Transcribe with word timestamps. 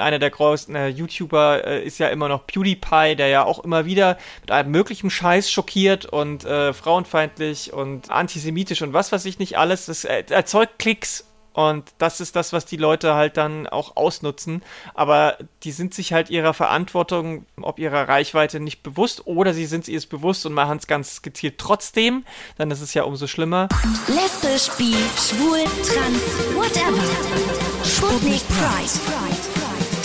Einer 0.00 0.18
der 0.18 0.30
größten 0.30 0.74
äh, 0.74 0.88
YouTuber 0.88 1.64
äh, 1.66 1.84
ist 1.84 1.98
ja 1.98 2.08
immer 2.08 2.28
noch 2.28 2.46
PewDiePie, 2.46 3.16
der 3.16 3.28
ja 3.28 3.44
auch 3.44 3.60
immer 3.64 3.84
wieder 3.84 4.18
mit 4.40 4.50
allem 4.50 4.70
möglichen 4.70 5.10
Scheiß 5.10 5.50
schockiert 5.50 6.06
und 6.06 6.44
äh, 6.44 6.72
frauenfeindlich 6.72 7.72
und 7.72 8.10
antisemitisch 8.10 8.82
und 8.82 8.92
was 8.92 9.12
weiß 9.12 9.24
ich 9.24 9.38
nicht 9.38 9.58
alles. 9.58 9.86
Das 9.86 10.04
äh, 10.04 10.24
erzeugt 10.30 10.78
Klicks 10.78 11.24
und 11.52 11.92
das 11.98 12.20
ist 12.20 12.36
das, 12.36 12.52
was 12.52 12.64
die 12.64 12.76
Leute 12.76 13.14
halt 13.14 13.36
dann 13.36 13.66
auch 13.66 13.96
ausnutzen. 13.96 14.62
Aber 14.94 15.36
die 15.64 15.72
sind 15.72 15.94
sich 15.94 16.12
halt 16.12 16.30
ihrer 16.30 16.54
Verantwortung, 16.54 17.44
ob 17.60 17.78
ihrer 17.78 18.08
Reichweite 18.08 18.60
nicht 18.60 18.82
bewusst 18.82 19.26
oder 19.26 19.52
sie 19.52 19.66
sind 19.66 19.88
es 19.88 20.06
bewusst 20.06 20.46
und 20.46 20.52
machen 20.52 20.78
es 20.78 20.86
ganz 20.86 21.22
gezielt 21.22 21.58
trotzdem. 21.58 22.24
Dann 22.56 22.70
ist 22.70 22.80
es 22.80 22.94
ja 22.94 23.02
umso 23.02 23.26
schlimmer. 23.26 23.68
Lesbisch, 24.06 24.74
bi, 24.76 24.94
schwul, 25.16 25.64
trans, 25.84 26.54
whatever. 26.54 27.02
Sputnik 27.84 28.42
Pride. 28.48 29.49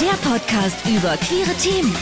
Der 0.01 0.29
Podcast 0.29 0.77
über 0.87 1.15
queere 1.17 1.53
Themen. 1.61 1.95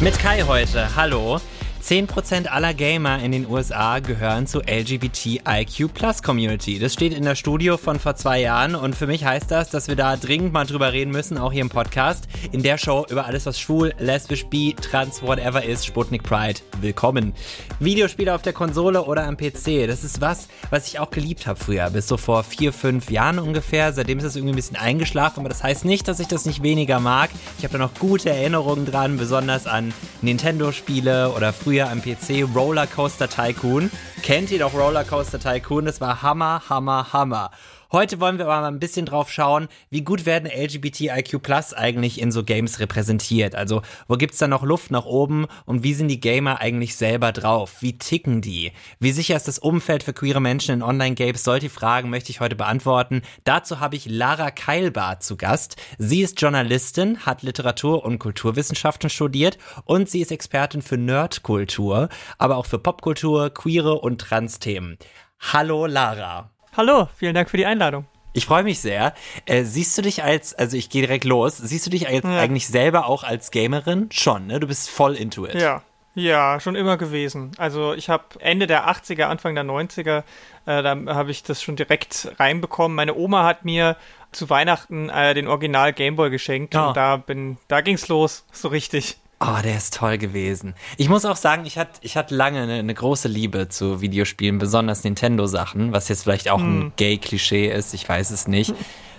Mit 0.00 0.18
Kai 0.18 0.42
heute. 0.42 0.94
Hallo. 0.94 1.40
10% 1.80 2.46
aller 2.46 2.74
Gamer 2.74 3.22
in 3.22 3.32
den 3.32 3.48
USA 3.48 4.00
gehören 4.00 4.46
zur 4.46 4.64
LGBTIQ 4.68 5.90
Community. 6.22 6.78
Das 6.78 6.92
steht 6.92 7.14
in 7.14 7.24
der 7.24 7.34
Studio 7.34 7.78
von 7.78 7.98
vor 7.98 8.16
zwei 8.16 8.40
Jahren 8.40 8.74
und 8.74 8.94
für 8.94 9.06
mich 9.06 9.24
heißt 9.24 9.50
das, 9.50 9.70
dass 9.70 9.88
wir 9.88 9.96
da 9.96 10.16
dringend 10.16 10.52
mal 10.52 10.66
drüber 10.66 10.92
reden 10.92 11.10
müssen, 11.10 11.38
auch 11.38 11.52
hier 11.52 11.62
im 11.62 11.70
Podcast. 11.70 12.28
In 12.52 12.62
der 12.62 12.76
Show 12.76 13.06
über 13.08 13.24
alles, 13.24 13.46
was 13.46 13.58
schwul, 13.58 13.94
lesbisch, 13.98 14.44
bi, 14.46 14.76
trans, 14.78 15.22
whatever 15.22 15.64
ist, 15.64 15.86
Sputnik 15.86 16.22
Pride. 16.22 16.60
Willkommen. 16.82 17.32
Videospiele 17.78 18.34
auf 18.34 18.42
der 18.42 18.52
Konsole 18.52 19.02
oder 19.04 19.24
am 19.24 19.38
PC, 19.38 19.86
das 19.86 20.04
ist 20.04 20.20
was, 20.20 20.48
was 20.68 20.86
ich 20.86 20.98
auch 20.98 21.10
geliebt 21.10 21.46
habe 21.46 21.58
früher, 21.58 21.88
bis 21.90 22.06
so 22.06 22.18
vor 22.18 22.44
vier, 22.44 22.74
fünf 22.74 23.10
Jahren 23.10 23.38
ungefähr. 23.38 23.94
Seitdem 23.94 24.18
ist 24.18 24.24
das 24.24 24.36
irgendwie 24.36 24.52
ein 24.52 24.56
bisschen 24.56 24.76
eingeschlafen, 24.76 25.40
aber 25.40 25.48
das 25.48 25.62
heißt 25.62 25.86
nicht, 25.86 26.06
dass 26.08 26.20
ich 26.20 26.28
das 26.28 26.44
nicht 26.44 26.62
weniger 26.62 27.00
mag. 27.00 27.30
Ich 27.58 27.64
habe 27.64 27.72
da 27.72 27.78
noch 27.78 27.94
gute 27.98 28.28
Erinnerungen 28.28 28.84
dran, 28.84 29.16
besonders 29.16 29.66
an 29.66 29.94
Nintendo-Spiele 30.20 31.30
oder 31.30 31.54
früher 31.54 31.69
früher 31.70 31.88
am 31.88 32.02
PC 32.02 32.44
Rollercoaster 32.52 33.28
Tycoon. 33.28 33.92
Kennt 34.24 34.50
ihr 34.50 34.58
doch 34.58 34.74
Rollercoaster 34.74 35.38
Tycoon? 35.38 35.84
Das 35.84 36.00
war 36.00 36.20
Hammer, 36.20 36.62
Hammer, 36.68 37.12
Hammer. 37.12 37.52
Heute 37.92 38.20
wollen 38.20 38.38
wir 38.38 38.46
aber 38.46 38.60
mal 38.60 38.68
ein 38.68 38.78
bisschen 38.78 39.04
drauf 39.04 39.32
schauen, 39.32 39.66
wie 39.90 40.02
gut 40.02 40.24
werden 40.24 40.48
LGBTIQ 40.48 41.42
Plus 41.42 41.74
eigentlich 41.74 42.20
in 42.20 42.30
so 42.30 42.44
Games 42.44 42.78
repräsentiert. 42.78 43.56
Also, 43.56 43.82
wo 44.06 44.14
gibt's 44.14 44.38
da 44.38 44.46
noch 44.46 44.62
Luft 44.62 44.92
nach 44.92 45.06
oben 45.06 45.48
und 45.66 45.82
wie 45.82 45.94
sind 45.94 46.06
die 46.06 46.20
Gamer 46.20 46.60
eigentlich 46.60 46.94
selber 46.94 47.32
drauf? 47.32 47.78
Wie 47.80 47.98
ticken 47.98 48.42
die? 48.42 48.70
Wie 49.00 49.10
sicher 49.10 49.34
ist 49.34 49.48
das 49.48 49.58
Umfeld 49.58 50.04
für 50.04 50.12
queere 50.12 50.40
Menschen 50.40 50.72
in 50.72 50.82
Online-Games? 50.84 51.42
Solche 51.42 51.68
Fragen 51.68 52.10
möchte 52.10 52.30
ich 52.30 52.38
heute 52.38 52.54
beantworten. 52.54 53.22
Dazu 53.42 53.80
habe 53.80 53.96
ich 53.96 54.06
Lara 54.06 54.52
Keilbar 54.52 55.18
zu 55.18 55.36
Gast. 55.36 55.74
Sie 55.98 56.22
ist 56.22 56.40
Journalistin, 56.40 57.26
hat 57.26 57.42
Literatur- 57.42 58.04
und 58.04 58.20
Kulturwissenschaften 58.20 59.10
studiert 59.10 59.58
und 59.84 60.08
sie 60.08 60.20
ist 60.20 60.30
Expertin 60.30 60.82
für 60.82 60.96
Nerdkultur, 60.96 62.08
aber 62.38 62.56
auch 62.56 62.66
für 62.66 62.78
Popkultur, 62.78 63.50
queere 63.50 63.94
und 63.94 64.20
Trans-Themen. 64.20 64.96
Hallo 65.40 65.86
Lara. 65.86 66.52
Hallo, 66.76 67.08
vielen 67.16 67.34
Dank 67.34 67.50
für 67.50 67.56
die 67.56 67.66
Einladung. 67.66 68.04
Ich 68.32 68.46
freue 68.46 68.62
mich 68.62 68.78
sehr. 68.78 69.12
Äh, 69.44 69.64
siehst 69.64 69.98
du 69.98 70.02
dich 70.02 70.22
als, 70.22 70.54
also 70.54 70.76
ich 70.76 70.88
gehe 70.88 71.02
direkt 71.02 71.24
los, 71.24 71.56
siehst 71.56 71.84
du 71.84 71.90
dich 71.90 72.06
als, 72.06 72.22
ja. 72.22 72.38
eigentlich 72.38 72.68
selber 72.68 73.06
auch 73.06 73.24
als 73.24 73.50
Gamerin? 73.50 74.08
Schon, 74.12 74.46
ne? 74.46 74.60
Du 74.60 74.68
bist 74.68 74.88
voll 74.88 75.16
into 75.16 75.46
it. 75.46 75.54
Ja, 75.54 75.82
ja, 76.14 76.60
schon 76.60 76.76
immer 76.76 76.96
gewesen. 76.96 77.50
Also 77.58 77.92
ich 77.92 78.08
habe 78.08 78.24
Ende 78.38 78.68
der 78.68 78.88
80er, 78.88 79.24
Anfang 79.24 79.56
der 79.56 79.64
90er, 79.64 80.18
äh, 80.66 80.82
da 80.82 80.96
habe 81.08 81.32
ich 81.32 81.42
das 81.42 81.60
schon 81.60 81.74
direkt 81.74 82.30
reinbekommen. 82.38 82.94
Meine 82.94 83.16
Oma 83.16 83.42
hat 83.44 83.64
mir 83.64 83.96
zu 84.30 84.48
Weihnachten 84.48 85.08
äh, 85.08 85.34
den 85.34 85.48
Original 85.48 85.92
Gameboy 85.92 86.30
geschenkt 86.30 86.76
oh. 86.76 86.88
und 86.88 86.96
da 86.96 87.16
bin, 87.16 87.58
da 87.66 87.80
ging's 87.80 88.06
los, 88.06 88.44
so 88.52 88.68
richtig. 88.68 89.16
Oh, 89.42 89.56
der 89.64 89.78
ist 89.78 89.94
toll 89.94 90.18
gewesen. 90.18 90.74
Ich 90.98 91.08
muss 91.08 91.24
auch 91.24 91.36
sagen, 91.36 91.64
ich 91.64 91.78
hatte 91.78 91.98
ich 92.02 92.18
hatte 92.18 92.34
lange 92.34 92.60
eine, 92.60 92.74
eine, 92.74 92.92
große 92.92 93.26
Liebe 93.26 93.68
zu 93.68 94.02
Videospielen, 94.02 94.58
besonders 94.58 95.02
Nintendo-Sachen, 95.02 95.92
was 95.92 96.08
jetzt 96.08 96.24
vielleicht 96.24 96.50
auch 96.50 96.60
hm. 96.60 96.80
ein 96.80 96.92
Gay-Klischee 96.96 97.72
ist, 97.72 97.94
ich 97.94 98.06
weiß 98.06 98.30
es 98.30 98.46
nicht. 98.46 98.74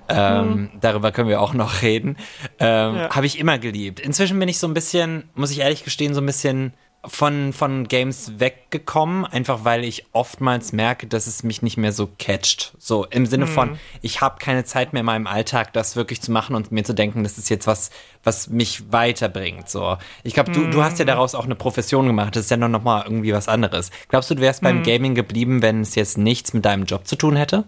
Ähm, 0.10 0.54
hm. 0.54 0.70
Darüber 0.80 1.12
können 1.12 1.30
wir 1.30 1.42
auch 1.42 1.54
noch 1.54 1.82
reden. 1.82 2.18
Ähm, 2.60 2.96
ja. 2.96 3.10
Habe 3.16 3.26
ich 3.26 3.40
immer 3.40 3.58
geliebt. 3.58 4.00
Inzwischen 4.00 4.38
bin 4.40 4.50
ich 4.50 4.60
so 4.60 4.68
ein 4.68 4.74
bisschen, 4.74 5.30
muss 5.34 5.52
ich 5.52 5.60
ehrlich 5.60 5.84
gestehen, 5.84 6.14
so 6.14 6.22
ein 6.22 6.26
bisschen 6.26 6.74
von, 7.06 7.52
von 7.52 7.88
Games 7.88 8.40
weggekommen, 8.40 9.26
einfach 9.26 9.66
weil 9.66 9.84
ich 9.84 10.06
oftmals 10.12 10.72
merke, 10.72 11.08
dass 11.08 11.26
es 11.26 11.42
mich 11.42 11.64
nicht 11.64 11.78
mehr 11.78 11.92
so 11.92 12.08
catcht. 12.20 12.74
So 12.78 13.06
im 13.06 13.26
Sinne 13.26 13.46
mhm. 13.46 13.50
von, 13.50 13.80
ich 14.02 14.22
habe 14.22 14.38
keine 14.40 14.66
Zeit 14.66 14.94
mehr 14.94 15.00
in 15.00 15.08
meinem 15.08 15.26
Alltag, 15.26 15.74
das 15.74 15.96
wirklich 15.96 16.22
zu 16.22 16.32
machen 16.32 16.56
und 16.56 16.72
mir 16.72 16.84
zu 16.84 16.94
denken, 16.94 17.24
das 17.24 17.40
ist 17.40 17.50
jetzt 17.50 17.66
was, 17.66 17.90
was 18.24 18.50
mich 18.50 18.92
weiterbringt. 18.92 19.68
So, 19.68 19.98
ich 20.24 20.36
glaube, 20.36 20.52
du, 20.52 20.70
du 20.70 20.84
hast 20.84 21.00
ja 21.00 21.06
mhm. 21.06 21.08
daraus 21.08 21.34
auch 21.34 21.46
eine 21.46 21.56
Profession 21.56 22.06
gemacht. 22.06 22.36
Das 22.36 22.46
ist 22.46 22.52
ja 22.52 22.58
noch, 22.58 22.70
noch 22.70 22.84
mal 22.84 23.04
irgendwie 23.04 23.34
was 23.34 23.48
anderes. 23.48 23.90
Glaubst 24.10 24.30
du, 24.30 24.36
du 24.36 24.42
wärst 24.42 24.62
mhm. 24.62 24.66
beim 24.66 24.84
Gaming 24.84 25.16
geblieben, 25.16 25.64
wenn 25.64 25.82
es 25.82 25.96
jetzt 25.96 26.20
nichts 26.20 26.54
mit 26.54 26.66
deinem 26.66 26.86
Job 26.86 27.08
zu 27.08 27.16
tun 27.16 27.36
hätte? 27.36 27.64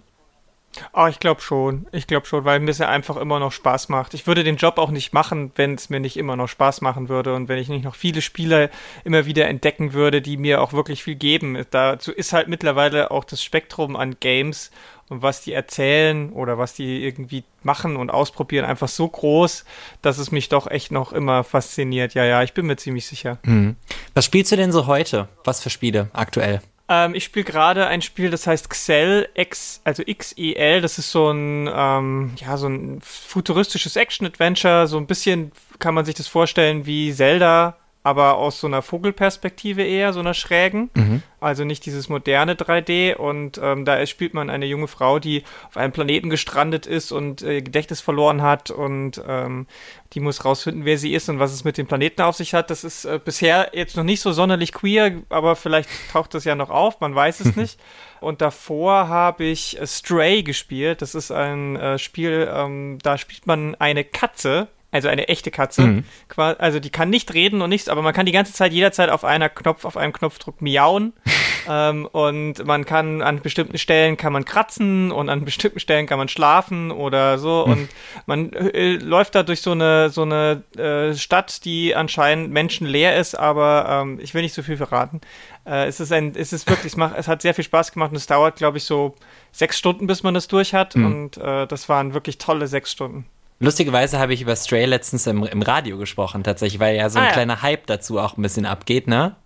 Oh, 0.94 1.08
ich 1.08 1.20
glaube 1.20 1.42
schon. 1.42 1.88
Ich 1.92 2.08
glaube 2.08 2.26
schon, 2.26 2.46
weil 2.46 2.60
mir 2.60 2.68
das 2.68 2.78
ja 2.78 2.90
einfach 2.90 3.18
immer 3.18 3.40
noch 3.40 3.52
Spaß 3.52 3.90
macht. 3.90 4.14
Ich 4.14 4.28
würde 4.28 4.44
den 4.44 4.58
Job 4.58 4.78
auch 4.78 4.92
nicht 4.92 5.14
machen, 5.14 5.52
wenn 5.56 5.76
es 5.76 5.90
mir 5.90 6.00
nicht 6.00 6.18
immer 6.18 6.36
noch 6.36 6.48
Spaß 6.48 6.82
machen 6.82 7.10
würde 7.10 7.34
und 7.34 7.48
wenn 7.48 7.60
ich 7.60 7.70
nicht 7.70 7.84
noch 7.84 7.96
viele 7.96 8.22
Spiele 8.22 8.70
immer 9.04 9.26
wieder 9.26 9.48
entdecken 9.48 9.94
würde, 9.94 10.22
die 10.22 10.38
mir 10.38 10.62
auch 10.62 10.74
wirklich 10.74 11.04
viel 11.04 11.16
geben. 11.16 11.64
Dazu 11.72 12.12
ist 12.12 12.34
halt 12.34 12.48
mittlerweile 12.48 13.12
auch 13.12 13.24
das 13.24 13.44
Spektrum 13.44 13.96
an 13.96 14.18
Games 14.20 14.72
und 15.10 15.22
was 15.22 15.42
die 15.42 15.54
erzählen 15.54 16.32
oder 16.32 16.58
was 16.58 16.74
die 16.74 17.04
irgendwie 17.04 17.44
machen 17.62 17.96
und 17.96 18.10
ausprobieren 18.10 18.66
einfach 18.66 18.88
so 18.88 19.08
groß, 19.08 19.66
dass 20.02 20.18
es 20.18 20.32
mich 20.32 20.50
doch 20.50 20.68
echt 20.68 20.92
noch 20.92 21.14
immer 21.14 21.44
fasziniert. 21.44 22.14
Ja, 22.14 22.26
ja, 22.26 22.44
ich 22.44 22.54
bin 22.54 22.66
mir 22.66 22.78
ziemlich 22.78 23.06
sicher. 23.06 23.38
Mhm. 23.44 23.76
Was 24.14 24.26
spielst 24.26 24.52
du 24.52 24.56
denn 24.56 24.72
so 24.72 24.88
heute? 24.88 25.28
Was 25.44 25.62
für 25.62 25.70
Spiele 25.70 26.10
aktuell? 26.14 26.62
Ähm, 26.94 27.16
ich 27.16 27.24
spiele 27.24 27.46
gerade 27.46 27.88
ein 27.88 28.02
Spiel, 28.02 28.30
das 28.30 28.46
heißt 28.46 28.70
Xel, 28.70 29.28
X, 29.34 29.82
also 29.84 30.04
XEL. 30.04 30.82
Das 30.82 31.00
ist 31.00 31.12
so 31.12 31.32
ein, 31.32 31.70
ähm, 31.74 32.34
ja, 32.38 32.58
so 32.58 32.68
ein 32.68 33.00
futuristisches 33.02 33.96
Action-Adventure. 33.96 34.88
So 34.88 34.98
ein 34.98 35.08
bisschen 35.08 35.52
kann 35.80 35.96
man 35.96 36.06
sich 36.06 36.16
das 36.16 36.28
vorstellen 36.28 36.86
wie 36.86 37.14
Zelda, 37.14 37.78
aber 38.04 38.36
aus 38.36 38.60
so 38.60 38.68
einer 38.68 38.82
Vogelperspektive 38.82 39.82
eher, 39.82 40.12
so 40.12 40.20
einer 40.20 40.34
schrägen. 40.34 40.90
Mhm. 40.94 41.24
Also 41.40 41.64
nicht 41.64 41.86
dieses 41.86 42.10
moderne 42.10 42.56
3D. 42.56 43.16
Und 43.16 43.60
ähm, 43.64 43.86
da 43.86 44.06
spielt 44.06 44.34
man 44.34 44.50
eine 44.50 44.66
junge 44.66 44.88
Frau, 44.88 45.20
die 45.20 45.44
auf 45.70 45.78
einem 45.78 45.94
Planeten 45.94 46.30
gestrandet 46.30 46.86
ist 46.86 47.14
und 47.14 47.42
äh, 47.42 47.62
Gedächtnis 47.62 48.02
verloren 48.02 48.42
hat. 48.42 48.72
Und 48.72 49.22
ähm, 49.26 49.68
die 50.14 50.20
muss 50.20 50.44
rausfinden, 50.44 50.84
wer 50.84 50.98
sie 50.98 51.14
ist 51.14 51.30
und 51.30 51.40
was 51.40 51.54
es 51.54 51.64
mit 51.64 51.78
dem 51.78 51.88
Planeten 51.88 52.22
auf 52.22 52.36
sich 52.36 52.54
hat. 52.54 52.70
Das 52.70 52.84
ist 52.84 53.06
äh, 53.06 53.20
bisher 53.24 53.72
jetzt 53.74 53.96
noch 53.96 54.04
nicht 54.04 54.20
so 54.20 54.34
sonderlich 54.34 54.74
queer, 54.74 55.22
aber 55.30 55.56
vielleicht 55.56 55.90
taucht 56.12 56.34
das 56.34 56.44
ja 56.44 56.56
noch 56.56 56.70
auf, 56.70 57.00
man 57.00 57.16
weiß 57.16 57.40
es 57.40 57.56
nicht. 57.56 57.80
Und 58.20 58.42
davor 58.42 59.08
habe 59.08 59.46
ich 59.46 59.78
Stray 59.86 60.44
gespielt. 60.44 61.02
Das 61.02 61.16
ist 61.16 61.32
ein 61.32 61.78
äh, 61.78 61.98
Spiel, 61.98 62.50
ähm, 62.54 62.98
da 63.02 63.18
spielt 63.18 63.48
man 63.48 63.76
eine 63.76 64.04
Katze, 64.04 64.68
also 64.94 65.08
eine 65.08 65.28
echte 65.28 65.50
Katze. 65.52 65.82
Mhm. 65.82 66.04
Also 66.38 66.80
die 66.80 66.92
kann 66.92 67.10
nicht 67.10 67.34
reden 67.34 67.62
und 67.62 67.70
nichts, 67.70 67.90
aber 67.90 68.02
man 68.02 68.14
kann 68.14 68.26
die 68.26 68.32
ganze 68.32 68.54
Zeit 68.54 68.72
jederzeit 68.74 69.10
auf 69.10 69.24
einer 69.24 69.50
Knopf, 69.50 69.86
auf 69.86 69.98
einem 69.98 70.14
Knopfdruck 70.14 70.62
miauen. 70.62 71.14
ähm, 71.70 72.06
und 72.12 72.64
man 72.66 72.86
kann 72.86 73.22
an 73.22 73.42
bestimmten 73.42 73.78
Stellen 73.78 74.18
kann 74.18 74.32
man 74.32 74.46
kratzen 74.46 75.12
und 75.12 75.30
an 75.30 75.46
bestimmten 75.46 75.80
Stellen 75.80 76.06
kann 76.06 76.20
man 76.20 76.28
schlafen 76.28 76.92
oder 76.92 77.40
so. 77.40 77.66
Mhm. 77.66 77.72
Und 77.72 77.90
man 78.28 78.54
äh, 78.54 78.94
läuft 78.94 79.34
da 79.34 79.42
durch 79.42 79.62
so 79.62 79.72
eine 79.72 80.10
so 80.10 80.22
eine 80.22 80.64
äh, 80.78 81.16
Stadt, 81.16 81.66
die 81.66 81.96
anscheinend 81.96 82.52
menschenleer 82.52 83.18
ist, 83.18 83.34
aber 83.34 84.04
ähm, 84.04 84.20
ich 84.22 84.34
will 84.36 84.44
nicht 84.44 84.54
so 84.54 84.62
viel 84.62 84.78
verraten. 84.78 85.22
Äh, 85.66 85.88
es 85.88 86.00
ist 86.00 86.12
ein, 86.12 86.34
es 86.36 86.54
ist 86.54 86.70
wirklich, 86.70 86.94
es, 86.94 86.98
macht, 86.98 87.16
es 87.18 87.28
hat 87.28 87.42
sehr 87.42 87.54
viel 87.54 87.64
Spaß 87.64 87.94
gemacht 87.94 88.12
und 88.12 88.18
es 88.18 88.28
dauert, 88.28 88.58
glaube 88.58 88.78
ich, 88.78 88.84
so 88.84 89.16
sechs 89.52 89.78
Stunden, 89.78 90.06
bis 90.08 90.22
man 90.22 90.34
das 90.34 90.48
durch 90.48 90.74
hat. 90.74 90.96
Mhm. 90.96 91.06
Und 91.06 91.38
äh, 91.38 91.66
das 91.66 91.90
waren 91.90 92.14
wirklich 92.14 92.38
tolle 92.38 92.68
sechs 92.68 92.92
Stunden. 92.92 93.26
Lustigerweise 93.64 94.20
habe 94.20 94.34
ich 94.34 94.42
über 94.42 94.58
Stray 94.58 94.84
letztens 94.84 95.26
im, 95.26 95.42
im 95.46 95.62
Radio 95.62 95.98
gesprochen, 95.98 96.44
tatsächlich, 96.44 96.82
weil 96.82 96.98
ja 96.98 97.10
so 97.10 97.18
ein 97.18 97.24
ah, 97.24 97.28
ja. 97.28 97.32
kleiner 97.32 97.62
Hype 97.62 97.88
dazu 97.88 98.20
auch 98.20 98.36
ein 98.36 98.42
bisschen 98.42 98.66
abgeht, 98.66 99.08
ne? 99.08 99.38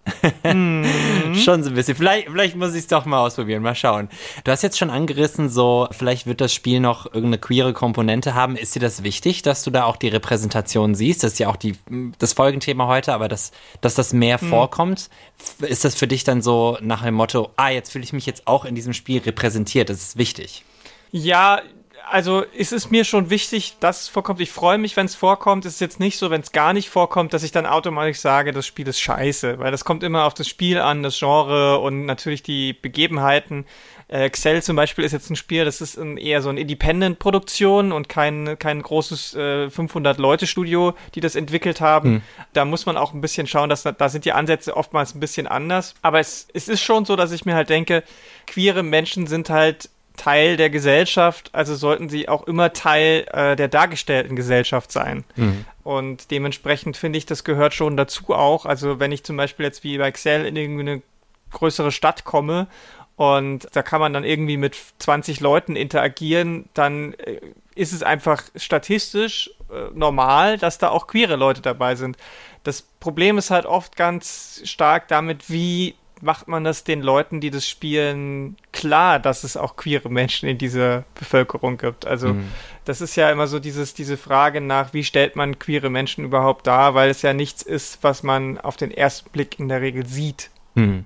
Mhm. 0.43 1.35
schon 1.35 1.61
so 1.61 1.69
ein 1.69 1.75
bisschen. 1.75 1.95
Vielleicht, 1.95 2.27
vielleicht 2.27 2.55
muss 2.55 2.73
ich 2.73 2.79
es 2.79 2.87
doch 2.87 3.05
mal 3.05 3.19
ausprobieren, 3.19 3.61
mal 3.61 3.75
schauen. 3.75 4.09
Du 4.43 4.51
hast 4.51 4.63
jetzt 4.63 4.79
schon 4.79 4.89
angerissen, 4.89 5.49
so, 5.49 5.87
vielleicht 5.91 6.25
wird 6.25 6.41
das 6.41 6.51
Spiel 6.51 6.79
noch 6.79 7.05
irgendeine 7.05 7.37
queere 7.37 7.73
Komponente 7.73 8.33
haben. 8.33 8.55
Ist 8.55 8.73
dir 8.73 8.79
das 8.79 9.03
wichtig, 9.03 9.43
dass 9.43 9.63
du 9.63 9.69
da 9.69 9.83
auch 9.83 9.97
die 9.97 10.07
Repräsentation 10.07 10.95
siehst? 10.95 11.23
Das 11.23 11.33
ist 11.33 11.39
ja 11.39 11.49
auch 11.49 11.55
die, 11.55 11.75
das 12.17 12.33
Folgenthema 12.33 12.87
heute, 12.87 13.13
aber 13.13 13.27
dass, 13.27 13.51
dass 13.81 13.93
das 13.93 14.13
mehr 14.13 14.39
mhm. 14.41 14.49
vorkommt. 14.49 15.11
Ist 15.59 15.85
das 15.85 15.93
für 15.93 16.07
dich 16.07 16.23
dann 16.23 16.41
so 16.41 16.79
nach 16.81 17.03
dem 17.03 17.13
Motto, 17.13 17.51
ah, 17.55 17.69
jetzt 17.69 17.91
fühle 17.91 18.03
ich 18.03 18.13
mich 18.13 18.25
jetzt 18.25 18.47
auch 18.47 18.65
in 18.65 18.73
diesem 18.73 18.93
Spiel 18.93 19.21
repräsentiert? 19.21 19.91
Das 19.91 20.01
ist 20.01 20.17
wichtig. 20.17 20.63
Ja, 21.11 21.61
also 22.09 22.45
es 22.57 22.71
ist 22.71 22.91
mir 22.91 23.03
schon 23.03 23.29
wichtig, 23.29 23.75
dass 23.79 24.01
es 24.01 24.07
vorkommt. 24.07 24.39
Ich 24.41 24.51
freue 24.51 24.77
mich, 24.77 24.95
wenn 24.97 25.05
es 25.05 25.15
vorkommt. 25.15 25.65
Es 25.65 25.75
ist 25.75 25.81
jetzt 25.81 25.99
nicht 25.99 26.17
so, 26.17 26.29
wenn 26.29 26.41
es 26.41 26.51
gar 26.51 26.73
nicht 26.73 26.89
vorkommt, 26.89 27.33
dass 27.33 27.43
ich 27.43 27.51
dann 27.51 27.65
automatisch 27.65 28.19
sage, 28.19 28.51
das 28.51 28.65
Spiel 28.65 28.87
ist 28.87 28.99
scheiße, 28.99 29.59
weil 29.59 29.71
das 29.71 29.85
kommt 29.85 30.03
immer 30.03 30.25
auf 30.25 30.33
das 30.33 30.47
Spiel 30.47 30.79
an, 30.79 31.03
das 31.03 31.19
Genre 31.19 31.79
und 31.79 32.05
natürlich 32.05 32.43
die 32.43 32.73
Begebenheiten. 32.73 33.65
Äh, 34.09 34.29
Xell 34.29 34.63
zum 34.63 34.77
Beispiel 34.77 35.03
ist 35.03 35.11
jetzt 35.11 35.29
ein 35.29 35.35
Spiel, 35.35 35.65
das 35.65 35.81
ist 35.81 35.97
ein, 35.97 36.17
eher 36.17 36.41
so 36.41 36.49
eine 36.49 36.61
Independent-Produktion 36.61 37.91
und 37.91 38.07
kein, 38.07 38.57
kein 38.57 38.81
großes 38.81 39.35
äh, 39.35 39.67
500-Leute-Studio, 39.67 40.93
die 41.13 41.19
das 41.19 41.35
entwickelt 41.35 41.81
haben. 41.81 42.09
Hm. 42.09 42.21
Da 42.53 42.63
muss 42.63 42.85
man 42.85 42.95
auch 42.95 43.13
ein 43.13 43.21
bisschen 43.21 43.47
schauen, 43.47 43.69
dass 43.69 43.83
da 43.83 44.09
sind 44.09 44.23
die 44.23 44.31
Ansätze 44.31 44.77
oftmals 44.77 45.13
ein 45.13 45.19
bisschen 45.19 45.47
anders. 45.47 45.93
Aber 46.01 46.19
es, 46.19 46.47
es 46.53 46.69
ist 46.69 46.81
schon 46.81 47.03
so, 47.03 47.17
dass 47.17 47.31
ich 47.31 47.45
mir 47.45 47.55
halt 47.55 47.69
denke, 47.69 48.03
queere 48.45 48.81
Menschen 48.81 49.27
sind 49.27 49.49
halt 49.49 49.89
Teil 50.17 50.57
der 50.57 50.69
Gesellschaft, 50.69 51.49
also 51.53 51.75
sollten 51.75 52.09
sie 52.09 52.27
auch 52.27 52.45
immer 52.47 52.73
Teil 52.73 53.25
äh, 53.31 53.55
der 53.55 53.69
dargestellten 53.69 54.35
Gesellschaft 54.35 54.91
sein. 54.91 55.23
Mhm. 55.35 55.65
Und 55.83 56.31
dementsprechend 56.31 56.97
finde 56.97 57.17
ich, 57.17 57.25
das 57.25 57.45
gehört 57.45 57.73
schon 57.73 57.95
dazu 57.95 58.33
auch. 58.33 58.65
Also 58.65 58.99
wenn 58.99 59.13
ich 59.13 59.23
zum 59.23 59.37
Beispiel 59.37 59.65
jetzt 59.65 59.83
wie 59.83 59.97
bei 59.97 60.07
Excel 60.07 60.45
in 60.45 60.55
irgendeine 60.57 61.01
größere 61.51 61.91
Stadt 61.91 62.25
komme 62.25 62.67
und 63.15 63.67
da 63.71 63.83
kann 63.83 64.01
man 64.01 64.11
dann 64.11 64.25
irgendwie 64.25 64.57
mit 64.57 64.75
20 64.99 65.39
Leuten 65.39 65.75
interagieren, 65.75 66.67
dann 66.73 67.13
äh, 67.13 67.39
ist 67.75 67.93
es 67.93 68.03
einfach 68.03 68.43
statistisch 68.55 69.51
äh, 69.71 69.91
normal, 69.93 70.57
dass 70.57 70.77
da 70.79 70.89
auch 70.89 71.07
queere 71.07 71.35
Leute 71.35 71.61
dabei 71.61 71.95
sind. 71.95 72.17
Das 72.63 72.81
Problem 72.81 73.37
ist 73.37 73.51
halt 73.51 73.65
oft 73.65 73.95
ganz 73.95 74.61
stark 74.65 75.07
damit, 75.07 75.49
wie 75.49 75.95
macht 76.21 76.47
man 76.47 76.63
das 76.63 76.83
den 76.83 77.01
Leuten, 77.01 77.39
die 77.39 77.51
das 77.51 77.67
spielen, 77.67 78.57
klar, 78.71 79.19
dass 79.19 79.43
es 79.43 79.57
auch 79.57 79.75
queere 79.75 80.09
Menschen 80.09 80.49
in 80.49 80.57
dieser 80.57 81.03
Bevölkerung 81.15 81.77
gibt. 81.77 82.05
Also 82.05 82.33
mhm. 82.33 82.47
das 82.85 83.01
ist 83.01 83.15
ja 83.15 83.29
immer 83.31 83.47
so 83.47 83.59
dieses, 83.59 83.93
diese 83.93 84.17
Frage 84.17 84.61
nach, 84.61 84.93
wie 84.93 85.03
stellt 85.03 85.35
man 85.35 85.59
queere 85.59 85.89
Menschen 85.89 86.25
überhaupt 86.25 86.67
dar, 86.67 86.95
weil 86.95 87.09
es 87.09 87.21
ja 87.21 87.33
nichts 87.33 87.61
ist, 87.61 87.99
was 88.01 88.23
man 88.23 88.57
auf 88.57 88.77
den 88.77 88.91
ersten 88.91 89.29
Blick 89.29 89.59
in 89.59 89.69
der 89.69 89.81
Regel 89.81 90.05
sieht. 90.05 90.49
Mhm. 90.75 91.05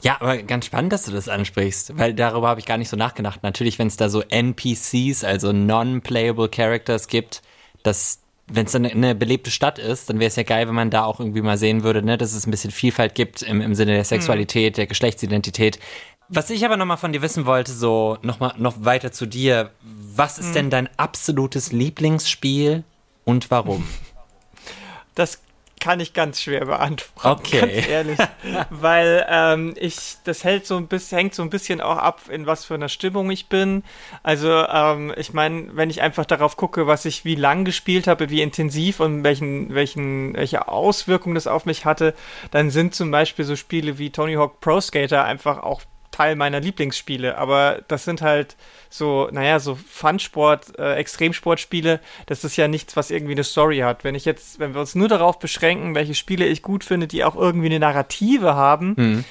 Ja, 0.00 0.16
aber 0.20 0.38
ganz 0.38 0.66
spannend, 0.66 0.92
dass 0.92 1.04
du 1.04 1.12
das 1.12 1.28
ansprichst, 1.28 1.96
weil 1.96 2.12
darüber 2.12 2.48
habe 2.48 2.58
ich 2.58 2.66
gar 2.66 2.78
nicht 2.78 2.88
so 2.88 2.96
nachgedacht. 2.96 3.42
Natürlich, 3.42 3.78
wenn 3.78 3.86
es 3.86 3.96
da 3.96 4.08
so 4.08 4.22
NPCs, 4.22 5.22
also 5.22 5.52
Non-Playable 5.52 6.48
Characters 6.48 7.06
gibt, 7.06 7.42
dass 7.84 8.21
wenn 8.54 8.66
es 8.66 8.72
dann 8.72 8.86
eine 8.86 9.14
belebte 9.14 9.50
Stadt 9.50 9.78
ist, 9.78 10.08
dann 10.08 10.18
wäre 10.18 10.28
es 10.28 10.36
ja 10.36 10.42
geil, 10.42 10.68
wenn 10.68 10.74
man 10.74 10.90
da 10.90 11.04
auch 11.04 11.20
irgendwie 11.20 11.42
mal 11.42 11.58
sehen 11.58 11.82
würde, 11.82 12.02
ne, 12.02 12.18
dass 12.18 12.34
es 12.34 12.46
ein 12.46 12.50
bisschen 12.50 12.70
Vielfalt 12.70 13.14
gibt 13.14 13.42
im, 13.42 13.60
im 13.60 13.74
Sinne 13.74 13.94
der 13.94 14.04
Sexualität, 14.04 14.74
mhm. 14.74 14.76
der 14.76 14.86
Geschlechtsidentität. 14.86 15.78
Was 16.28 16.50
ich 16.50 16.64
aber 16.64 16.76
nochmal 16.76 16.96
von 16.96 17.12
dir 17.12 17.22
wissen 17.22 17.46
wollte, 17.46 17.72
so 17.72 18.18
nochmal 18.22 18.54
noch 18.56 18.84
weiter 18.84 19.12
zu 19.12 19.26
dir, 19.26 19.70
was 19.82 20.38
ist 20.38 20.50
mhm. 20.50 20.54
denn 20.54 20.70
dein 20.70 20.88
absolutes 20.96 21.72
Lieblingsspiel 21.72 22.84
und 23.24 23.50
warum? 23.50 23.86
Das 25.14 25.41
kann 25.82 25.98
ich 25.98 26.12
ganz 26.12 26.40
schwer 26.40 26.64
beantworten. 26.64 27.12
Okay. 27.42 27.60
Ganz 27.60 27.88
ehrlich. 27.88 28.18
Weil 28.70 29.26
ähm, 29.28 29.74
ich, 29.76 30.16
das 30.24 30.44
hält 30.44 30.66
so 30.66 30.76
ein 30.76 30.86
bisschen, 30.86 31.18
hängt 31.18 31.34
so 31.34 31.42
ein 31.42 31.50
bisschen 31.50 31.80
auch 31.80 31.96
ab, 31.96 32.20
in 32.30 32.46
was 32.46 32.64
für 32.64 32.74
einer 32.74 32.88
Stimmung 32.88 33.30
ich 33.30 33.48
bin. 33.48 33.82
Also, 34.22 34.48
ähm, 34.48 35.12
ich 35.16 35.32
meine, 35.32 35.68
wenn 35.74 35.90
ich 35.90 36.02
einfach 36.02 36.24
darauf 36.24 36.56
gucke, 36.56 36.86
was 36.86 37.04
ich 37.04 37.24
wie 37.24 37.34
lang 37.34 37.64
gespielt 37.64 38.06
habe, 38.06 38.30
wie 38.30 38.42
intensiv 38.42 39.00
und 39.00 39.24
welchen, 39.24 39.74
welchen, 39.74 40.34
welche 40.34 40.68
Auswirkungen 40.68 41.34
das 41.34 41.46
auf 41.46 41.64
mich 41.64 41.84
hatte, 41.84 42.14
dann 42.50 42.70
sind 42.70 42.94
zum 42.94 43.10
Beispiel 43.10 43.44
so 43.44 43.56
Spiele 43.56 43.98
wie 43.98 44.10
Tony 44.10 44.34
Hawk 44.34 44.60
Pro 44.60 44.80
Skater 44.80 45.24
einfach 45.24 45.62
auch 45.62 45.82
Teil 46.22 46.36
meiner 46.36 46.60
Lieblingsspiele, 46.60 47.36
aber 47.36 47.80
das 47.88 48.04
sind 48.04 48.22
halt 48.22 48.56
so, 48.88 49.28
naja, 49.32 49.58
so 49.58 49.74
Fun-Sport, 49.74 50.78
äh, 50.78 50.94
Extremsportspiele, 50.94 51.98
das 52.26 52.44
ist 52.44 52.56
ja 52.56 52.68
nichts, 52.68 52.96
was 52.96 53.10
irgendwie 53.10 53.32
eine 53.32 53.42
Story 53.42 53.78
hat. 53.78 54.04
Wenn 54.04 54.14
ich 54.14 54.24
jetzt, 54.24 54.60
wenn 54.60 54.72
wir 54.74 54.80
uns 54.80 54.94
nur 54.94 55.08
darauf 55.08 55.40
beschränken, 55.40 55.96
welche 55.96 56.14
Spiele 56.14 56.46
ich 56.46 56.62
gut 56.62 56.84
finde, 56.84 57.08
die 57.08 57.24
auch 57.24 57.34
irgendwie 57.34 57.66
eine 57.66 57.80
Narrative 57.80 58.54
haben, 58.54 58.94
mhm 58.96 59.24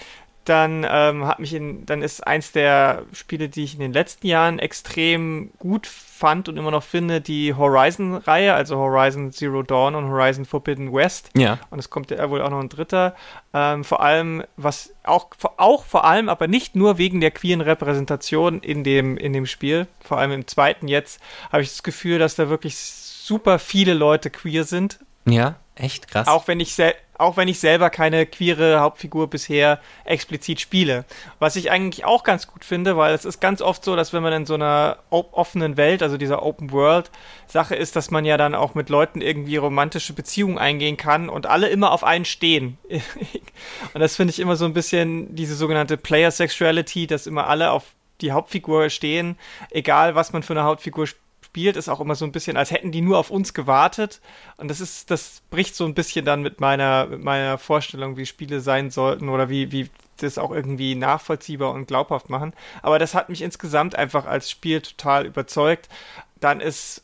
dann 0.44 0.88
ähm, 0.90 1.28
hat 1.28 1.40
mich 1.40 1.54
in, 1.54 1.86
dann 1.86 2.02
ist 2.02 2.26
eins 2.26 2.52
der 2.52 3.04
Spiele, 3.14 3.48
die 3.48 3.64
ich 3.64 3.76
in 3.76 3.80
den 3.80 3.94
letzten 3.94 4.26
Jahren 4.26 4.58
extrem 4.58 5.52
gut 5.60 5.86
fand 6.22 6.48
und 6.48 6.56
immer 6.56 6.70
noch 6.70 6.84
finde, 6.84 7.20
die 7.20 7.56
Horizon-Reihe, 7.56 8.54
also 8.54 8.78
Horizon 8.78 9.32
Zero 9.32 9.64
Dawn 9.64 9.96
und 9.96 10.08
Horizon 10.08 10.46
Forbidden 10.46 10.94
West. 10.94 11.32
Ja. 11.36 11.58
Und 11.72 11.80
es 11.80 11.90
kommt 11.90 12.12
ja 12.12 12.30
wohl 12.30 12.44
auch 12.44 12.52
noch 12.52 12.60
ein 12.60 12.70
dritter. 12.70 13.16
Ähm, 13.56 13.84
vor 13.84 14.02
allem, 14.02 14.44
was 14.56 14.94
auch, 15.04 15.30
auch 15.58 15.84
vor 15.84 16.06
allem, 16.06 16.30
aber 16.30 16.48
nicht 16.48 16.76
nur 16.76 17.00
wegen 17.00 17.22
der 17.22 17.32
queeren 17.32 17.62
Repräsentation 17.62 18.60
in 18.60 18.84
dem, 18.84 19.18
in 19.18 19.34
dem 19.34 19.48
Spiel, 19.48 19.88
vor 20.00 20.20
allem 20.20 20.32
im 20.32 20.48
zweiten 20.48 20.88
jetzt, 20.88 21.20
habe 21.52 21.64
ich 21.64 21.70
das 21.70 21.82
Gefühl, 21.82 22.20
dass 22.20 22.36
da 22.36 22.50
wirklich 22.50 22.78
super 22.78 23.58
viele 23.58 23.96
Leute 23.96 24.30
queer 24.30 24.64
sind. 24.64 25.00
Ja, 25.26 25.56
echt 25.74 26.08
krass. 26.08 26.28
Auch 26.28 26.48
wenn 26.48 26.60
ich 26.60 26.76
selbst 26.76 27.02
auch 27.22 27.38
wenn 27.38 27.48
ich 27.48 27.60
selber 27.60 27.90
keine 27.90 28.26
queere 28.26 28.80
Hauptfigur 28.80 29.30
bisher 29.30 29.80
explizit 30.04 30.60
spiele. 30.60 31.06
Was 31.40 31.56
ich 31.56 31.72
eigentlich 31.72 32.04
auch 32.04 32.24
ganz 32.24 32.48
gut 32.48 32.66
finde, 32.66 32.98
weil 32.98 33.14
es 33.14 33.26
ist 33.26 33.40
ganz 33.40 33.62
oft 33.62 33.86
so, 33.86 33.96
dass 33.96 34.12
wenn 34.12 34.24
man 34.24 34.34
in 34.34 34.46
so 34.46 34.56
einer 34.56 34.98
offenen 35.10 35.78
Welt, 35.78 36.04
also 36.04 36.18
dieser 36.18 36.44
Open 36.44 36.72
World 36.72 37.12
Sache 37.48 37.76
ist, 37.76 37.96
dass 37.96 38.12
man 38.12 38.26
ja 38.26 38.38
dann 38.38 38.56
auch 38.56 38.76
mit 38.76 38.90
Leuten 38.90 39.22
irgendwie 39.22 39.58
romantische 39.58 40.14
Beziehungen 40.14 40.58
eingehen 40.58 40.98
kann 40.98 41.30
und 41.30 41.46
alle 41.46 41.70
immer 41.70 41.92
auf 41.92 42.04
einen 42.04 42.26
stehen. 42.26 42.78
und 42.90 44.02
das 44.02 44.16
finde 44.16 44.32
ich 44.32 44.40
immer 44.40 44.56
so 44.56 44.66
ein 44.66 44.74
bisschen 44.74 45.36
diese 45.36 45.56
sogenannte 45.56 45.98
Player 45.98 46.32
Sexuality, 46.32 47.08
dass 47.08 47.28
immer 47.28 47.48
alle 47.48 47.72
auf 47.72 47.84
die 48.22 48.32
Hauptfigur 48.32 48.90
stehen, 48.90 49.38
egal 49.70 50.16
was 50.16 50.32
man 50.34 50.44
für 50.44 50.54
eine 50.54 50.64
Hauptfigur 50.64 51.08
spielt 51.08 51.22
spielt, 51.52 51.76
ist 51.76 51.90
auch 51.90 52.00
immer 52.00 52.16
so 52.16 52.24
ein 52.24 52.32
bisschen, 52.32 52.56
als 52.56 52.72
hätten 52.72 52.94
die 52.94 53.02
nur 53.02 53.18
auf 53.18 53.30
uns 53.30 53.54
gewartet. 53.54 54.22
Und 54.56 54.70
das 54.70 54.80
ist, 54.80 55.12
das 55.12 55.42
bricht 55.50 55.76
so 55.76 55.84
ein 55.84 55.94
bisschen 55.94 56.24
dann 56.24 56.42
mit 56.42 56.62
meiner, 56.62 57.08
mit 57.08 57.22
meiner 57.22 57.58
Vorstellung, 57.58 58.16
wie 58.16 58.26
Spiele 58.26 58.62
sein 58.62 58.90
sollten 58.90 59.28
oder 59.28 59.50
wie, 59.50 59.74
wie 59.74 59.90
das 60.18 60.38
auch 60.38 60.52
irgendwie 60.52 60.96
nachvollziehbar 60.96 61.74
und 61.74 61.88
glaubhaft 61.88 62.30
machen. 62.30 62.54
Aber 62.82 63.00
das 63.00 63.16
hat 63.16 63.28
mich 63.28 63.42
insgesamt 63.42 63.96
einfach 63.96 64.26
als 64.26 64.50
Spiel 64.50 64.80
total 64.80 65.26
überzeugt. 65.26 65.90
Dann 66.40 66.62
ist 66.62 67.04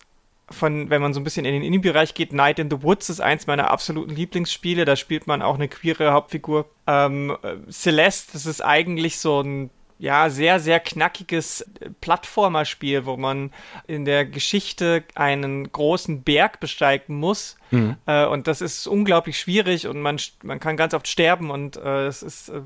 von, 0.49 0.89
wenn 0.89 1.01
man 1.01 1.13
so 1.13 1.19
ein 1.19 1.25
bisschen 1.25 1.43
in 1.43 1.51
den 1.51 1.63
Indie-Bereich 1.63 2.13
geht, 2.13 2.31
Night 2.31 2.57
in 2.57 2.69
the 2.69 2.81
Woods 2.83 3.09
ist 3.09 3.19
eins 3.19 3.47
meiner 3.47 3.69
absoluten 3.69 4.15
Lieblingsspiele. 4.15 4.85
Da 4.85 4.95
spielt 4.95 5.27
man 5.27 5.41
auch 5.41 5.55
eine 5.55 5.67
queere 5.67 6.13
Hauptfigur. 6.13 6.69
Ähm, 6.87 7.37
Celeste, 7.69 8.31
das 8.31 8.45
ist 8.45 8.63
eigentlich 8.63 9.19
so 9.19 9.41
ein 9.41 9.71
ja, 9.99 10.29
sehr, 10.29 10.59
sehr 10.59 10.79
knackiges 10.79 11.65
Plattformerspiel, 12.01 13.05
wo 13.05 13.17
man 13.17 13.51
in 13.87 14.05
der 14.05 14.25
Geschichte 14.25 15.03
einen 15.15 15.71
großen 15.71 16.23
Berg 16.23 16.59
besteigen 16.59 17.15
muss. 17.15 17.57
Mhm. 17.71 17.97
Äh, 18.05 18.25
und 18.25 18.47
das 18.47 18.61
ist 18.61 18.87
unglaublich 18.87 19.39
schwierig 19.39 19.87
und 19.87 20.01
man, 20.01 20.17
man 20.43 20.59
kann 20.59 20.77
ganz 20.77 20.93
oft 20.93 21.07
sterben 21.07 21.49
und 21.49 21.77
äh, 21.77 22.05
es 22.05 22.23
ist 22.23 22.49
äh, 22.49 22.61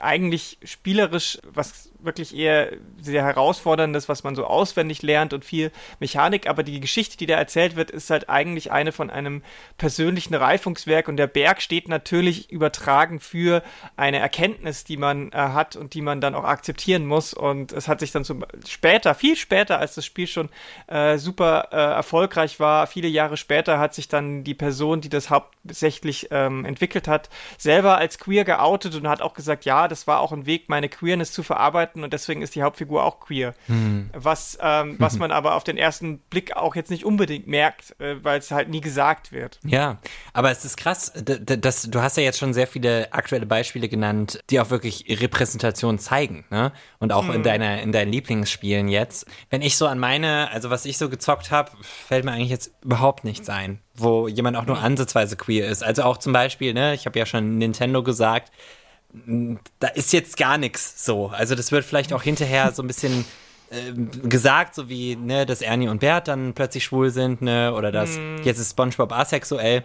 eigentlich 0.00 0.58
spielerisch 0.62 1.38
was 1.52 1.90
wirklich 2.00 2.36
eher 2.36 2.72
sehr 3.00 3.24
herausforderndes, 3.24 4.08
was 4.08 4.24
man 4.24 4.34
so 4.34 4.44
auswendig 4.44 5.02
lernt 5.02 5.32
und 5.32 5.44
viel 5.44 5.72
Mechanik, 6.00 6.48
aber 6.48 6.62
die 6.62 6.80
Geschichte, 6.80 7.16
die 7.16 7.26
da 7.26 7.36
erzählt 7.36 7.76
wird, 7.76 7.90
ist 7.90 8.10
halt 8.10 8.28
eigentlich 8.28 8.70
eine 8.72 8.92
von 8.92 9.10
einem 9.10 9.42
persönlichen 9.76 10.34
Reifungswerk. 10.34 11.08
Und 11.08 11.16
der 11.16 11.26
Berg 11.26 11.60
steht 11.62 11.88
natürlich 11.88 12.50
übertragen 12.50 13.20
für 13.20 13.62
eine 13.96 14.18
Erkenntnis, 14.18 14.84
die 14.84 14.96
man 14.96 15.32
äh, 15.32 15.36
hat 15.36 15.76
und 15.76 15.94
die 15.94 16.02
man 16.02 16.20
dann 16.20 16.34
auch 16.34 16.44
akzeptieren 16.44 17.06
muss. 17.06 17.34
Und 17.34 17.72
es 17.72 17.88
hat 17.88 18.00
sich 18.00 18.12
dann 18.12 18.24
zum 18.24 18.44
später, 18.66 19.14
viel 19.14 19.36
später, 19.36 19.78
als 19.78 19.94
das 19.94 20.04
Spiel 20.04 20.26
schon 20.26 20.48
äh, 20.86 21.18
super 21.18 21.68
äh, 21.72 21.76
erfolgreich 21.76 22.60
war, 22.60 22.86
viele 22.86 23.08
Jahre 23.08 23.36
später 23.36 23.78
hat 23.78 23.94
sich 23.94 24.08
dann 24.08 24.44
die 24.44 24.54
Person, 24.54 25.00
die 25.00 25.08
das 25.08 25.30
hauptsächlich 25.30 26.28
ähm, 26.30 26.64
entwickelt 26.64 27.08
hat, 27.08 27.28
selber 27.56 27.98
als 27.98 28.18
queer 28.18 28.44
geoutet 28.44 28.94
und 28.94 29.08
hat 29.08 29.22
auch 29.22 29.34
gesagt, 29.34 29.64
ja, 29.64 29.88
das 29.88 30.06
war 30.06 30.20
auch 30.20 30.32
ein 30.32 30.46
Weg, 30.46 30.68
meine 30.68 30.88
Queerness 30.88 31.32
zu 31.32 31.42
verarbeiten 31.42 31.87
arbeiten 31.88 32.04
und 32.04 32.12
deswegen 32.12 32.42
ist 32.42 32.54
die 32.54 32.62
Hauptfigur 32.62 33.04
auch 33.04 33.20
queer. 33.20 33.54
Hm. 33.66 34.10
Was, 34.12 34.58
ähm, 34.60 34.96
was 34.98 35.18
man 35.18 35.32
aber 35.32 35.54
auf 35.54 35.64
den 35.64 35.76
ersten 35.76 36.18
Blick 36.18 36.56
auch 36.56 36.76
jetzt 36.76 36.90
nicht 36.90 37.04
unbedingt 37.04 37.46
merkt, 37.46 37.98
äh, 38.00 38.22
weil 38.22 38.38
es 38.38 38.50
halt 38.50 38.68
nie 38.68 38.80
gesagt 38.80 39.32
wird. 39.32 39.58
Ja, 39.64 39.98
aber 40.32 40.50
es 40.50 40.64
ist 40.64 40.76
krass, 40.76 41.12
dass 41.14 41.82
du 41.82 42.02
hast 42.02 42.16
ja 42.16 42.22
jetzt 42.22 42.38
schon 42.38 42.52
sehr 42.54 42.66
viele 42.66 43.12
aktuelle 43.12 43.46
Beispiele 43.46 43.88
genannt, 43.88 44.40
die 44.50 44.60
auch 44.60 44.70
wirklich 44.70 45.04
Repräsentation 45.08 45.98
zeigen, 45.98 46.44
ne? 46.50 46.72
Und 46.98 47.12
auch 47.12 47.26
hm. 47.26 47.36
in 47.36 47.42
deiner 47.42 47.82
in 47.82 47.92
deinen 47.92 48.12
Lieblingsspielen 48.12 48.88
jetzt. 48.88 49.26
Wenn 49.50 49.62
ich 49.62 49.76
so 49.76 49.86
an 49.86 49.98
meine, 49.98 50.50
also 50.50 50.70
was 50.70 50.84
ich 50.84 50.98
so 50.98 51.08
gezockt 51.08 51.50
habe, 51.50 51.70
fällt 51.82 52.24
mir 52.24 52.32
eigentlich 52.32 52.50
jetzt 52.50 52.72
überhaupt 52.82 53.24
nichts 53.24 53.48
ein, 53.48 53.80
wo 53.94 54.28
jemand 54.28 54.56
auch 54.56 54.66
nur 54.66 54.76
hm. 54.76 54.84
ansatzweise 54.84 55.36
queer 55.36 55.68
ist. 55.68 55.82
Also 55.82 56.02
auch 56.02 56.18
zum 56.18 56.32
Beispiel, 56.32 56.74
ne, 56.74 56.94
ich 56.94 57.06
habe 57.06 57.18
ja 57.18 57.26
schon 57.26 57.58
Nintendo 57.58 58.02
gesagt, 58.02 58.52
da 59.80 59.88
ist 59.88 60.12
jetzt 60.12 60.36
gar 60.36 60.58
nichts 60.58 61.04
so. 61.04 61.28
Also 61.28 61.54
das 61.54 61.72
wird 61.72 61.84
vielleicht 61.84 62.12
auch 62.12 62.22
hinterher 62.22 62.72
so 62.72 62.82
ein 62.82 62.86
bisschen 62.86 63.24
äh, 63.70 63.92
gesagt, 64.28 64.74
so 64.74 64.88
wie, 64.88 65.16
ne, 65.16 65.46
dass 65.46 65.62
Ernie 65.62 65.88
und 65.88 66.00
Bert 66.00 66.28
dann 66.28 66.54
plötzlich 66.54 66.84
schwul 66.84 67.10
sind, 67.10 67.42
ne, 67.42 67.74
oder 67.74 67.92
dass 67.92 68.16
mm. 68.16 68.42
jetzt 68.44 68.58
ist 68.58 68.70
SpongeBob 68.70 69.12
asexuell. 69.12 69.84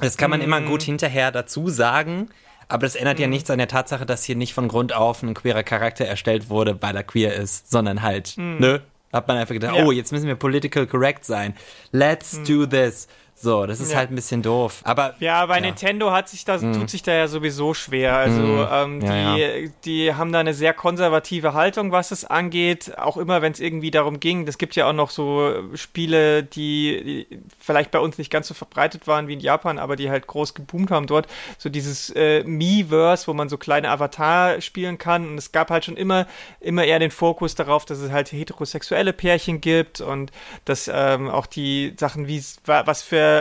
Das 0.00 0.16
kann 0.16 0.30
man 0.30 0.40
mm. 0.40 0.44
immer 0.44 0.60
gut 0.60 0.82
hinterher 0.82 1.30
dazu 1.30 1.68
sagen, 1.68 2.30
aber 2.68 2.86
das 2.86 2.94
ändert 2.94 3.18
mm. 3.18 3.22
ja 3.22 3.26
nichts 3.28 3.50
an 3.50 3.58
der 3.58 3.68
Tatsache, 3.68 4.06
dass 4.06 4.24
hier 4.24 4.36
nicht 4.36 4.54
von 4.54 4.68
Grund 4.68 4.94
auf 4.94 5.22
ein 5.22 5.34
queerer 5.34 5.62
Charakter 5.62 6.04
erstellt 6.04 6.48
wurde, 6.48 6.80
weil 6.80 6.96
er 6.96 7.04
queer 7.04 7.34
ist, 7.34 7.70
sondern 7.70 8.02
halt, 8.02 8.34
mm. 8.36 8.58
ne, 8.58 8.82
hat 9.12 9.28
man 9.28 9.36
einfach 9.36 9.54
gedacht, 9.54 9.76
Ja. 9.76 9.84
oh, 9.84 9.92
jetzt 9.92 10.10
müssen 10.12 10.26
wir 10.26 10.36
political 10.36 10.86
correct 10.86 11.24
sein. 11.24 11.54
Let's 11.90 12.42
do 12.44 12.66
this. 12.66 13.08
So, 13.42 13.66
das 13.66 13.80
ist 13.80 13.90
Ja. 13.90 13.98
halt 13.98 14.10
ein 14.12 14.14
bisschen 14.14 14.40
doof. 14.40 14.82
Aber 14.84 15.14
Ja, 15.18 15.44
bei 15.46 15.58
Nintendo 15.58 16.12
hat 16.12 16.28
sich 16.28 16.44
das, 16.44 16.60
tut 16.60 16.88
sich 16.88 17.02
da 17.02 17.12
ja 17.12 17.26
sowieso 17.26 17.74
schwer. 17.74 18.16
Also 18.16 18.40
ähm, 18.70 18.98
Mhm. 18.98 19.02
Ja, 19.04 19.36
die, 19.36 19.72
die 19.84 20.14
haben 20.14 20.30
da 20.32 20.38
eine 20.38 20.54
sehr 20.54 20.72
konservative 20.72 21.52
Haltung, 21.52 21.90
was 21.90 22.12
es 22.12 22.24
angeht. 22.24 22.96
Auch 22.98 23.16
immer, 23.16 23.42
wenn 23.42 23.50
es 23.52 23.58
irgendwie 23.58 23.90
darum 23.90 24.20
ging. 24.20 24.46
Es 24.46 24.58
gibt 24.58 24.76
ja 24.76 24.88
auch 24.88 24.92
noch 24.92 25.10
so 25.10 25.52
Spiele, 25.74 26.44
die, 26.44 27.26
die 27.28 27.38
vielleicht 27.58 27.90
bei 27.90 27.98
uns 27.98 28.16
nicht 28.16 28.30
ganz 28.30 28.46
so 28.46 28.54
verbreitet 28.54 29.08
waren 29.08 29.26
wie 29.26 29.32
in 29.32 29.40
Japan, 29.40 29.80
aber 29.80 29.96
die 29.96 30.08
halt 30.08 30.28
groß 30.28 30.54
geboomt 30.54 30.92
haben 30.92 31.08
dort. 31.08 31.26
So 31.58 31.68
dieses 31.68 32.10
äh, 32.10 32.44
Miiverse, 32.44 33.26
wo 33.26 33.34
man 33.34 33.48
so 33.48 33.58
kleine 33.58 33.90
Avatar 33.90 34.60
spielen 34.60 34.98
kann. 34.98 35.26
Und 35.28 35.36
es 35.38 35.50
gab 35.50 35.70
halt 35.70 35.84
schon 35.84 35.96
immer, 35.96 36.28
immer 36.60 36.84
eher 36.84 37.00
den 37.00 37.10
Fokus 37.10 37.56
darauf, 37.56 37.84
dass 37.86 37.98
es 37.98 38.12
halt 38.12 38.30
heterosexuelle 38.30 39.12
Pärchen 39.12 39.60
gibt 39.60 40.00
und 40.00 40.30
dass 40.64 40.88
ähm, 40.92 41.28
auch 41.28 41.46
die 41.46 41.94
Sachen, 41.98 42.28
wie 42.28 42.40
was 42.66 43.02
für 43.02 43.31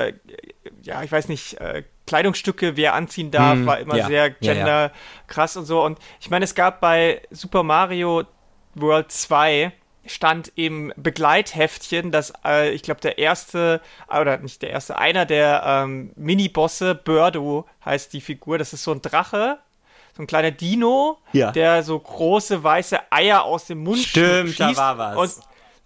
ja, 0.83 1.03
ich 1.03 1.11
weiß 1.11 1.27
nicht, 1.27 1.59
äh, 1.59 1.83
Kleidungsstücke, 2.07 2.75
wer 2.77 2.93
anziehen 2.93 3.31
darf, 3.31 3.53
Hm, 3.59 3.65
war 3.67 3.79
immer 3.79 3.95
ja, 3.97 4.07
sehr 4.07 4.27
ja, 4.27 4.33
ja. 4.41 4.53
gender 4.53 4.91
krass 5.27 5.55
und 5.57 5.65
so. 5.65 5.83
Und 5.83 5.99
ich 6.19 6.29
meine, 6.29 6.45
es 6.45 6.55
gab 6.55 6.81
bei 6.81 7.21
Super 7.31 7.63
Mario 7.63 8.23
World 8.75 9.11
2 9.11 9.71
stand 10.05 10.51
im 10.55 10.91
Begleitheftchen, 10.97 12.11
dass 12.11 12.33
äh, 12.43 12.71
ich 12.71 12.81
glaube 12.81 13.01
der 13.01 13.17
erste, 13.19 13.81
oder 14.09 14.37
nicht 14.37 14.61
der 14.63 14.71
erste, 14.71 14.97
einer 14.97 15.25
der 15.25 15.61
ähm, 15.65 16.11
Mini-Bosse, 16.15 16.95
Birdo 16.95 17.65
heißt 17.85 18.11
die 18.13 18.21
Figur, 18.21 18.57
das 18.57 18.73
ist 18.73 18.83
so 18.83 18.91
ein 18.91 19.01
Drache, 19.03 19.59
so 20.17 20.23
ein 20.23 20.27
kleiner 20.27 20.51
Dino, 20.51 21.19
Ja. 21.33 21.51
der 21.51 21.83
so 21.83 21.97
große 21.99 22.63
weiße 22.63 22.99
Eier 23.11 23.43
aus 23.43 23.65
dem 23.65 23.83
Mund 23.83 23.99
Stimmt, 23.99 24.59
da 24.59 24.67
schießt 24.69 24.79
war 24.79 24.97
was. 24.97 25.15
Und, 25.17 25.43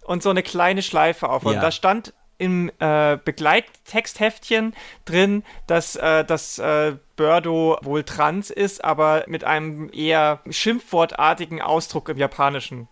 und 0.08 0.22
so 0.22 0.30
eine 0.30 0.42
kleine 0.42 0.82
Schleife 0.82 1.28
auf. 1.28 1.44
Und 1.44 1.54
Ja. 1.54 1.60
da 1.60 1.70
stand 1.70 2.14
im 2.38 2.70
äh, 2.78 3.18
Begleittextheftchen 3.24 4.74
drin, 5.04 5.42
dass, 5.66 5.96
äh, 5.96 6.24
dass 6.24 6.58
äh, 6.58 6.96
Birdo 7.16 7.78
wohl 7.82 8.04
trans 8.04 8.50
ist, 8.50 8.84
aber 8.84 9.24
mit 9.26 9.44
einem 9.44 9.90
eher 9.92 10.40
schimpfwortartigen 10.48 11.62
Ausdruck 11.62 12.08
im 12.08 12.18
Japanischen. 12.18 12.88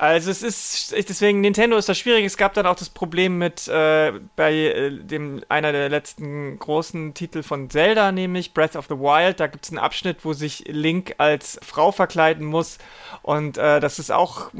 Also 0.00 0.30
es 0.30 0.42
ist 0.42 0.92
deswegen 0.92 1.42
Nintendo 1.42 1.76
ist 1.76 1.88
das 1.88 1.98
schwierig. 1.98 2.24
Es 2.24 2.38
gab 2.38 2.54
dann 2.54 2.64
auch 2.64 2.76
das 2.76 2.88
Problem 2.88 3.36
mit 3.36 3.68
äh, 3.68 4.12
bei 4.34 4.54
äh, 4.54 4.90
dem 4.90 5.42
einer 5.50 5.72
der 5.72 5.90
letzten 5.90 6.58
großen 6.58 7.12
Titel 7.12 7.42
von 7.42 7.68
Zelda, 7.68 8.10
nämlich 8.10 8.54
Breath 8.54 8.76
of 8.76 8.86
the 8.88 8.94
Wild. 8.94 9.40
Da 9.40 9.48
gibt 9.48 9.66
es 9.66 9.70
einen 9.70 9.78
Abschnitt, 9.78 10.24
wo 10.24 10.32
sich 10.32 10.64
Link 10.68 11.16
als 11.18 11.60
Frau 11.62 11.92
verkleiden 11.92 12.46
muss 12.46 12.78
und 13.20 13.58
äh, 13.58 13.78
das 13.80 13.98
ist 13.98 14.10
auch 14.10 14.50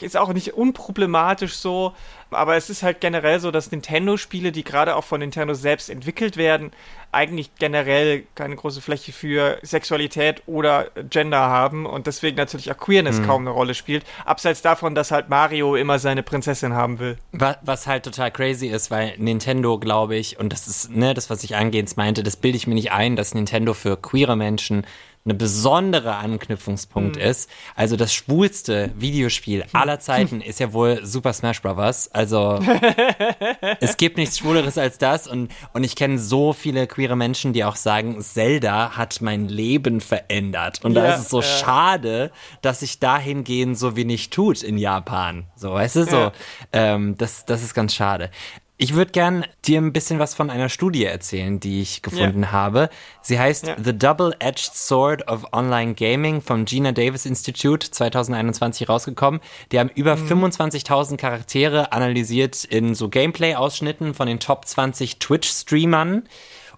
ist 0.00 0.16
auch 0.16 0.32
nicht 0.32 0.54
unproblematisch 0.54 1.54
so. 1.54 1.94
Aber 2.34 2.56
es 2.56 2.70
ist 2.70 2.82
halt 2.82 3.00
generell 3.00 3.40
so, 3.40 3.50
dass 3.50 3.70
Nintendo-Spiele, 3.70 4.52
die 4.52 4.64
gerade 4.64 4.96
auch 4.96 5.04
von 5.04 5.20
Nintendo 5.20 5.54
selbst 5.54 5.90
entwickelt 5.90 6.36
werden, 6.36 6.70
eigentlich 7.14 7.54
generell 7.56 8.24
keine 8.34 8.56
große 8.56 8.80
Fläche 8.80 9.12
für 9.12 9.58
Sexualität 9.62 10.42
oder 10.46 10.86
Gender 11.10 11.40
haben 11.40 11.84
und 11.84 12.06
deswegen 12.06 12.36
natürlich 12.38 12.72
auch 12.72 12.78
Queerness 12.78 13.22
kaum 13.22 13.42
eine 13.42 13.50
Rolle 13.50 13.74
spielt. 13.74 14.04
Abseits 14.24 14.62
davon, 14.62 14.94
dass 14.94 15.10
halt 15.10 15.28
Mario 15.28 15.76
immer 15.76 15.98
seine 15.98 16.22
Prinzessin 16.22 16.72
haben 16.72 16.98
will. 17.00 17.18
Wa- 17.32 17.58
Was 17.62 17.86
halt 17.86 18.04
total 18.04 18.30
crazy 18.30 18.68
ist, 18.68 18.90
weil 18.90 19.14
Nintendo, 19.18 19.78
glaube 19.78 20.16
ich, 20.16 20.38
und 20.38 20.52
das 20.54 20.66
ist 20.66 20.90
ne, 20.90 21.12
das, 21.12 21.28
was 21.28 21.44
ich 21.44 21.54
eingehend 21.54 21.94
meinte, 21.98 22.22
das 22.22 22.36
bilde 22.36 22.56
ich 22.56 22.66
mir 22.66 22.74
nicht 22.74 22.92
ein, 22.92 23.14
dass 23.16 23.34
Nintendo 23.34 23.74
für 23.74 23.98
queere 23.98 24.36
Menschen 24.36 24.86
eine 25.24 25.34
besondere 25.34 26.16
Anknüpfungspunkt 26.16 27.16
ist. 27.16 27.48
Also 27.76 27.96
das 27.96 28.12
schwulste 28.12 28.90
Videospiel 28.96 29.64
aller 29.72 30.00
Zeiten 30.00 30.40
ist 30.42 30.58
ja 30.58 30.72
wohl 30.72 31.04
Super 31.04 31.32
Smash 31.32 31.62
Bros. 31.62 32.08
Also 32.08 32.58
es 33.80 33.96
gibt 33.96 34.16
nichts 34.16 34.38
Schwuleres 34.38 34.78
als 34.78 34.98
das 34.98 35.28
und, 35.28 35.52
und 35.74 35.84
ich 35.84 35.94
kenne 35.94 36.18
so 36.18 36.52
viele 36.52 36.88
queere 36.88 37.14
Menschen, 37.16 37.52
die 37.52 37.62
auch 37.64 37.76
sagen, 37.76 38.20
Zelda 38.20 38.96
hat 38.96 39.20
mein 39.20 39.48
Leben 39.48 40.00
verändert. 40.00 40.84
Und 40.84 40.94
da 40.94 41.04
Ja, 41.04 41.14
ist 41.14 41.22
es 41.22 41.28
so 41.28 41.40
ja. 41.40 41.46
schade, 41.46 42.32
dass 42.60 42.80
sich 42.80 42.98
dahingehend 42.98 43.78
so 43.78 43.94
wenig 43.94 44.30
tut 44.30 44.62
in 44.62 44.76
Japan. 44.76 45.46
So, 45.54 45.72
weißt 45.72 45.96
du, 45.96 46.04
so. 46.04 46.16
Ja. 46.16 46.32
Ähm, 46.72 47.16
das, 47.16 47.44
das 47.44 47.62
ist 47.62 47.74
ganz 47.74 47.94
schade. 47.94 48.30
Ich 48.78 48.94
würde 48.94 49.12
gern 49.12 49.44
dir 49.64 49.80
ein 49.80 49.92
bisschen 49.92 50.18
was 50.18 50.34
von 50.34 50.50
einer 50.50 50.68
Studie 50.68 51.04
erzählen, 51.04 51.60
die 51.60 51.82
ich 51.82 52.02
gefunden 52.02 52.50
habe. 52.50 52.88
Sie 53.20 53.38
heißt 53.38 53.68
Ja. 53.68 53.76
The 53.82 53.96
Double-Edged 53.96 54.74
Sword 54.74 55.28
of 55.28 55.44
Online 55.52 55.94
Gaming 55.94 56.40
vom 56.40 56.64
Gina 56.64 56.90
Davis 56.90 57.24
Institute 57.24 57.88
2021 57.90 58.88
rausgekommen. 58.88 59.40
Die 59.70 59.78
haben 59.78 59.90
über 59.94 60.14
25.000 60.14 61.16
Charaktere 61.16 61.92
analysiert 61.92 62.64
in 62.64 62.96
so 62.96 63.08
Gameplay-Ausschnitten 63.08 64.14
von 64.14 64.26
den 64.26 64.40
Top 64.40 64.66
20 64.66 65.20
Twitch-Streamern 65.20 66.24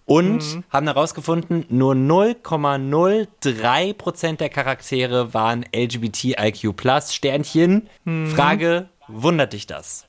und 0.05 0.63
haben 0.69 0.87
herausgefunden, 0.87 1.65
nur 1.71 1.95
0,03% 1.95 4.37
der 4.37 4.51
Charaktere 4.51 5.33
waren 5.33 5.65
LGBTIQ+, 5.75 6.75
Sternchen. 7.11 7.89
Frage, 8.35 8.91
wundert 9.09 9.55
dich 9.55 9.67
das? 9.67 10.07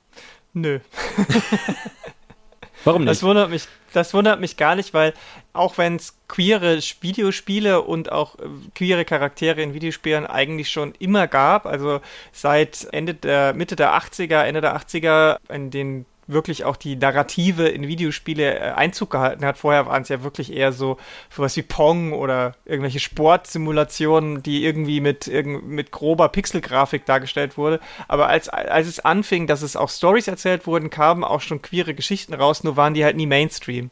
Nö. 0.55 0.79
Warum 2.85 3.03
nicht? 3.03 3.11
Das 3.11 3.23
wundert 3.23 3.49
mich, 3.49 3.67
das 3.91 4.13
wundert 4.13 4.39
mich 4.39 4.55
gar 4.55 4.75
nicht, 4.75 4.93
weil 4.93 5.13
auch 5.51 5.77
wenn 5.77 5.97
es 5.97 6.17
queere 6.29 6.79
Videospiele 7.01 7.81
und 7.81 8.11
auch 8.11 8.35
äh, 8.39 8.43
queere 8.73 9.03
Charaktere 9.03 9.61
in 9.61 9.73
Videospielen 9.73 10.25
eigentlich 10.25 10.69
schon 10.69 10.93
immer 10.97 11.27
gab, 11.27 11.65
also 11.65 11.99
seit 12.31 12.87
Ende 12.93 13.15
der 13.15 13.53
Mitte 13.53 13.75
der 13.75 13.97
80er, 13.97 14.43
Ende 14.43 14.61
der 14.61 14.77
80er, 14.77 15.39
in 15.49 15.71
denen 15.71 16.05
wirklich 16.27 16.63
auch 16.63 16.75
die 16.75 16.95
Narrative 16.95 17.67
in 17.67 17.87
Videospiele 17.87 18.59
äh, 18.59 18.71
Einzug 18.71 19.11
gehalten 19.11 19.45
hat. 19.45 19.57
Vorher 19.57 19.85
waren 19.85 20.01
es 20.01 20.09
ja 20.09 20.23
wirklich 20.23 20.51
eher 20.51 20.71
so 20.71 20.97
sowas 21.29 21.55
wie 21.55 21.61
Pong 21.61 22.13
oder 22.13 22.53
irgendwelche 22.65 22.99
Sportsimulationen, 22.99 24.41
die 24.41 24.65
irgendwie 24.65 25.01
mit, 25.01 25.27
mit 25.27 25.91
grober 25.91 26.29
Pixelgrafik 26.29 27.05
dargestellt 27.05 27.57
wurde. 27.57 27.79
Aber 28.07 28.27
als, 28.27 28.49
als 28.49 28.87
es 28.87 28.99
anfing, 28.99 29.47
dass 29.47 29.61
es 29.61 29.75
auch 29.75 29.89
Stories 29.89 30.27
erzählt 30.27 30.67
wurden, 30.67 30.89
kamen 30.89 31.23
auch 31.23 31.41
schon 31.41 31.61
queere 31.61 31.93
Geschichten 31.93 32.33
raus, 32.33 32.63
nur 32.63 32.75
waren 32.77 32.93
die 32.93 33.03
halt 33.03 33.17
nie 33.17 33.27
Mainstream. 33.27 33.91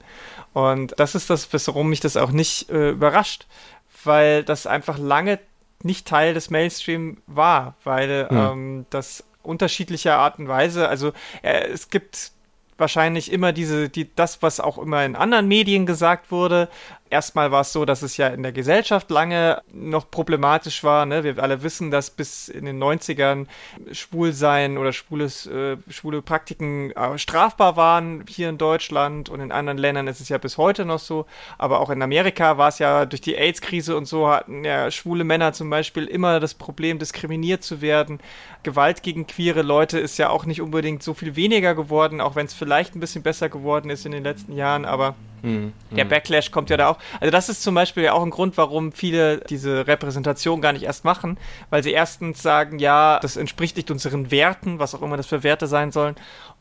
Und 0.53 0.93
das 0.97 1.15
ist 1.15 1.29
das, 1.29 1.47
warum 1.67 1.89
mich 1.89 1.99
das 1.99 2.17
auch 2.17 2.31
nicht 2.31 2.69
äh, 2.69 2.89
überrascht, 2.89 3.47
weil 4.03 4.43
das 4.43 4.67
einfach 4.67 4.97
lange 4.97 5.39
nicht 5.83 6.07
Teil 6.07 6.33
des 6.33 6.49
Mainstream 6.49 7.17
war, 7.27 7.75
weil 7.83 8.27
ähm, 8.31 8.85
das 8.89 9.23
unterschiedlicher 9.43 10.17
Art 10.17 10.39
und 10.39 10.47
Weise, 10.47 10.87
also 10.89 11.13
äh, 11.41 11.67
es 11.67 11.89
gibt 11.89 12.31
wahrscheinlich 12.77 13.31
immer 13.31 13.53
diese, 13.53 13.89
die, 13.89 14.13
das, 14.15 14.41
was 14.41 14.59
auch 14.59 14.77
immer 14.77 15.05
in 15.05 15.15
anderen 15.15 15.47
Medien 15.47 15.85
gesagt 15.85 16.31
wurde. 16.31 16.69
Erstmal 17.13 17.51
war 17.51 17.61
es 17.61 17.71
so, 17.71 17.85
dass 17.85 18.01
es 18.01 18.17
ja 18.17 18.29
in 18.29 18.41
der 18.41 18.51
Gesellschaft 18.51 19.11
lange 19.11 19.61
noch 19.71 20.09
problematisch 20.09 20.83
war. 20.83 21.05
Ne? 21.05 21.23
Wir 21.23 21.37
alle 21.37 21.61
wissen, 21.61 21.91
dass 21.91 22.09
bis 22.09 22.47
in 22.47 22.65
den 22.65 22.81
90ern 22.81 23.45
Schwulsein 23.91 24.79
oder 24.79 24.93
schwules, 24.93 25.45
äh, 25.45 25.77
schwule 25.91 26.23
Praktiken 26.23 26.89
äh, 26.89 27.19
strafbar 27.19 27.77
waren 27.77 28.25
hier 28.27 28.49
in 28.49 28.57
Deutschland 28.57 29.29
und 29.29 29.41
in 29.41 29.51
anderen 29.51 29.77
Ländern 29.77 30.07
ist 30.07 30.21
es 30.21 30.29
ja 30.29 30.39
bis 30.39 30.57
heute 30.57 30.85
noch 30.85 30.97
so. 30.97 31.27
Aber 31.59 31.81
auch 31.81 31.91
in 31.91 32.01
Amerika 32.01 32.57
war 32.57 32.69
es 32.69 32.79
ja 32.79 33.05
durch 33.05 33.21
die 33.21 33.35
AIDS-Krise 33.35 33.95
und 33.95 34.05
so 34.05 34.27
hatten 34.27 34.65
ja 34.65 34.89
schwule 34.89 35.23
Männer 35.23 35.53
zum 35.53 35.69
Beispiel 35.69 36.05
immer 36.05 36.39
das 36.39 36.55
Problem, 36.55 36.97
diskriminiert 36.97 37.63
zu 37.63 37.79
werden. 37.79 38.21
Gewalt 38.63 39.03
gegen 39.03 39.27
queere 39.27 39.61
Leute 39.61 39.99
ist 39.99 40.17
ja 40.17 40.31
auch 40.31 40.47
nicht 40.47 40.61
unbedingt 40.61 41.03
so 41.03 41.13
viel 41.13 41.35
weniger 41.35 41.75
geworden, 41.75 42.21
auch 42.21 42.35
wenn 42.35 42.47
es 42.47 42.55
vielleicht 42.55 42.95
ein 42.95 42.99
bisschen 42.99 43.21
besser 43.21 43.49
geworden 43.49 43.91
ist 43.91 44.07
in 44.07 44.13
den 44.13 44.23
letzten 44.23 44.53
Jahren, 44.53 44.85
aber 44.85 45.13
der 45.43 46.05
Backlash 46.05 46.51
kommt 46.51 46.69
ja 46.69 46.77
da 46.77 46.87
auch. 46.87 46.99
Also 47.19 47.29
das 47.31 47.49
ist 47.49 47.63
zum 47.63 47.75
Beispiel 47.75 48.03
ja 48.03 48.13
auch 48.13 48.23
ein 48.23 48.29
Grund, 48.29 48.55
warum 48.57 48.93
viele 48.93 49.39
diese 49.39 49.87
Repräsentation 49.87 50.61
gar 50.61 50.71
nicht 50.71 50.83
erst 50.83 51.03
machen, 51.03 51.37
weil 51.69 51.83
sie 51.83 51.91
erstens 51.91 52.41
sagen, 52.41 52.79
ja, 52.79 53.19
das 53.21 53.35
entspricht 53.35 53.75
nicht 53.75 53.91
unseren 53.91 54.31
Werten, 54.31 54.79
was 54.79 54.95
auch 54.95 55.01
immer 55.01 55.17
das 55.17 55.27
für 55.27 55.43
Werte 55.43 55.67
sein 55.67 55.91
sollen, 55.91 56.15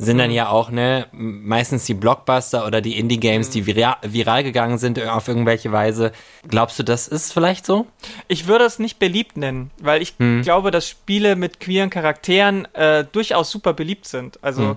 sind 0.01 0.17
dann 0.17 0.31
mhm. 0.31 0.37
ja 0.37 0.49
auch 0.49 0.71
ne 0.71 1.07
meistens 1.13 1.85
die 1.85 1.95
Blockbuster 1.95 2.67
oder 2.67 2.81
die 2.81 2.99
Indie-Games, 2.99 3.51
die 3.51 3.63
mhm. 3.63 3.67
viral, 3.67 3.97
viral 4.03 4.43
gegangen 4.43 4.79
sind 4.79 4.99
auf 5.07 5.29
irgendwelche 5.29 5.73
Weise. 5.73 6.13
Glaubst 6.49 6.79
du, 6.79 6.83
das 6.83 7.07
ist 7.07 7.33
vielleicht 7.33 7.67
so? 7.67 7.87
Ich 8.27 8.47
würde 8.47 8.65
es 8.65 8.79
nicht 8.79 8.99
beliebt 8.99 9.37
nennen, 9.37 9.71
weil 9.79 10.01
ich 10.01 10.15
hm. 10.19 10.43
glaube, 10.43 10.71
dass 10.71 10.89
Spiele 10.89 11.37
mit 11.37 11.61
queeren 11.61 11.91
Charakteren 11.91 12.67
äh, 12.75 13.05
durchaus 13.05 13.51
super 13.51 13.75
beliebt 13.75 14.07
sind. 14.07 14.39
Also 14.43 14.71
hm. 14.71 14.77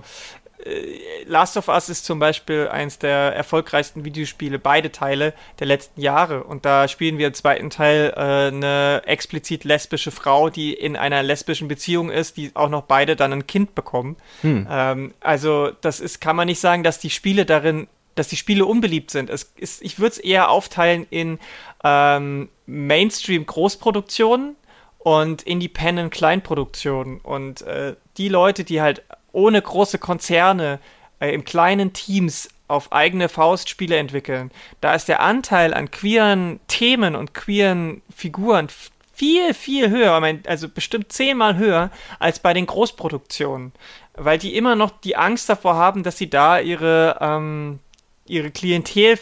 Äh, 0.64 1.24
Last 1.26 1.56
of 1.56 1.68
Us 1.68 1.88
ist 1.88 2.04
zum 2.04 2.18
Beispiel 2.18 2.68
eins 2.68 2.98
der 2.98 3.34
erfolgreichsten 3.34 4.04
Videospiele, 4.04 4.58
beide 4.58 4.92
Teile 4.92 5.34
der 5.58 5.66
letzten 5.66 6.00
Jahre. 6.00 6.44
Und 6.44 6.64
da 6.64 6.88
spielen 6.88 7.18
wir 7.18 7.26
im 7.26 7.34
zweiten 7.34 7.70
Teil 7.70 8.12
äh, 8.16 8.20
eine 8.20 9.02
explizit 9.06 9.64
lesbische 9.64 10.10
Frau, 10.10 10.50
die 10.50 10.72
in 10.74 10.96
einer 10.96 11.22
lesbischen 11.22 11.68
Beziehung 11.68 12.10
ist, 12.10 12.36
die 12.36 12.50
auch 12.54 12.68
noch 12.68 12.82
beide 12.82 13.16
dann 13.16 13.32
ein 13.32 13.46
Kind 13.46 13.74
bekommen. 13.74 14.16
Hm. 14.42 14.66
Ähm, 14.70 15.14
also 15.20 15.70
das 15.80 16.00
ist, 16.00 16.20
kann 16.20 16.36
man 16.36 16.46
nicht 16.46 16.60
sagen, 16.60 16.82
dass 16.82 16.98
die 16.98 17.10
Spiele 17.10 17.44
darin 17.44 17.88
dass 18.14 18.28
die 18.28 18.36
Spiele 18.36 18.64
unbeliebt 18.64 19.10
sind. 19.10 19.28
Es 19.28 19.52
ist, 19.56 19.82
ich 19.82 19.98
würde 19.98 20.12
es 20.12 20.18
eher 20.18 20.48
aufteilen 20.48 21.04
in 21.10 21.40
ähm, 21.82 22.48
Mainstream-Großproduktionen 22.66 24.54
und 24.98 25.42
Independent-Kleinproduktionen. 25.42 27.18
Und 27.20 27.62
äh, 27.62 27.96
die 28.16 28.28
Leute, 28.28 28.64
die 28.64 28.80
halt 28.80 29.02
ohne 29.34 29.60
große 29.60 29.98
Konzerne 29.98 30.78
äh, 31.20 31.34
im 31.34 31.44
kleinen 31.44 31.92
Teams 31.92 32.48
auf 32.68 32.92
eigene 32.92 33.28
Faust 33.28 33.68
Spiele 33.68 33.96
entwickeln, 33.96 34.50
da 34.80 34.94
ist 34.94 35.08
der 35.08 35.20
Anteil 35.20 35.74
an 35.74 35.90
queeren 35.90 36.60
Themen 36.66 37.14
und 37.14 37.34
queeren 37.34 38.02
Figuren 38.14 38.68
viel, 39.12 39.54
viel 39.54 39.90
höher, 39.90 40.20
also 40.46 40.68
bestimmt 40.68 41.12
zehnmal 41.12 41.56
höher 41.56 41.90
als 42.18 42.40
bei 42.40 42.52
den 42.52 42.66
Großproduktionen, 42.66 43.72
weil 44.14 44.38
die 44.38 44.56
immer 44.56 44.76
noch 44.76 44.90
die 44.90 45.16
Angst 45.16 45.48
davor 45.48 45.76
haben, 45.76 46.02
dass 46.02 46.18
sie 46.18 46.30
da 46.30 46.58
ihre, 46.58 47.18
ähm, 47.20 47.78
ihre 48.26 48.50
Klientel 48.50 49.18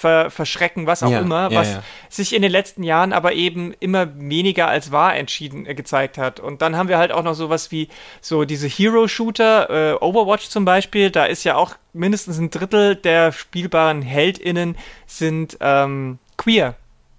ver 0.00 0.30
verschrecken, 0.30 0.86
was 0.86 1.02
auch 1.02 1.10
ja, 1.10 1.20
immer, 1.20 1.50
was 1.52 1.68
ja. 1.68 1.82
sich 2.08 2.34
in 2.34 2.40
den 2.40 2.50
letzten 2.50 2.82
Jahren 2.82 3.12
aber 3.12 3.34
eben 3.34 3.74
immer 3.80 4.18
weniger 4.18 4.66
als 4.66 4.90
wahr 4.90 5.14
entschieden 5.14 5.66
äh, 5.66 5.74
gezeigt 5.74 6.16
hat. 6.16 6.40
Und 6.40 6.62
dann 6.62 6.76
haben 6.76 6.88
wir 6.88 6.96
halt 6.96 7.12
auch 7.12 7.22
noch 7.22 7.34
sowas 7.34 7.70
wie 7.70 7.88
so 8.22 8.44
diese 8.44 8.66
Hero-Shooter, 8.66 9.92
äh, 9.92 9.94
Overwatch 10.02 10.48
zum 10.48 10.64
Beispiel, 10.64 11.10
da 11.10 11.26
ist 11.26 11.44
ja 11.44 11.56
auch 11.56 11.76
mindestens 11.92 12.38
ein 12.38 12.50
Drittel 12.50 12.96
der 12.96 13.32
spielbaren 13.32 14.00
HeldInnen 14.00 14.76
sind 15.06 15.58
ähm, 15.60 16.18
queer. 16.38 16.76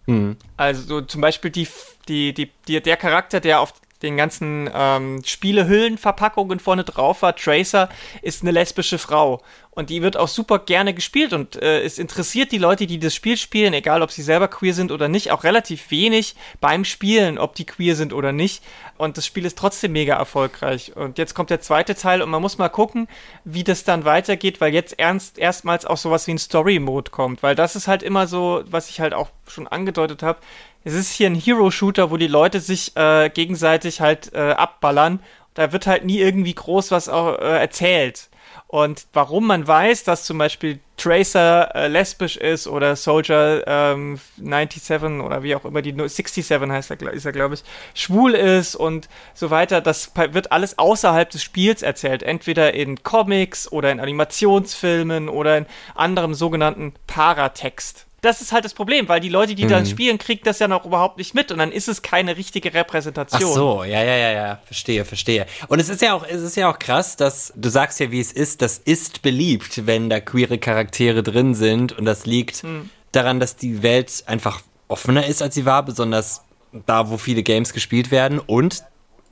Mhm. 0.07 0.37
Also 0.57 0.81
so 0.81 1.01
zum 1.01 1.21
Beispiel 1.21 1.51
die, 1.51 1.67
die, 2.07 2.33
die, 2.33 2.49
die, 2.67 2.81
der 2.81 2.97
Charakter, 2.97 3.39
der 3.39 3.59
auf 3.59 3.73
den 4.01 4.17
ganzen 4.17 4.69
ähm, 4.73 5.21
Spielehüllenverpackungen 5.25 6.59
vorne 6.59 6.83
drauf 6.83 7.21
war, 7.21 7.35
Tracer, 7.35 7.89
ist 8.21 8.41
eine 8.41 8.51
lesbische 8.51 8.97
Frau. 8.97 9.41
Und 9.73 9.89
die 9.89 10.01
wird 10.01 10.17
auch 10.17 10.27
super 10.27 10.59
gerne 10.59 10.93
gespielt 10.93 11.31
und 11.31 11.55
äh, 11.55 11.81
es 11.83 11.97
interessiert 11.97 12.51
die 12.51 12.57
Leute, 12.57 12.87
die 12.87 12.99
das 12.99 13.15
Spiel 13.15 13.37
spielen, 13.37 13.73
egal 13.73 14.01
ob 14.01 14.11
sie 14.11 14.21
selber 14.21 14.49
queer 14.49 14.73
sind 14.73 14.91
oder 14.91 15.07
nicht, 15.07 15.31
auch 15.31 15.45
relativ 15.45 15.91
wenig 15.91 16.35
beim 16.59 16.83
Spielen, 16.83 17.37
ob 17.37 17.55
die 17.55 17.65
queer 17.65 17.95
sind 17.95 18.11
oder 18.11 18.33
nicht. 18.33 18.61
Und 18.97 19.15
das 19.15 19.25
Spiel 19.25 19.45
ist 19.45 19.57
trotzdem 19.57 19.93
mega 19.93 20.15
erfolgreich. 20.15 20.93
Und 20.97 21.17
jetzt 21.17 21.33
kommt 21.35 21.51
der 21.51 21.61
zweite 21.61 21.95
Teil 21.95 22.21
und 22.21 22.29
man 22.29 22.41
muss 22.41 22.57
mal 22.57 22.67
gucken, 22.67 23.07
wie 23.45 23.63
das 23.63 23.85
dann 23.85 24.03
weitergeht, 24.03 24.59
weil 24.59 24.73
jetzt 24.73 24.99
ernst 24.99 25.39
erstmals 25.39 25.85
auch 25.85 25.97
sowas 25.97 26.27
wie 26.27 26.31
ein 26.31 26.37
Story-Mode 26.37 27.09
kommt. 27.09 27.41
Weil 27.41 27.55
das 27.55 27.77
ist 27.77 27.87
halt 27.87 28.03
immer 28.03 28.27
so, 28.27 28.63
was 28.69 28.89
ich 28.89 28.99
halt 28.99 29.13
auch 29.13 29.29
schon 29.47 29.67
angedeutet 29.67 30.21
habe. 30.21 30.39
Es 30.83 30.93
ist 30.93 31.11
hier 31.11 31.27
ein 31.27 31.35
Hero-Shooter, 31.35 32.09
wo 32.09 32.17
die 32.17 32.27
Leute 32.27 32.59
sich 32.59 32.95
äh, 32.95 33.29
gegenseitig 33.29 34.01
halt 34.01 34.33
äh, 34.33 34.51
abballern. 34.51 35.19
Da 35.53 35.71
wird 35.71 35.85
halt 35.85 36.05
nie 36.05 36.19
irgendwie 36.19 36.55
groß 36.55 36.91
was 36.91 37.07
auch 37.07 37.37
äh, 37.37 37.59
erzählt. 37.59 38.29
Und 38.67 39.05
warum 39.13 39.47
man 39.47 39.67
weiß, 39.67 40.03
dass 40.05 40.23
zum 40.23 40.37
Beispiel 40.37 40.79
Tracer 40.97 41.73
äh, 41.75 41.87
lesbisch 41.87 42.37
ist 42.37 42.67
oder 42.67 42.95
Soldier 42.95 43.63
ähm, 43.65 44.19
97 44.37 45.21
oder 45.21 45.41
wie 45.41 45.55
auch 45.55 45.65
immer 45.65 45.81
die 45.81 45.91
67 45.91 46.49
heißt 46.51 46.91
er, 46.91 47.13
ist 47.13 47.25
er 47.25 47.31
glaube 47.31 47.55
ich, 47.55 47.63
schwul 47.93 48.33
ist 48.33 48.75
und 48.75 49.09
so 49.33 49.49
weiter, 49.49 49.81
das 49.81 50.11
wird 50.15 50.51
alles 50.51 50.77
außerhalb 50.77 51.29
des 51.29 51.41
Spiels 51.41 51.81
erzählt. 51.81 52.23
Entweder 52.23 52.73
in 52.73 53.01
Comics 53.03 53.71
oder 53.71 53.91
in 53.91 53.99
Animationsfilmen 53.99 55.29
oder 55.29 55.57
in 55.57 55.65
anderem 55.95 56.33
sogenannten 56.33 56.93
Paratext 57.07 58.05
das 58.21 58.39
ist 58.39 58.51
halt 58.51 58.65
das 58.65 58.75
Problem, 58.75 59.09
weil 59.09 59.19
die 59.19 59.29
Leute, 59.29 59.55
die 59.55 59.65
mhm. 59.65 59.69
dann 59.69 59.85
spielen, 59.87 60.19
kriegen 60.19 60.41
das 60.43 60.59
ja 60.59 60.67
noch 60.67 60.85
überhaupt 60.85 61.17
nicht 61.17 61.33
mit 61.33 61.51
und 61.51 61.57
dann 61.57 61.71
ist 61.71 61.87
es 61.87 62.03
keine 62.03 62.37
richtige 62.37 62.73
Repräsentation. 62.73 63.49
Ach 63.49 63.55
so, 63.55 63.83
ja, 63.83 64.03
ja, 64.03 64.15
ja, 64.15 64.31
ja, 64.31 64.59
verstehe, 64.63 65.05
verstehe. 65.05 65.47
Und 65.67 65.79
es 65.79 65.89
ist 65.89 66.01
ja 66.03 66.13
auch, 66.13 66.23
es 66.23 66.41
ist 66.43 66.55
ja 66.55 66.69
auch 66.71 66.77
krass, 66.77 67.17
dass 67.17 67.51
du 67.55 67.69
sagst 67.69 67.99
ja, 67.99 68.11
wie 68.11 68.19
es 68.19 68.31
ist, 68.31 68.61
das 68.61 68.77
ist 68.77 69.23
beliebt, 69.23 69.87
wenn 69.87 70.09
da 70.09 70.19
queere 70.19 70.59
Charaktere 70.59 70.80
drin 70.85 71.53
sind 71.53 71.97
und 71.97 72.05
das 72.05 72.25
liegt 72.25 72.63
mhm. 72.63 72.89
daran, 73.11 73.39
dass 73.39 73.55
die 73.55 73.83
Welt 73.83 74.23
einfach 74.27 74.61
offener 74.87 75.25
ist, 75.25 75.41
als 75.41 75.55
sie 75.55 75.65
war, 75.65 75.83
besonders 75.83 76.41
da, 76.85 77.09
wo 77.09 77.17
viele 77.17 77.43
Games 77.43 77.73
gespielt 77.73 78.11
werden 78.11 78.39
und 78.39 78.83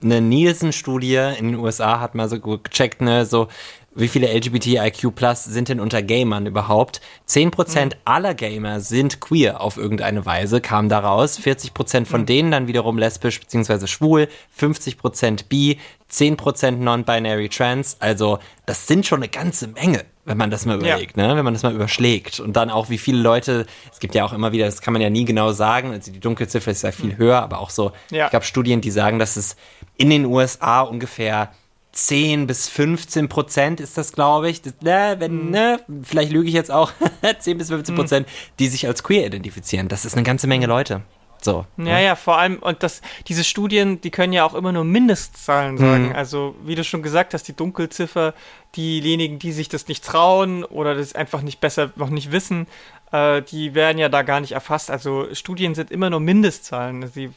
eine 0.02 0.22
Nielsen-Studie 0.22 1.34
in 1.38 1.52
den 1.52 1.56
USA 1.56 2.00
hat 2.00 2.16
mal 2.16 2.30
so 2.30 2.40
gecheckt, 2.40 3.02
ne, 3.02 3.26
so 3.26 3.50
wie 3.96 4.08
viele 4.08 4.28
LGBTIQ 4.28 5.14
Plus 5.16 5.44
sind 5.44 5.68
denn 5.68 5.80
unter 5.80 6.02
Gamern 6.02 6.46
überhaupt? 6.46 7.02
10% 7.28 7.86
mhm. 7.86 7.92
aller 8.06 8.34
Gamer 8.34 8.80
sind 8.80 9.20
queer 9.20 9.62
auf 9.62 9.78
irgendeine 9.78 10.26
Weise, 10.26 10.62
kam 10.62 10.90
daraus. 10.90 11.40
40% 11.40 12.06
von 12.06 12.22
mhm. 12.22 12.26
denen 12.26 12.52
dann 12.52 12.68
wiederum 12.68 12.98
lesbisch 12.98 13.40
bzw. 13.40 13.88
schwul, 13.88 14.28
50% 14.58 15.46
bi, 15.50 15.80
10% 16.12 16.72
non-binary 16.72 17.50
trans. 17.50 17.98
Also 18.00 18.40
das 18.66 18.88
sind 18.88 19.06
schon 19.06 19.20
eine 19.20 19.30
ganze 19.30 19.68
Menge 19.68 20.06
wenn 20.30 20.38
man 20.38 20.52
das 20.52 20.68
mal 20.68 20.78
überlegt, 20.78 21.18
ja. 21.18 21.28
ne? 21.28 21.36
wenn 21.36 21.44
man 21.44 21.56
das 21.56 21.64
mal 21.64 21.74
überschlägt. 21.74 22.40
Und 22.40 22.56
dann 22.56 22.70
auch, 22.70 22.92
wie 22.92 23.00
viele 23.00 23.20
Leute, 23.20 23.66
es 23.92 24.00
gibt 24.00 24.14
ja 24.14 24.24
auch 24.24 24.32
immer 24.32 24.52
wieder, 24.52 24.66
das 24.66 24.80
kann 24.80 24.94
man 24.94 25.02
ja 25.02 25.10
nie 25.10 25.26
genau 25.26 25.52
sagen, 25.54 25.92
also 25.92 26.12
die 26.12 26.20
Dunkelziffer 26.20 26.70
ist 26.70 26.84
ja 26.84 26.92
viel 26.92 27.14
mhm. 27.14 27.18
höher, 27.18 27.42
aber 27.42 27.60
auch 27.60 27.72
so, 27.72 27.94
ja. 28.12 28.26
ich 28.26 28.30
glaube 28.30 28.46
Studien, 28.46 28.80
die 28.80 28.92
sagen, 28.92 29.18
dass 29.18 29.38
es 29.38 29.56
in 29.98 30.12
den 30.12 30.26
USA 30.26 30.82
ungefähr 30.82 31.52
10 31.94 32.46
bis 32.46 32.70
15 32.70 33.28
Prozent 33.28 33.80
ist 33.80 33.98
das, 33.98 34.14
glaube 34.14 34.52
ich. 34.52 34.62
Das, 34.62 34.76
ne, 34.82 35.16
wenn, 35.18 35.46
mhm. 35.46 35.50
ne, 35.50 35.80
vielleicht 36.04 36.32
lüge 36.32 36.48
ich 36.48 36.54
jetzt 36.54 36.70
auch, 36.70 36.92
10 37.40 37.58
bis 37.58 37.70
15 37.70 37.96
Prozent, 37.96 38.28
mhm. 38.28 38.32
die 38.60 38.68
sich 38.68 38.86
als 38.86 39.02
queer 39.02 39.26
identifizieren. 39.26 39.88
Das 39.88 40.06
ist 40.06 40.14
eine 40.14 40.24
ganze 40.24 40.46
Menge 40.46 40.68
Leute. 40.68 41.02
So. 41.42 41.66
Ja, 41.78 41.86
ja, 41.86 42.00
ja, 42.00 42.16
vor 42.16 42.38
allem, 42.38 42.58
und 42.58 42.84
das, 42.84 43.02
diese 43.28 43.44
Studien, 43.44 44.02
die 44.02 44.12
können 44.12 44.34
ja 44.34 44.44
auch 44.46 44.54
immer 44.54 44.72
nur 44.72 44.84
Mindestzahlen 44.84 45.78
sagen. 45.78 46.10
Mhm. 46.10 46.16
Also, 46.16 46.56
wie 46.64 46.76
du 46.76 46.84
schon 46.84 47.02
gesagt 47.02 47.34
hast, 47.34 47.48
die 47.48 47.56
Dunkelziffer, 47.56 48.34
diejenigen, 48.76 49.40
die 49.40 49.52
sich 49.52 49.70
das 49.70 49.88
nicht 49.88 50.04
trauen 50.04 50.64
oder 50.64 50.96
das 50.96 51.16
einfach 51.16 51.42
nicht 51.42 51.60
besser 51.60 51.92
noch 51.96 52.10
nicht 52.10 52.32
wissen, 52.32 52.68
äh, 53.12 53.42
die 53.42 53.76
werden 53.76 53.98
ja 53.98 54.10
da 54.10 54.22
gar 54.22 54.40
nicht 54.40 54.52
erfasst. 54.52 54.92
Also 54.92 55.34
Studien 55.34 55.76
sind 55.76 55.92
immer 55.92 56.10
nur 56.10 56.20
Mindestzahlen. 56.20 57.12
Die, 57.16 57.32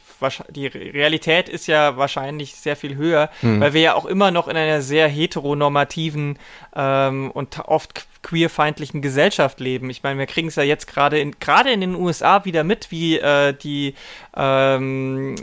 die 0.49 0.67
Realität 0.67 1.49
ist 1.49 1.67
ja 1.67 1.97
wahrscheinlich 1.97 2.55
sehr 2.55 2.75
viel 2.75 2.95
höher, 2.95 3.29
hm. 3.41 3.59
weil 3.59 3.73
wir 3.73 3.81
ja 3.81 3.93
auch 3.95 4.05
immer 4.05 4.31
noch 4.31 4.47
in 4.47 4.57
einer 4.57 4.81
sehr 4.81 5.07
heteronormativen 5.07 6.37
ähm, 6.75 7.31
und 7.31 7.59
oft 7.59 8.05
queerfeindlichen 8.21 9.01
Gesellschaft 9.01 9.59
leben. 9.59 9.89
Ich 9.89 10.03
meine, 10.03 10.17
wir 10.17 10.27
kriegen 10.27 10.47
es 10.47 10.55
ja 10.55 10.63
jetzt 10.63 10.87
gerade 10.87 11.19
in 11.19 11.39
gerade 11.39 11.71
in 11.71 11.81
den 11.81 11.95
USA 11.95 12.45
wieder 12.45 12.63
mit, 12.63 12.89
wie 12.89 13.17
äh, 13.17 13.53
die 13.53 13.95
ähm, 14.35 15.35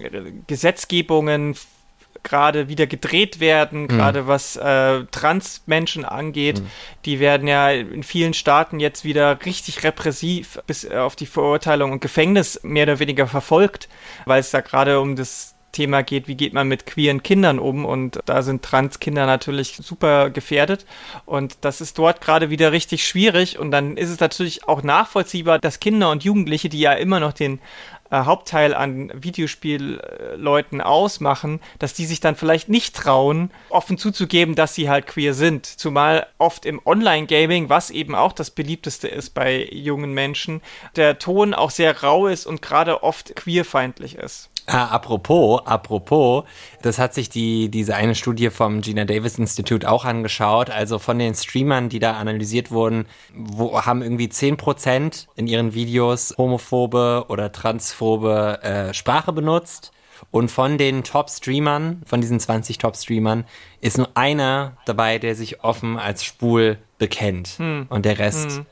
Gesetzgebungen 0.47 1.57
gerade 2.23 2.69
wieder 2.69 2.87
gedreht 2.87 3.41
werden, 3.41 3.83
mhm. 3.83 3.89
gerade 3.89 4.27
was 4.27 4.57
äh, 4.57 5.05
Transmenschen 5.11 6.05
angeht. 6.05 6.61
Mhm. 6.61 6.67
Die 7.05 7.21
werden 7.21 7.49
ja 7.49 7.71
in 7.71 8.03
vielen 8.03 8.35
Staaten 8.35 8.81
jetzt 8.81 9.05
wieder 9.05 9.45
richtig 9.45 9.83
repressiv 9.85 10.61
bis 10.67 10.89
auf 10.91 11.17
die 11.17 11.27
Verurteilung 11.27 11.93
und 11.93 12.01
Gefängnis 12.01 12.61
mehr 12.63 12.85
oder 12.85 12.99
weniger 12.99 13.27
verfolgt, 13.27 13.89
weil 14.27 14.41
es 14.41 14.51
da 14.51 14.61
gerade 14.61 15.01
um 15.01 15.17
das 15.17 15.55
Thema 15.73 16.03
geht, 16.03 16.27
wie 16.27 16.35
geht 16.35 16.53
man 16.53 16.69
mit 16.69 16.87
queeren 16.87 17.23
Kindern 17.23 17.59
um 17.59 17.85
und 17.85 18.21
da 18.25 18.43
sind 18.43 18.63
Transkinder 18.63 19.27
natürlich 19.27 19.77
super 19.77 20.31
gefährdet 20.31 20.85
und 21.27 21.59
das 21.61 21.81
ist 21.81 21.99
dort 21.99 22.21
gerade 22.21 22.51
wieder 22.51 22.73
richtig 22.73 23.07
schwierig 23.07 23.59
und 23.59 23.71
dann 23.71 23.97
ist 23.97 24.11
es 24.11 24.21
natürlich 24.21 24.67
auch 24.67 24.83
nachvollziehbar, 24.83 25.59
dass 25.59 25.81
Kinder 25.81 26.11
und 26.11 26.25
Jugendliche, 26.25 26.69
die 26.69 26.81
ja 26.81 26.93
immer 26.93 27.21
noch 27.21 27.33
den 27.33 27.61
äh, 28.11 28.25
Hauptteil 28.25 28.75
an 28.75 29.11
Videospielleuten 29.15 30.81
ausmachen, 30.81 31.61
dass 31.79 31.95
die 31.95 32.07
sich 32.07 32.21
dann 32.21 32.37
vielleicht 32.37 32.69
nicht 32.69 32.97
trauen, 32.97 33.51
offen 33.69 33.99
zuzugeben, 33.99 34.55
dass 34.55 34.75
sie 34.75 34.89
halt 34.89 35.07
queer 35.07 35.35
sind. 35.35 35.67
Zumal 35.67 36.27
oft 36.39 36.67
im 36.67 36.81
Online-Gaming, 36.85 37.69
was 37.69 37.91
eben 37.91 38.15
auch 38.15 38.33
das 38.33 38.51
beliebteste 38.51 39.09
ist 39.09 39.31
bei 39.31 39.69
jungen 39.71 40.13
Menschen, 40.13 40.61
der 40.97 41.19
Ton 41.19 41.55
auch 41.55 41.71
sehr 41.71 42.03
rau 42.03 42.27
ist 42.27 42.47
und 42.47 42.63
gerade 42.63 43.03
oft 43.03 43.37
queerfeindlich 43.37 44.17
ist. 44.17 44.51
Ah, 44.67 44.87
apropos, 44.87 45.63
apropos, 45.65 46.45
das 46.83 46.99
hat 46.99 47.15
sich 47.15 47.29
die, 47.29 47.71
diese 47.71 47.97
eine 47.97 48.15
Studie 48.15 48.51
vom 48.51 48.81
Gina 48.81 49.05
Davis 49.05 49.39
Institute 49.39 49.89
auch 49.89 50.05
angeschaut. 50.05 50.71
Also 50.71 50.99
von 50.99 51.19
den 51.19 51.35
Streamern, 51.35 51.89
die 51.89 51.99
da 51.99 52.13
analysiert 52.13 52.71
wurden, 52.71 53.07
wo, 53.35 53.81
haben 53.83 54.03
irgendwie 54.03 54.29
10% 54.29 55.27
in 55.37 55.47
ihren 55.47 55.75
Videos 55.75 56.35
homophobe 56.39 57.27
oder 57.29 57.53
transphobe 57.53 58.63
äh, 58.63 58.95
Sprache 58.95 59.33
benutzt. 59.33 59.93
Und 60.31 60.51
von 60.51 60.79
den 60.79 61.03
Top-Streamern, 61.03 62.03
von 62.07 62.21
diesen 62.21 62.39
20 62.39 62.79
Top-Streamern, 62.79 63.45
ist 63.81 63.99
nur 63.99 64.11
einer 64.15 64.77
dabei, 64.85 65.19
der 65.19 65.35
sich 65.35 65.65
offen 65.65 65.99
als 65.99 66.25
schwul 66.25 66.79
bekennt. 66.99 67.49
Hm. 67.57 67.87
Und 67.89 68.05
der 68.05 68.19
Rest 68.19 68.51
hm. 68.59 68.67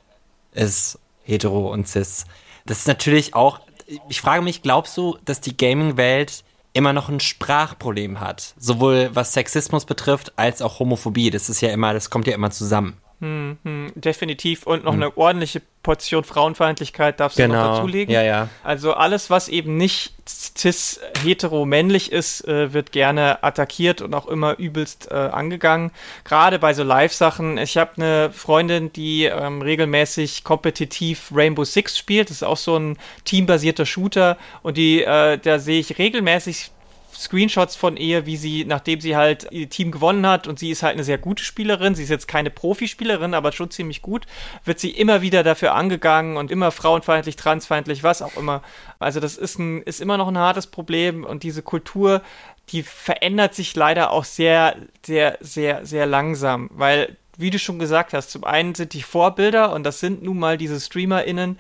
ist 0.52 0.98
hetero 1.24 1.72
und 1.72 1.88
cis. 1.88 2.26
Das 2.66 2.80
ist 2.80 2.86
natürlich 2.86 3.34
auch 3.34 3.60
ich 4.08 4.20
frage 4.20 4.42
mich, 4.42 4.62
glaubst 4.62 4.96
du, 4.96 5.18
dass 5.24 5.40
die 5.40 5.56
Gaming-Welt 5.56 6.44
immer 6.72 6.92
noch 6.92 7.08
ein 7.08 7.20
Sprachproblem 7.20 8.20
hat? 8.20 8.54
Sowohl 8.58 9.10
was 9.14 9.32
Sexismus 9.32 9.84
betrifft, 9.84 10.32
als 10.36 10.62
auch 10.62 10.78
Homophobie. 10.78 11.30
Das 11.30 11.48
ist 11.48 11.60
ja 11.60 11.70
immer, 11.70 11.92
das 11.92 12.10
kommt 12.10 12.26
ja 12.26 12.34
immer 12.34 12.50
zusammen. 12.50 12.98
Hm, 13.20 13.58
hm, 13.64 13.92
definitiv. 13.96 14.64
Und 14.64 14.84
noch 14.84 14.92
hm. 14.92 15.02
eine 15.02 15.16
ordentliche 15.16 15.60
Portion 15.82 16.22
Frauenfeindlichkeit 16.22 17.18
darfst 17.18 17.36
genau. 17.36 17.54
du 17.54 17.60
noch 17.60 17.76
dazulegen. 17.76 18.14
Ja, 18.14 18.22
ja. 18.22 18.48
Also 18.62 18.92
alles, 18.92 19.28
was 19.30 19.48
eben 19.48 19.76
nicht 19.76 20.12
cis 20.28 21.00
hetero 21.24 21.64
männlich 21.64 22.12
ist, 22.12 22.46
äh, 22.46 22.72
wird 22.72 22.92
gerne 22.92 23.42
attackiert 23.42 24.02
und 24.02 24.14
auch 24.14 24.26
immer 24.26 24.58
übelst 24.58 25.10
äh, 25.10 25.14
angegangen. 25.14 25.90
Gerade 26.24 26.60
bei 26.60 26.74
so 26.74 26.84
Live-Sachen. 26.84 27.58
Ich 27.58 27.76
habe 27.76 27.92
eine 27.96 28.30
Freundin, 28.32 28.92
die 28.92 29.24
ähm, 29.24 29.62
regelmäßig 29.62 30.44
kompetitiv 30.44 31.32
Rainbow 31.34 31.64
Six 31.64 31.98
spielt. 31.98 32.30
Das 32.30 32.36
ist 32.36 32.42
auch 32.44 32.56
so 32.56 32.76
ein 32.76 32.98
teambasierter 33.24 33.86
Shooter. 33.86 34.36
Und 34.62 34.76
die, 34.76 35.02
äh, 35.02 35.38
da 35.38 35.58
sehe 35.58 35.80
ich 35.80 35.98
regelmäßig 35.98 36.70
Screenshots 37.18 37.74
von 37.74 37.96
ihr, 37.96 38.26
wie 38.26 38.36
sie, 38.36 38.64
nachdem 38.64 39.00
sie 39.00 39.16
halt 39.16 39.48
ihr 39.50 39.68
Team 39.68 39.90
gewonnen 39.90 40.24
hat 40.24 40.46
und 40.46 40.60
sie 40.60 40.70
ist 40.70 40.84
halt 40.84 40.94
eine 40.94 41.02
sehr 41.02 41.18
gute 41.18 41.42
Spielerin, 41.42 41.96
sie 41.96 42.04
ist 42.04 42.10
jetzt 42.10 42.28
keine 42.28 42.50
Profispielerin, 42.50 43.34
aber 43.34 43.50
schon 43.50 43.72
ziemlich 43.72 44.02
gut, 44.02 44.26
wird 44.64 44.78
sie 44.78 44.90
immer 44.90 45.20
wieder 45.20 45.42
dafür 45.42 45.74
angegangen 45.74 46.36
und 46.36 46.52
immer 46.52 46.70
frauenfeindlich, 46.70 47.34
transfeindlich, 47.34 48.04
was 48.04 48.22
auch 48.22 48.36
immer. 48.36 48.62
Also 49.00 49.18
das 49.18 49.36
ist, 49.36 49.58
ein, 49.58 49.82
ist 49.82 50.00
immer 50.00 50.16
noch 50.16 50.28
ein 50.28 50.38
hartes 50.38 50.68
Problem 50.68 51.24
und 51.24 51.42
diese 51.42 51.62
Kultur, 51.62 52.22
die 52.68 52.84
verändert 52.84 53.52
sich 53.52 53.74
leider 53.74 54.12
auch 54.12 54.24
sehr, 54.24 54.76
sehr, 55.04 55.38
sehr, 55.40 55.84
sehr 55.84 56.06
langsam, 56.06 56.70
weil, 56.72 57.16
wie 57.36 57.50
du 57.50 57.58
schon 57.58 57.80
gesagt 57.80 58.12
hast, 58.12 58.30
zum 58.30 58.44
einen 58.44 58.76
sind 58.76 58.92
die 58.92 59.02
Vorbilder 59.02 59.72
und 59.72 59.82
das 59.82 59.98
sind 59.98 60.22
nun 60.22 60.38
mal 60.38 60.56
diese 60.56 60.78
StreamerInnen, 60.78 61.58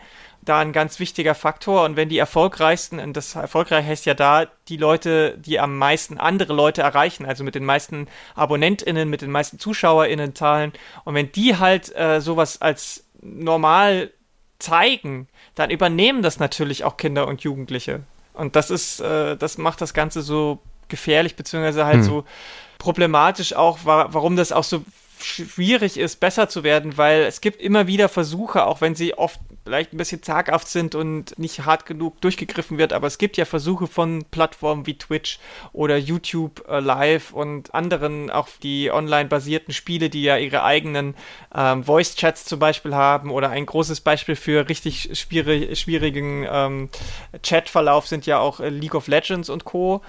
da 0.48 0.60
ein 0.60 0.72
ganz 0.72 0.98
wichtiger 0.98 1.34
Faktor. 1.34 1.84
Und 1.84 1.96
wenn 1.96 2.08
die 2.08 2.18
erfolgreichsten, 2.18 2.98
und 2.98 3.16
das 3.16 3.34
erfolgreich 3.34 3.86
heißt 3.86 4.06
ja 4.06 4.14
da, 4.14 4.46
die 4.68 4.76
Leute, 4.76 5.36
die 5.38 5.60
am 5.60 5.76
meisten 5.76 6.18
andere 6.18 6.52
Leute 6.52 6.82
erreichen, 6.82 7.26
also 7.26 7.44
mit 7.44 7.54
den 7.54 7.64
meisten 7.64 8.08
AbonnentInnen, 8.34 9.08
mit 9.08 9.22
den 9.22 9.30
meisten 9.30 9.58
ZuschauerInnen 9.58 10.34
zahlen. 10.34 10.72
Und 11.04 11.14
wenn 11.14 11.32
die 11.32 11.56
halt 11.56 11.94
äh, 11.96 12.20
sowas 12.20 12.60
als 12.60 13.04
normal 13.20 14.10
zeigen, 14.58 15.28
dann 15.54 15.70
übernehmen 15.70 16.22
das 16.22 16.38
natürlich 16.38 16.84
auch 16.84 16.96
Kinder 16.96 17.28
und 17.28 17.42
Jugendliche. 17.42 18.00
Und 18.34 18.56
das 18.56 18.70
ist, 18.70 19.00
äh, 19.00 19.36
das 19.36 19.58
macht 19.58 19.80
das 19.80 19.94
Ganze 19.94 20.22
so 20.22 20.60
gefährlich, 20.88 21.36
beziehungsweise 21.36 21.84
halt 21.84 21.96
hm. 21.96 22.02
so 22.02 22.24
problematisch 22.78 23.52
auch, 23.54 23.80
wa 23.84 24.08
warum 24.10 24.36
das 24.36 24.52
auch 24.52 24.64
so 24.64 24.84
schwierig 25.22 25.98
ist, 25.98 26.20
besser 26.20 26.48
zu 26.48 26.62
werden, 26.62 26.96
weil 26.96 27.22
es 27.22 27.40
gibt 27.40 27.60
immer 27.60 27.86
wieder 27.86 28.08
Versuche, 28.08 28.66
auch 28.66 28.80
wenn 28.80 28.94
sie 28.94 29.14
oft 29.14 29.40
vielleicht 29.64 29.92
ein 29.92 29.98
bisschen 29.98 30.22
zaghaft 30.22 30.66
sind 30.68 30.94
und 30.94 31.38
nicht 31.38 31.66
hart 31.66 31.84
genug 31.84 32.20
durchgegriffen 32.22 32.78
wird, 32.78 32.94
aber 32.94 33.06
es 33.06 33.18
gibt 33.18 33.36
ja 33.36 33.44
Versuche 33.44 33.86
von 33.86 34.24
Plattformen 34.30 34.86
wie 34.86 34.96
Twitch 34.96 35.38
oder 35.74 35.98
YouTube 35.98 36.66
äh, 36.68 36.80
Live 36.80 37.32
und 37.32 37.74
anderen, 37.74 38.30
auch 38.30 38.48
die 38.62 38.90
online 38.90 39.28
basierten 39.28 39.74
Spiele, 39.74 40.08
die 40.08 40.22
ja 40.22 40.38
ihre 40.38 40.62
eigenen 40.62 41.14
ähm, 41.54 41.84
Voice-Chats 41.84 42.46
zum 42.46 42.58
Beispiel 42.58 42.94
haben 42.94 43.30
oder 43.30 43.50
ein 43.50 43.66
großes 43.66 44.00
Beispiel 44.00 44.36
für 44.36 44.70
richtig 44.70 45.10
schwierig, 45.18 45.78
schwierigen 45.78 46.46
ähm, 46.50 46.88
Chatverlauf 47.42 48.06
sind 48.06 48.24
ja 48.24 48.38
auch 48.38 48.60
äh, 48.60 48.70
League 48.70 48.94
of 48.94 49.06
Legends 49.06 49.50
und 49.50 49.64
Co 49.64 50.00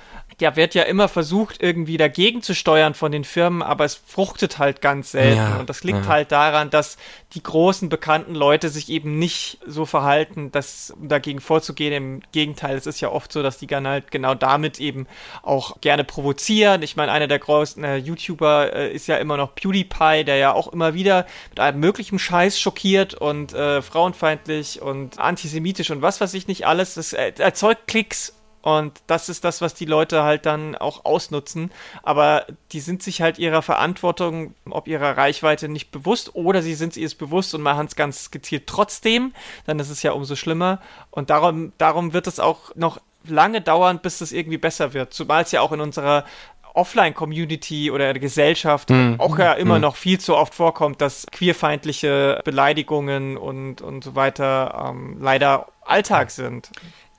ja, 0.42 0.56
wird 0.56 0.76
ja 0.76 0.84
immer 0.84 1.08
versucht, 1.08 1.62
irgendwie 1.62 1.98
dagegen 1.98 2.42
zu 2.42 2.56
steuern 2.56 2.94
von 2.94 3.12
den 3.12 3.24
Firmen, 3.24 3.62
aber 3.62 3.86
es 3.86 3.96
fruchtet 3.96 4.60
halt 4.60 4.82
ganz 4.82 5.12
selten. 5.12 5.38
Ja, 5.38 5.58
und 5.58 5.70
das 5.70 5.84
liegt 5.84 6.06
ja. 6.06 6.08
halt 6.08 6.32
daran, 6.32 6.70
dass 6.70 6.98
die 7.34 7.44
großen 7.44 7.90
bekannten 7.90 8.34
Leute 8.34 8.70
sich 8.70 8.90
eben 8.90 9.20
nicht 9.20 9.60
so 9.66 9.86
verhalten, 9.86 10.52
dass, 10.52 10.92
um 10.92 11.08
dagegen 11.10 11.40
vorzugehen. 11.40 11.94
Im 11.94 12.22
Gegenteil, 12.32 12.76
es 12.76 12.88
ist 12.88 13.02
ja 13.02 13.10
oft 13.10 13.32
so, 13.32 13.44
dass 13.44 13.58
die 13.58 13.68
dann 13.68 13.88
halt 13.88 14.12
genau 14.12 14.34
damit 14.34 14.80
eben 14.80 15.08
auch 15.44 15.80
gerne 15.82 16.04
provozieren. 16.04 16.82
Ich 16.82 16.96
meine, 16.96 17.12
einer 17.12 17.28
der 17.28 17.40
größten 17.40 17.84
äh, 17.84 17.98
YouTuber 17.98 18.74
äh, 18.74 18.94
ist 18.94 19.08
ja 19.08 19.18
immer 19.18 19.38
noch 19.38 19.54
PewDiePie, 19.56 20.24
der 20.24 20.38
ja 20.38 20.54
auch 20.54 20.68
immer 20.70 20.94
wieder 20.94 21.28
mit 21.50 21.60
allem 21.60 21.80
möglichen 21.80 22.18
Scheiß 22.18 22.60
schockiert 22.60 23.14
und 23.14 23.54
äh, 23.54 23.82
frauenfeindlich 23.82 24.82
und 24.82 25.20
antisemitisch 25.20 25.92
und 25.92 26.02
was 26.02 26.22
weiß 26.22 26.34
ich 26.34 26.48
nicht 26.48 26.66
alles. 26.66 26.96
Das 26.96 27.14
erzeugt 27.14 27.88
Klicks 27.88 28.34
und 28.62 29.02
das 29.08 29.30
ist 29.30 29.46
das, 29.46 29.62
was 29.62 29.74
die 29.74 29.86
Leute 29.86 30.24
halt 30.24 30.46
dann 30.46 30.76
auch 30.76 31.06
ausnutzen. 31.06 31.72
Aber 32.04 32.46
die 32.72 32.82
sind 32.82 33.02
sich 33.02 33.22
halt 33.22 33.40
ihrer 33.40 33.62
Verantwortung, 33.62 34.54
ob 34.70 34.88
ihrer 34.88 35.16
Reichweite 35.16 35.70
nicht 35.70 35.92
bewusst 35.92 36.36
oder 36.36 36.62
sie 36.62 36.74
sind 36.74 36.98
es 36.98 37.16
bewusst 37.16 37.56
und 37.56 37.62
machen 37.62 37.86
es 37.86 37.96
ganz 37.96 38.32
gezielt 38.32 38.68
trotzdem. 38.68 39.34
Dann 39.66 39.80
ist 39.80 39.90
es 39.90 40.04
ja 40.04 40.12
umso 40.12 40.36
schlimmer. 40.36 40.82
Und 41.10 41.30
darum, 41.30 41.72
darum 41.78 42.12
wird 42.12 42.28
es 42.28 42.40
auch 42.40 42.76
noch 42.76 43.00
lange 43.26 43.62
dauern, 43.62 44.00
bis 44.00 44.20
es 44.20 44.34
irgendwie 44.34 44.58
besser 44.58 44.94
wird. 44.94 45.14
Zumal 45.14 45.44
es 45.44 45.52
ja 45.52 45.62
auch 45.62 45.72
in 45.72 45.80
unserer 45.80 46.26
Offline-Community 46.74 47.92
oder 47.92 48.14
der 48.14 48.20
Gesellschaft 48.20 48.90
mhm. 48.90 49.16
auch 49.20 49.38
ja 49.38 49.54
immer 49.54 49.76
mhm. 49.76 49.82
noch 49.82 49.96
viel 49.96 50.20
zu 50.20 50.36
oft 50.36 50.54
vorkommt, 50.54 51.02
dass 51.02 51.26
queerfeindliche 51.32 52.42
Beleidigungen 52.44 53.38
und, 53.38 53.82
und 53.82 54.04
so 54.04 54.16
weiter 54.16 54.90
ähm, 54.90 55.18
leider 55.20 55.68
Alltag 55.82 56.32
sind. 56.32 56.70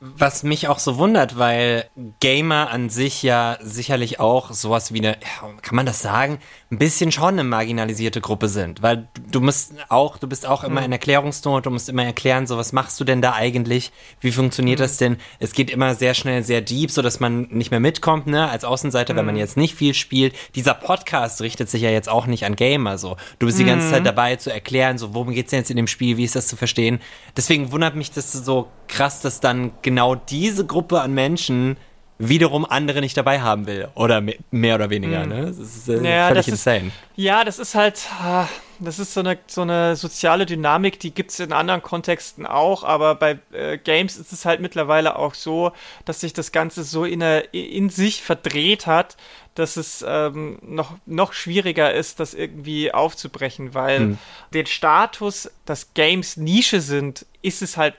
Was 0.02 0.42
mich 0.42 0.66
auch 0.66 0.78
so 0.78 0.96
wundert, 0.96 1.36
weil 1.36 1.84
Gamer 2.20 2.70
an 2.70 2.88
sich 2.88 3.22
ja 3.22 3.58
sicherlich 3.60 4.18
auch 4.18 4.50
sowas 4.50 4.94
wie 4.94 4.98
eine, 4.98 5.18
kann 5.60 5.76
man 5.76 5.84
das 5.84 6.00
sagen, 6.00 6.38
ein 6.72 6.78
bisschen 6.78 7.10
schon 7.10 7.30
eine 7.30 7.42
marginalisierte 7.42 8.20
Gruppe 8.20 8.48
sind. 8.48 8.80
Weil 8.80 9.08
du 9.32 9.40
musst 9.40 9.72
auch, 9.88 10.18
du 10.18 10.28
bist 10.28 10.46
auch 10.46 10.62
immer 10.62 10.80
mhm. 10.80 10.86
in 10.86 10.92
Erklärungsnot, 10.92 11.66
du 11.66 11.70
musst 11.70 11.88
immer 11.88 12.04
erklären, 12.04 12.46
so 12.46 12.56
was 12.56 12.72
machst 12.72 13.00
du 13.00 13.04
denn 13.04 13.20
da 13.20 13.32
eigentlich? 13.32 13.90
Wie 14.20 14.30
funktioniert 14.30 14.78
mhm. 14.78 14.82
das 14.84 14.96
denn? 14.96 15.16
Es 15.40 15.52
geht 15.52 15.70
immer 15.70 15.96
sehr 15.96 16.14
schnell, 16.14 16.44
sehr 16.44 16.60
deep, 16.60 16.92
so 16.92 17.02
dass 17.02 17.18
man 17.18 17.48
nicht 17.50 17.72
mehr 17.72 17.80
mitkommt, 17.80 18.28
ne? 18.28 18.48
Als 18.48 18.64
Außenseiter, 18.64 19.14
mhm. 19.14 19.18
wenn 19.18 19.26
man 19.26 19.34
mhm. 19.34 19.40
jetzt 19.40 19.56
nicht 19.56 19.74
viel 19.74 19.94
spielt. 19.94 20.36
Dieser 20.54 20.74
Podcast 20.74 21.40
richtet 21.40 21.68
sich 21.68 21.82
ja 21.82 21.90
jetzt 21.90 22.08
auch 22.08 22.26
nicht 22.26 22.44
an 22.44 22.54
Gamer, 22.54 22.98
so. 22.98 23.16
Du 23.40 23.46
bist 23.46 23.58
die 23.58 23.64
ganze 23.64 23.88
mhm. 23.88 23.90
Zeit 23.90 24.06
dabei 24.06 24.36
zu 24.36 24.52
erklären, 24.52 24.96
so, 24.96 25.12
worum 25.12 25.32
geht's 25.32 25.50
denn 25.50 25.60
jetzt 25.60 25.70
in 25.70 25.76
dem 25.76 25.88
Spiel? 25.88 26.18
Wie 26.18 26.24
ist 26.24 26.36
das 26.36 26.46
zu 26.46 26.54
verstehen? 26.54 27.00
Deswegen 27.36 27.72
wundert 27.72 27.96
mich 27.96 28.12
das 28.12 28.32
so 28.32 28.68
krass, 28.86 29.20
dass 29.20 29.40
dann 29.40 29.72
genau 29.82 30.14
diese 30.14 30.64
Gruppe 30.64 31.00
an 31.00 31.14
Menschen 31.14 31.78
wiederum 32.20 32.64
andere 32.64 33.00
nicht 33.00 33.16
dabei 33.16 33.40
haben 33.40 33.66
will. 33.66 33.88
Oder 33.94 34.22
mehr 34.50 34.74
oder 34.74 34.90
weniger, 34.90 35.24
mhm. 35.24 35.28
ne? 35.28 35.46
Das 35.46 35.58
ist 35.58 35.88
äh, 35.88 36.02
ja, 36.02 36.28
völlig 36.28 36.46
das 36.46 36.48
insane. 36.48 36.88
Ist, 36.88 36.94
ja, 37.16 37.44
das 37.44 37.58
ist 37.58 37.74
halt. 37.74 38.06
Äh, 38.22 38.44
das 38.82 38.98
ist 38.98 39.12
so 39.12 39.20
eine, 39.20 39.38
so 39.46 39.60
eine 39.60 39.94
soziale 39.94 40.46
Dynamik, 40.46 40.98
die 41.00 41.12
gibt 41.12 41.32
es 41.32 41.40
in 41.40 41.52
anderen 41.52 41.82
Kontexten 41.82 42.46
auch, 42.46 42.82
aber 42.82 43.14
bei 43.14 43.38
äh, 43.52 43.76
Games 43.76 44.16
ist 44.16 44.32
es 44.32 44.46
halt 44.46 44.60
mittlerweile 44.60 45.16
auch 45.16 45.34
so, 45.34 45.72
dass 46.06 46.20
sich 46.20 46.32
das 46.32 46.50
Ganze 46.50 46.82
so 46.82 47.04
in, 47.04 47.22
eine, 47.22 47.40
in 47.52 47.90
sich 47.90 48.22
verdreht 48.22 48.86
hat, 48.86 49.18
dass 49.54 49.76
es 49.76 50.02
ähm, 50.06 50.58
noch, 50.62 50.94
noch 51.04 51.34
schwieriger 51.34 51.92
ist, 51.92 52.20
das 52.20 52.32
irgendwie 52.32 52.92
aufzubrechen, 52.92 53.74
weil 53.74 53.98
hm. 53.98 54.18
den 54.54 54.66
Status, 54.66 55.50
dass 55.66 55.92
Games 55.92 56.38
Nische 56.38 56.80
sind, 56.80 57.26
ist 57.42 57.60
es 57.60 57.76
halt, 57.76 57.94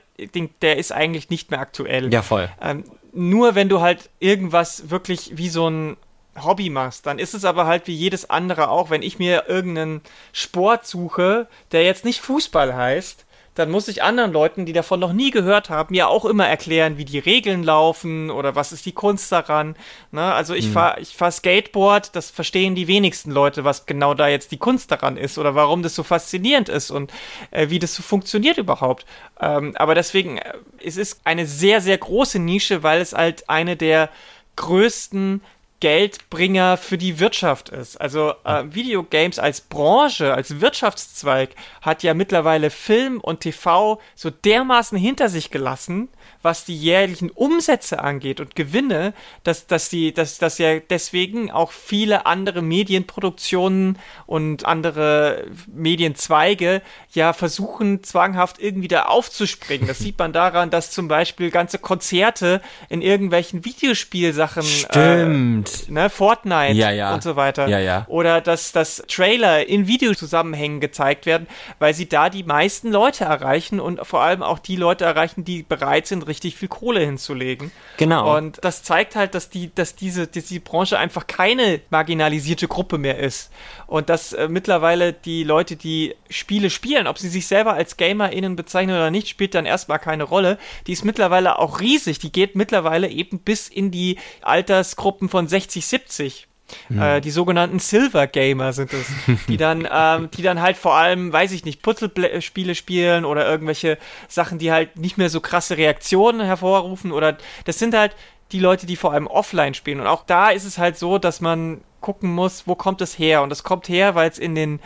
der 0.62 0.78
ist 0.78 0.90
eigentlich 0.90 1.30
nicht 1.30 1.52
mehr 1.52 1.60
aktuell. 1.60 2.12
Ja, 2.12 2.22
voll. 2.22 2.48
Ähm, 2.60 2.84
nur 3.12 3.54
wenn 3.54 3.68
du 3.68 3.80
halt 3.80 4.10
irgendwas 4.18 4.90
wirklich 4.90 5.36
wie 5.36 5.48
so 5.48 5.68
ein 5.68 5.96
Hobby 6.42 6.70
machst, 6.70 7.06
dann 7.06 7.18
ist 7.18 7.34
es 7.34 7.44
aber 7.44 7.66
halt 7.66 7.86
wie 7.86 7.94
jedes 7.94 8.30
andere 8.30 8.68
auch, 8.68 8.90
wenn 8.90 9.02
ich 9.02 9.18
mir 9.18 9.44
irgendeinen 9.48 10.00
Sport 10.32 10.86
suche, 10.86 11.46
der 11.72 11.84
jetzt 11.84 12.04
nicht 12.04 12.20
Fußball 12.20 12.74
heißt, 12.74 13.26
dann 13.54 13.70
muss 13.70 13.88
ich 13.88 14.02
anderen 14.02 14.32
Leuten, 14.32 14.64
die 14.64 14.72
davon 14.72 15.00
noch 15.00 15.12
nie 15.12 15.30
gehört 15.30 15.68
haben, 15.68 15.94
ja 15.94 16.06
auch 16.06 16.24
immer 16.24 16.46
erklären, 16.46 16.96
wie 16.96 17.04
die 17.04 17.18
Regeln 17.18 17.62
laufen 17.62 18.30
oder 18.30 18.54
was 18.54 18.72
ist 18.72 18.86
die 18.86 18.92
Kunst 18.92 19.30
daran. 19.30 19.76
Ne? 20.10 20.22
Also 20.22 20.54
ich 20.54 20.68
mhm. 20.68 20.72
fahre 20.72 21.00
ich 21.00 21.14
fahr 21.14 21.30
Skateboard, 21.30 22.16
das 22.16 22.30
verstehen 22.30 22.74
die 22.74 22.88
wenigsten 22.88 23.30
Leute, 23.30 23.64
was 23.64 23.84
genau 23.84 24.14
da 24.14 24.28
jetzt 24.28 24.52
die 24.52 24.56
Kunst 24.58 24.90
daran 24.90 25.16
ist 25.16 25.36
oder 25.36 25.54
warum 25.54 25.82
das 25.82 25.94
so 25.94 26.02
faszinierend 26.02 26.70
ist 26.70 26.90
und 26.90 27.12
äh, 27.50 27.68
wie 27.68 27.78
das 27.78 27.94
so 27.94 28.02
funktioniert 28.02 28.56
überhaupt. 28.56 29.04
Ähm, 29.40 29.72
aber 29.76 29.94
deswegen, 29.94 30.38
äh, 30.38 30.54
es 30.82 30.96
ist 30.96 31.20
eine 31.24 31.46
sehr, 31.46 31.82
sehr 31.82 31.98
große 31.98 32.38
Nische, 32.38 32.82
weil 32.82 33.02
es 33.02 33.12
halt 33.12 33.50
eine 33.50 33.76
der 33.76 34.08
größten 34.56 35.42
Geldbringer 35.82 36.76
für 36.76 36.96
die 36.96 37.18
Wirtschaft 37.18 37.70
ist. 37.70 38.00
Also 38.00 38.34
äh, 38.44 38.62
Videogames 38.70 39.40
als 39.40 39.60
Branche, 39.62 40.32
als 40.32 40.60
Wirtschaftszweig 40.60 41.56
hat 41.80 42.04
ja 42.04 42.14
mittlerweile 42.14 42.70
Film 42.70 43.20
und 43.20 43.40
TV 43.40 44.00
so 44.14 44.30
dermaßen 44.30 44.96
hinter 44.96 45.28
sich 45.28 45.50
gelassen, 45.50 46.08
was 46.40 46.64
die 46.64 46.76
jährlichen 46.76 47.30
Umsätze 47.30 47.98
angeht 47.98 48.38
und 48.38 48.54
Gewinne, 48.54 49.12
dass, 49.42 49.66
dass, 49.66 49.88
die, 49.88 50.14
dass, 50.14 50.38
dass 50.38 50.58
ja 50.58 50.78
deswegen 50.78 51.50
auch 51.50 51.72
viele 51.72 52.26
andere 52.26 52.62
Medienproduktionen 52.62 53.98
und 54.26 54.64
andere 54.64 55.46
Medienzweige 55.66 56.80
ja 57.10 57.32
versuchen, 57.32 58.04
zwanghaft 58.04 58.60
irgendwie 58.60 58.86
da 58.86 59.06
aufzuspringen. 59.06 59.88
Das 59.88 59.98
sieht 59.98 60.16
man 60.16 60.32
daran, 60.32 60.70
dass 60.70 60.92
zum 60.92 61.08
Beispiel 61.08 61.50
ganze 61.50 61.80
Konzerte 61.80 62.60
in 62.88 63.02
irgendwelchen 63.02 63.64
Videospielsachen 63.64 64.62
Stimmt. 64.62 65.68
Äh, 65.70 65.71
ne, 65.88 66.10
Fortnite 66.10 66.74
ja, 66.74 66.90
ja. 66.90 67.14
und 67.14 67.22
so 67.22 67.36
weiter. 67.36 67.68
Ja. 67.68 68.04
Oder 68.08 68.40
dass, 68.40 68.72
dass 68.72 69.02
Trailer 69.08 69.66
in 69.66 69.86
Videozusammenhängen 69.86 70.80
gezeigt 70.80 71.26
werden, 71.26 71.46
weil 71.78 71.94
sie 71.94 72.08
da 72.08 72.30
die 72.30 72.44
meisten 72.44 72.90
Leute 72.90 73.24
erreichen 73.24 73.80
und 73.80 74.06
vor 74.06 74.20
allem 74.22 74.42
auch 74.42 74.58
die 74.58 74.76
Leute 74.76 75.04
erreichen, 75.04 75.44
die 75.44 75.62
bereit 75.62 76.06
sind, 76.06 76.26
richtig 76.26 76.56
viel 76.56 76.68
Kohle 76.68 77.00
hinzulegen. 77.00 77.70
Genau. 77.96 78.36
Und 78.36 78.58
das 78.62 78.82
zeigt 78.82 79.16
halt, 79.16 79.34
dass 79.34 79.50
die, 79.50 79.74
dass 79.74 79.94
diese, 79.94 80.26
dass 80.26 80.44
die 80.44 80.58
Branche 80.58 80.98
einfach 80.98 81.26
keine 81.26 81.80
marginalisierte 81.90 82.68
Gruppe 82.68 82.98
mehr 82.98 83.18
ist. 83.18 83.50
Und 83.86 84.08
dass 84.08 84.32
äh, 84.32 84.48
mittlerweile 84.48 85.12
die 85.12 85.44
Leute, 85.44 85.76
die 85.76 86.14
Spiele 86.30 86.70
spielen, 86.70 87.06
ob 87.06 87.18
sie 87.18 87.28
sich 87.28 87.46
selber 87.46 87.74
als 87.74 87.96
GamerInnen 87.96 88.56
bezeichnen 88.56 88.96
oder 88.96 89.10
nicht, 89.10 89.28
spielt 89.28 89.54
dann 89.54 89.66
erstmal 89.66 89.98
keine 89.98 90.24
Rolle. 90.24 90.58
Die 90.86 90.92
ist 90.92 91.04
mittlerweile 91.04 91.58
auch 91.58 91.80
riesig. 91.80 92.18
Die 92.18 92.32
geht 92.32 92.56
mittlerweile 92.56 93.08
eben 93.08 93.40
bis 93.40 93.68
in 93.68 93.90
die 93.90 94.18
Altersgruppen 94.40 95.28
von 95.28 95.46
60, 95.46 95.61
70. 95.70 96.48
Mhm. 96.88 97.02
Äh, 97.02 97.20
die 97.20 97.30
sogenannten 97.30 97.78
Silver 97.78 98.26
Gamer 98.26 98.72
sind 98.72 98.92
es, 98.92 99.06
die 99.46 99.56
dann, 99.56 99.86
ähm, 99.92 100.30
die 100.30 100.42
dann 100.42 100.60
halt 100.60 100.76
vor 100.76 100.94
allem, 100.94 101.32
weiß 101.32 101.52
ich 101.52 101.64
nicht, 101.64 101.82
Puzzlespiele 101.82 102.74
spielen 102.74 103.24
oder 103.24 103.46
irgendwelche 103.46 103.98
Sachen, 104.28 104.58
die 104.58 104.72
halt 104.72 104.96
nicht 104.96 105.18
mehr 105.18 105.28
so 105.28 105.40
krasse 105.40 105.76
Reaktionen 105.76 106.40
hervorrufen 106.40 107.12
oder 107.12 107.36
das 107.64 107.78
sind 107.78 107.94
halt 107.94 108.14
die 108.52 108.60
Leute, 108.60 108.86
die 108.86 108.96
vor 108.96 109.12
allem 109.12 109.26
offline 109.26 109.74
spielen. 109.74 110.00
Und 110.00 110.06
auch 110.06 110.24
da 110.24 110.50
ist 110.50 110.64
es 110.64 110.78
halt 110.78 110.98
so, 110.98 111.18
dass 111.18 111.40
man 111.40 111.80
gucken 112.00 112.30
muss, 112.30 112.66
wo 112.66 112.74
kommt 112.74 113.00
es 113.00 113.18
her? 113.18 113.42
Und 113.42 113.50
es 113.50 113.62
kommt 113.62 113.88
her, 113.88 114.14
weil 114.14 114.28
es 114.28 114.38
in 114.38 114.54
den 114.54 114.80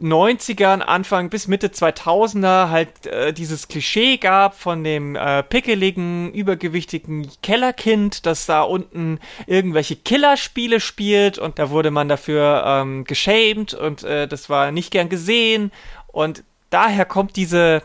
90ern, 0.00 0.80
Anfang 0.80 1.30
bis 1.30 1.46
Mitte 1.46 1.68
2000er 1.68 2.70
halt 2.70 3.06
äh, 3.06 3.32
dieses 3.32 3.68
Klischee 3.68 4.16
gab 4.16 4.58
von 4.58 4.82
dem 4.82 5.16
äh, 5.16 5.42
pickeligen, 5.42 6.32
übergewichtigen 6.32 7.30
Kellerkind, 7.42 8.26
das 8.26 8.46
da 8.46 8.62
unten 8.62 9.20
irgendwelche 9.46 9.96
Killerspiele 9.96 10.80
spielt 10.80 11.38
und 11.38 11.58
da 11.58 11.70
wurde 11.70 11.90
man 11.90 12.08
dafür 12.08 12.64
ähm, 12.66 13.04
geschämt 13.04 13.74
und 13.74 14.02
äh, 14.02 14.26
das 14.26 14.48
war 14.48 14.72
nicht 14.72 14.90
gern 14.90 15.08
gesehen. 15.08 15.70
Und 16.06 16.42
daher 16.70 17.04
kommt 17.04 17.36
diese 17.36 17.82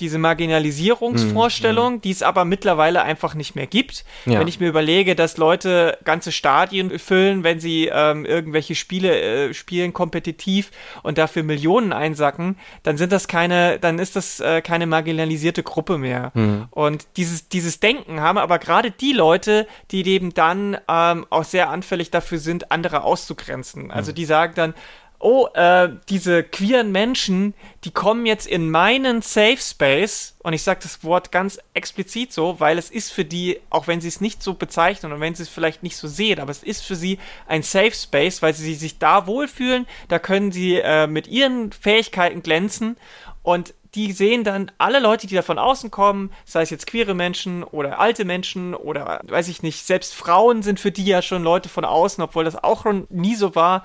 diese 0.00 0.18
Marginalisierungsvorstellung, 0.18 1.94
mhm. 1.94 2.00
die 2.00 2.10
es 2.10 2.22
aber 2.22 2.44
mittlerweile 2.44 3.02
einfach 3.02 3.34
nicht 3.34 3.54
mehr 3.54 3.66
gibt. 3.66 4.04
Ja. 4.24 4.40
Wenn 4.40 4.48
ich 4.48 4.60
mir 4.60 4.68
überlege, 4.68 5.14
dass 5.14 5.36
Leute 5.36 5.98
ganze 6.04 6.32
Stadien 6.32 6.98
füllen, 6.98 7.44
wenn 7.44 7.60
sie 7.60 7.90
ähm, 7.92 8.24
irgendwelche 8.24 8.74
Spiele 8.74 9.20
äh, 9.20 9.54
spielen, 9.54 9.92
kompetitiv 9.92 10.70
und 11.02 11.18
dafür 11.18 11.42
Millionen 11.42 11.92
einsacken, 11.92 12.56
dann 12.82 12.96
sind 12.96 13.12
das 13.12 13.28
keine, 13.28 13.78
dann 13.78 13.98
ist 13.98 14.16
das 14.16 14.40
äh, 14.40 14.60
keine 14.62 14.86
marginalisierte 14.86 15.62
Gruppe 15.62 15.98
mehr. 15.98 16.32
Mhm. 16.34 16.66
Und 16.70 17.06
dieses, 17.16 17.48
dieses 17.48 17.80
Denken 17.80 18.20
haben 18.20 18.38
aber 18.38 18.58
gerade 18.58 18.90
die 18.90 19.12
Leute, 19.12 19.66
die 19.90 20.06
eben 20.06 20.34
dann 20.34 20.76
ähm, 20.88 21.26
auch 21.30 21.44
sehr 21.44 21.70
anfällig 21.70 22.10
dafür 22.10 22.38
sind, 22.38 22.70
andere 22.70 23.02
auszugrenzen. 23.02 23.90
Also 23.90 24.12
mhm. 24.12 24.16
die 24.16 24.24
sagen 24.24 24.52
dann, 24.56 24.74
oh, 25.18 25.48
äh, 25.54 25.88
diese 26.08 26.42
queeren 26.42 26.92
Menschen, 26.92 27.54
die 27.84 27.90
kommen 27.90 28.26
jetzt 28.26 28.46
in 28.46 28.70
meinen 28.70 29.22
Safe 29.22 29.58
Space. 29.58 30.36
Und 30.42 30.52
ich 30.52 30.62
sage 30.62 30.80
das 30.82 31.02
Wort 31.04 31.32
ganz 31.32 31.58
explizit 31.74 32.32
so, 32.32 32.60
weil 32.60 32.78
es 32.78 32.90
ist 32.90 33.12
für 33.12 33.24
die, 33.24 33.60
auch 33.70 33.86
wenn 33.86 34.00
sie 34.00 34.08
es 34.08 34.20
nicht 34.20 34.42
so 34.42 34.54
bezeichnen 34.54 35.12
und 35.12 35.20
wenn 35.20 35.34
sie 35.34 35.42
es 35.44 35.48
vielleicht 35.48 35.82
nicht 35.82 35.96
so 35.96 36.08
sehen, 36.08 36.40
aber 36.40 36.50
es 36.50 36.62
ist 36.62 36.82
für 36.82 36.96
sie 36.96 37.18
ein 37.46 37.62
Safe 37.62 37.92
Space, 37.92 38.42
weil 38.42 38.54
sie 38.54 38.74
sich 38.74 38.98
da 38.98 39.26
wohlfühlen, 39.26 39.86
da 40.08 40.18
können 40.18 40.52
sie 40.52 40.76
äh, 40.76 41.06
mit 41.06 41.26
ihren 41.28 41.72
Fähigkeiten 41.72 42.42
glänzen. 42.42 42.96
Und 43.42 43.74
die 43.96 44.12
sehen 44.12 44.44
dann 44.44 44.70
alle 44.78 45.00
Leute, 45.00 45.26
die 45.26 45.34
da 45.34 45.42
von 45.42 45.58
außen 45.58 45.90
kommen, 45.90 46.30
sei 46.44 46.62
es 46.62 46.70
jetzt 46.70 46.86
queere 46.86 47.14
Menschen 47.14 47.64
oder 47.64 47.98
alte 47.98 48.24
Menschen 48.24 48.74
oder 48.74 49.20
weiß 49.24 49.48
ich 49.48 49.62
nicht, 49.62 49.84
selbst 49.84 50.14
Frauen 50.14 50.62
sind 50.62 50.78
für 50.78 50.92
die 50.92 51.04
ja 51.04 51.22
schon 51.22 51.42
Leute 51.42 51.68
von 51.68 51.84
außen, 51.84 52.22
obwohl 52.22 52.44
das 52.44 52.62
auch 52.62 52.82
schon 52.82 53.06
nie 53.10 53.34
so 53.34 53.54
war 53.54 53.84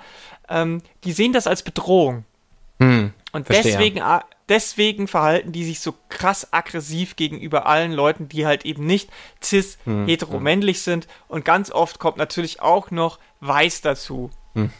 ähm, 0.52 0.82
die 1.04 1.14
sehen 1.14 1.34
das 1.34 1.48
als 1.48 1.64
Bedrohung. 1.64 2.26
Hm, 2.80 3.14
und 3.32 3.50
deswegen, 3.50 4.02
deswegen 4.50 5.08
verhalten 5.08 5.52
die 5.52 5.64
sich 5.64 5.80
so 5.80 5.94
krass 6.10 6.52
aggressiv 6.52 7.16
gegenüber 7.16 7.66
allen 7.66 7.94
Leuten, 7.94 8.28
die 8.28 8.46
halt 8.46 8.66
eben 8.66 8.86
nicht 8.86 9.10
cis, 9.42 9.78
hm, 9.86 10.06
heteromännlich 10.06 10.78
hm. 10.78 10.84
sind. 10.84 11.08
Und 11.28 11.46
ganz 11.46 11.72
oft 11.72 12.00
kommt 12.00 12.18
natürlich 12.18 12.62
auch 12.62 12.92
noch 12.92 13.20
weiß 13.40 13.82
dazu. 13.82 14.30
Hm. 14.54 14.72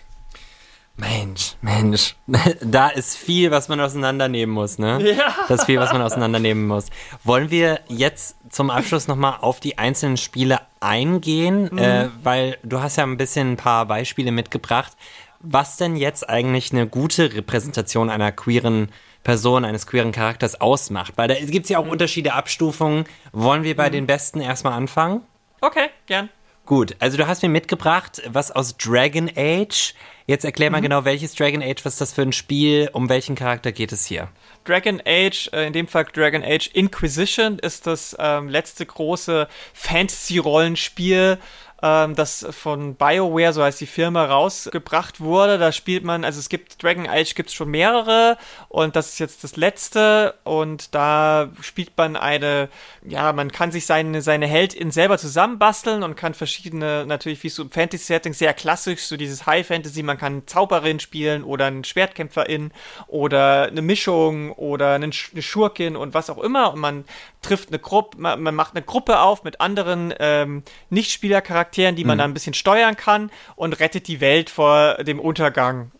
Mensch, 1.02 1.56
Mensch, 1.62 2.16
da 2.62 2.90
ist 2.90 3.18
viel, 3.18 3.50
was 3.50 3.70
man 3.70 3.80
auseinandernehmen 3.80 4.54
muss, 4.54 4.78
ne? 4.78 5.02
Ja. 5.16 5.34
Das 5.48 5.62
ist 5.62 5.66
viel, 5.66 5.80
was 5.80 5.92
man 5.92 6.02
auseinandernehmen 6.02 6.68
muss. 6.68 6.86
Wollen 7.24 7.50
wir 7.50 7.80
jetzt 7.88 8.36
zum 8.50 8.70
Abschluss 8.70 9.08
nochmal 9.08 9.40
auf 9.42 9.60
die 9.60 9.78
einzelnen 9.78 10.18
Spiele 10.18 10.60
eingehen? 10.80 11.70
Mhm. 11.72 11.78
Äh, 11.78 12.10
weil 12.24 12.58
du 12.64 12.82
hast 12.82 12.98
ja 12.98 13.04
ein 13.04 13.18
bisschen 13.18 13.54
ein 13.54 13.58
paar 13.58 13.86
Beispiele 13.86 14.32
mitgebracht 14.32 14.96
was 15.44 15.78
denn 15.78 15.96
jetzt 15.96 16.30
eigentlich 16.30 16.72
eine 16.72 16.88
gute 16.88 17.34
Repräsentation 17.34 18.10
einer 18.10 18.32
queeren 18.32 18.90
Person, 19.24 19.66
eines 19.66 19.88
queeren 19.88 20.12
Charakters 20.12 20.60
ausmacht. 20.62 21.14
Weil 21.16 21.28
da 21.28 21.36
gibt 21.36 21.66
es 21.66 21.70
ja 21.70 21.80
auch 21.80 21.86
mhm. 21.86 21.92
Unterschiede, 21.92 22.34
Abstufungen. 22.34 23.06
Wollen 23.32 23.64
wir 23.64 23.76
bei 23.76 23.88
mhm. 23.90 23.94
den 23.94 24.08
Besten 24.08 24.42
erstmal 24.42 24.74
anfangen? 24.74 25.22
Okay, 25.62 25.90
gern. 26.08 26.30
Gut, 26.72 26.96
also 27.00 27.18
du 27.18 27.28
hast 27.28 27.44
mir 27.44 27.50
mitgebracht, 27.50 28.22
was 28.28 28.50
aus 28.50 28.78
Dragon 28.78 29.30
Age. 29.36 29.94
Jetzt 30.26 30.46
erklär 30.46 30.72
mal 30.72 30.78
mhm. 30.78 30.84
genau, 30.84 31.04
welches 31.04 31.36
Dragon 31.36 31.62
Age, 31.62 31.84
was 31.84 31.96
ist 31.96 32.00
das 32.00 32.14
für 32.14 32.22
ein 32.22 32.32
Spiel, 32.32 32.90
um 32.94 33.10
welchen 33.10 33.36
Charakter 33.36 33.74
geht 33.74 33.92
es 33.92 34.06
hier? 34.06 34.30
Dragon 34.64 35.02
Age, 35.06 35.50
äh, 35.52 35.68
in 35.68 35.74
dem 35.74 35.90
Fall 35.90 36.06
Dragon 36.06 36.46
Age 36.46 36.68
Inquisition, 36.68 37.60
ist 37.60 37.88
das 37.88 38.16
ähm, 38.18 38.48
letzte 38.48 38.86
große 38.86 39.50
Fantasy-Rollenspiel, 39.74 41.40
ähm, 41.82 42.16
das 42.16 42.46
von 42.52 42.96
BioWare, 42.96 43.54
so 43.54 43.64
heißt 43.64 43.82
die 43.82 43.86
Firma, 43.86 44.26
rausgebracht 44.26 45.20
wurde. 45.20 45.58
Da 45.58 45.72
spielt 45.72 46.04
man, 46.04 46.24
also 46.24 46.40
es 46.40 46.50
gibt 46.50 46.82
Dragon 46.82 47.08
Age 47.08 47.36
gibt 47.36 47.50
es 47.50 47.56
schon 47.56 47.70
mehrere 47.70 48.38
und 48.70 48.96
das 48.96 49.10
ist 49.10 49.20
jetzt 49.20 49.44
das 49.44 49.56
letzte 49.56 50.36
und 50.44 50.94
da 50.94 51.50
spielt 51.62 51.98
man 51.98 52.16
eine, 52.16 52.70
ja, 53.04 53.34
man 53.34 53.52
kann 53.52 53.72
sich 53.72 53.86
seine, 53.86 54.22
seine 54.22 54.48
Heldin 54.48 54.92
selber 54.92 55.18
zusammenbasteln 55.18 56.04
und 56.04 56.16
kann 56.16 56.34
verschiedene, 56.34 57.06
natürlich 57.06 57.44
wie 57.44 57.50
so 57.50 57.64
im 57.64 57.72
Fantasy-Setting, 57.72 58.34
sehr 58.34 58.54
klassisch, 58.54 59.04
so 59.04 59.18
dieses 59.18 59.46
High-Fantasy, 59.46 60.04
man 60.04 60.18
kann 60.18 60.48
Zauberin 60.48 61.00
spielen 61.00 61.44
oder 61.44 61.66
einen 61.66 61.84
Schwertkämpferin 61.84 62.72
oder 63.08 63.64
eine 63.64 63.82
Mischung 63.82 64.52
oder 64.54 64.94
eine 64.94 65.12
Schurkin 65.12 65.96
und 65.96 66.14
was 66.14 66.30
auch 66.30 66.38
immer 66.38 66.74
und 66.74 66.80
man 66.80 67.06
trifft 67.42 67.70
eine 67.70 67.80
Gruppe, 67.80 68.20
man, 68.20 68.42
man, 68.42 68.56
macht 68.56 68.76
eine 68.76 68.84
Gruppe 68.84 69.20
auf 69.20 69.44
mit 69.44 69.62
anderen 69.62 70.14
ähm, 70.20 70.64
Nichtspielercharakteren, 70.90 71.96
die 71.96 72.04
man 72.04 72.18
mhm. 72.18 72.20
dann 72.20 72.32
ein 72.32 72.34
bisschen 72.34 72.54
steuern 72.54 72.96
kann 72.96 73.32
und 73.56 73.80
rettet 73.80 74.08
die 74.08 74.22
Welt 74.22 74.50
vor 74.50 74.96
dem 75.04 75.20
Untergang. 75.20 75.92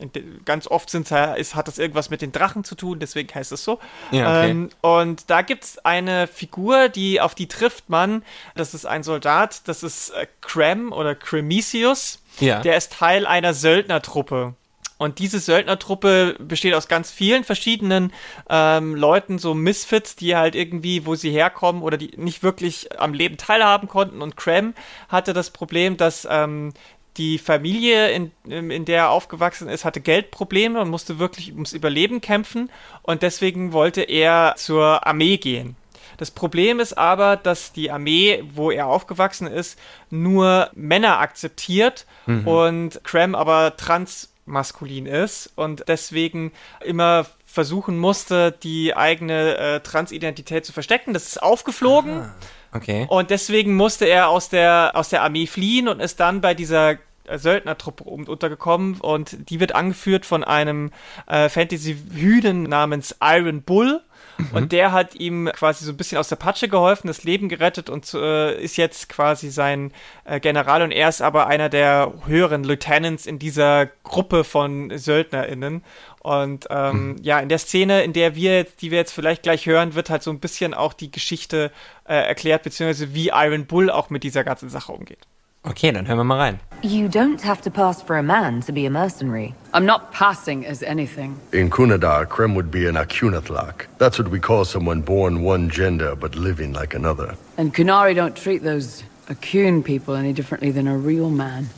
Ganz 0.46 0.68
oft 0.68 0.90
sind, 0.90 1.10
ist, 1.12 1.56
hat 1.56 1.68
das 1.68 1.80
irgendwas 1.80 2.10
mit 2.10 2.22
den 2.22 2.32
Drachen 2.32 2.64
zu 2.64 2.76
tun, 2.76 3.00
deswegen 3.00 3.34
heißt 3.34 3.52
es 3.52 3.64
so. 3.64 3.80
Ja, 4.12 4.40
okay. 4.40 4.52
ähm, 4.52 4.70
und 4.82 5.30
da 5.30 5.42
gibt 5.42 5.64
es 5.64 5.80
eine 5.80 6.28
Figur, 6.28 6.90
die 6.90 7.20
auf 7.20 7.36
die 7.36 7.48
trifft 7.48 7.90
man. 7.90 8.24
Das 8.56 8.74
ist 8.74 8.86
ein 8.86 9.04
Soldat, 9.04 9.68
das 9.68 9.84
ist 9.84 10.12
äh, 10.12 10.28
Crem 10.42 10.92
oder 10.92 11.16
Cremisius. 11.16 12.20
Ja. 12.40 12.62
Der 12.62 12.78
ist 12.78 12.94
Teil 12.94 13.26
einer 13.26 13.54
Söldnertruppe. 13.54 14.54
Und 15.02 15.18
diese 15.18 15.40
Söldnertruppe 15.40 16.36
besteht 16.38 16.76
aus 16.76 16.88
ganz 16.88 17.10
vielen 17.10 17.44
verschiedenen 17.44 18.14
ähm, 18.52 18.94
Leuten, 18.94 19.40
so 19.40 19.56
Misfits, 19.56 20.16
die 20.16 20.36
halt 20.36 20.54
irgendwie, 20.54 21.08
wo 21.08 21.16
sie 21.16 21.32
herkommen 21.32 21.82
oder 21.82 21.98
die 21.98 22.12
nicht 22.18 22.44
wirklich 22.44 23.02
am 23.02 23.16
Leben 23.16 23.36
teilhaben 23.36 23.88
konnten. 23.88 24.22
Und 24.22 24.38
Cram 24.38 24.76
hatte 25.10 25.34
das 25.34 25.50
Problem, 25.50 25.98
dass 25.98 26.28
ähm, 26.30 26.74
die 27.18 27.40
Familie, 27.40 28.12
in, 28.12 28.32
in 28.46 28.86
der 28.86 28.98
er 28.98 29.10
aufgewachsen 29.10 29.70
ist, 29.70 29.86
hatte 29.86 30.02
Geldprobleme 30.02 30.80
und 30.80 30.92
musste 30.92 31.18
wirklich 31.18 31.52
ums 31.52 31.74
Überleben 31.74 32.22
kämpfen. 32.22 32.70
Und 33.02 33.24
deswegen 33.24 33.74
wollte 33.74 34.04
er 34.04 34.54
zur 34.56 35.08
Armee 35.08 35.38
gehen. 35.38 35.76
Das 36.18 36.30
Problem 36.30 36.80
ist 36.80 36.96
aber, 36.96 37.38
dass 37.38 37.74
die 37.74 37.90
Armee, 37.90 38.44
wo 38.54 38.70
er 38.70 38.86
aufgewachsen 38.86 39.48
ist, 39.48 39.80
nur 40.12 40.70
Männer 40.76 41.18
akzeptiert 41.18 42.06
mhm. 42.28 42.48
und 42.48 43.04
Cram 43.04 43.34
aber 43.34 43.76
trans 43.78 44.31
maskulin 44.46 45.06
ist 45.06 45.52
und 45.56 45.86
deswegen 45.88 46.52
immer 46.84 47.26
versuchen 47.46 47.98
musste, 47.98 48.52
die 48.52 48.96
eigene 48.96 49.58
äh, 49.58 49.80
Transidentität 49.82 50.66
zu 50.66 50.74
verstecken. 50.74 51.14
Das 51.14 51.28
ist 51.28 51.44
aufgeflogen. 51.44 52.22
Aha. 52.22 52.36
Okay. 52.74 53.06
Und 53.10 53.30
deswegen 53.30 53.76
musste 53.76 54.06
er 54.06 54.30
aus 54.30 54.50
der, 54.50 54.92
aus 54.94 55.10
der 55.10 55.24
Armee 55.24 55.48
fliehen 55.48 55.88
und 55.90 56.00
ist 56.00 56.20
dann 56.22 56.40
bei 56.40 56.54
dieser 56.54 56.98
Söldnertruppe 57.30 58.04
untergekommen 58.04 59.00
und 59.00 59.50
die 59.50 59.60
wird 59.60 59.76
angeführt 59.76 60.26
von 60.26 60.44
einem 60.44 60.92
äh, 61.28 61.50
Fantasy-Hüden 61.50 62.64
namens 62.64 63.16
Iron 63.22 63.62
Bull. 63.62 64.02
Mhm. 64.50 64.58
Und 64.58 64.72
der 64.72 64.92
hat 64.92 65.16
ihm 65.16 65.50
quasi 65.54 65.86
so 65.86 65.92
ein 65.92 65.98
bisschen 65.98 66.18
aus 66.18 66.30
der 66.30 66.36
Patsche 66.36 66.68
geholfen, 66.68 67.08
das 67.08 67.24
Leben 67.24 67.50
gerettet 67.50 67.90
und 67.90 68.14
äh, 68.14 68.62
ist 68.62 68.78
jetzt 68.78 69.10
quasi 69.10 69.50
sein 69.50 69.92
äh, 70.26 70.40
General 70.40 70.82
und 70.82 70.92
er 70.92 71.10
ist 71.10 71.22
aber 71.22 71.48
einer 71.48 71.70
der 71.70 72.14
höheren 72.26 72.64
Lieutenants 72.64 73.26
in 73.26 73.40
dieser 73.40 73.88
Gruppe 74.04 74.44
von 74.44 74.98
SöldnerInnen. 74.98 75.84
Und 76.20 76.68
ähm, 76.70 77.14
mhm. 77.14 77.18
ja, 77.24 77.40
in 77.40 77.50
der 77.50 77.58
Szene, 77.58 78.04
in 78.04 78.14
der 78.14 78.36
wir, 78.36 78.64
die 78.64 78.92
wir 78.92 79.00
jetzt 79.00 79.12
vielleicht 79.12 79.44
gleich 79.44 79.66
hören, 79.66 79.96
wird 79.96 80.10
halt 80.10 80.22
so 80.22 80.30
ein 80.30 80.40
bisschen 80.40 80.74
auch 80.74 80.94
die 80.94 81.10
Geschichte 81.10 81.72
äh, 82.06 82.14
erklärt, 82.14 82.64
beziehungsweise 82.64 83.16
wie 83.16 83.30
Iron 83.30 83.66
Bull 83.66 83.90
auch 83.90 84.10
mit 84.12 84.24
dieser 84.24 84.44
ganzen 84.44 84.70
Sache 84.70 84.92
umgeht. 84.92 85.26
Okay, 85.64 85.92
dann 85.92 86.08
hören 86.08 86.18
wir 86.18 86.24
mal 86.24 86.40
rein. 86.40 86.60
You 86.82 87.08
don't 87.08 87.40
have 87.42 87.62
to 87.62 87.70
pass 87.70 88.02
for 88.02 88.18
a 88.18 88.24
man 88.24 88.62
to 88.62 88.72
be 88.72 88.88
a 88.88 88.90
mercenary. 88.90 89.54
I'm 89.74 89.86
not 89.86 90.12
passing 90.12 90.66
as 90.66 90.82
anything. 90.82 91.40
In 91.54 91.70
Kunadar, 91.70 92.26
Krem 92.26 92.56
would 92.56 92.72
be 92.72 92.88
an 92.88 92.96
Akunathak. 92.96 93.86
That's 94.00 94.18
what 94.18 94.32
we 94.32 94.40
call 94.40 94.66
someone 94.66 95.02
born 95.02 95.44
one 95.44 95.70
gender 95.70 96.16
but 96.16 96.36
living 96.36 96.74
like 96.74 96.96
another. 96.96 97.36
And 97.58 97.72
Kunari 97.74 98.16
don't 98.16 98.36
treat 98.36 98.64
those 98.64 99.04
Akun 99.28 99.84
people 99.84 100.16
any 100.16 100.34
differently 100.34 100.72
than 100.72 100.88
a 100.88 100.98
real 100.98 101.30
man. 101.30 101.70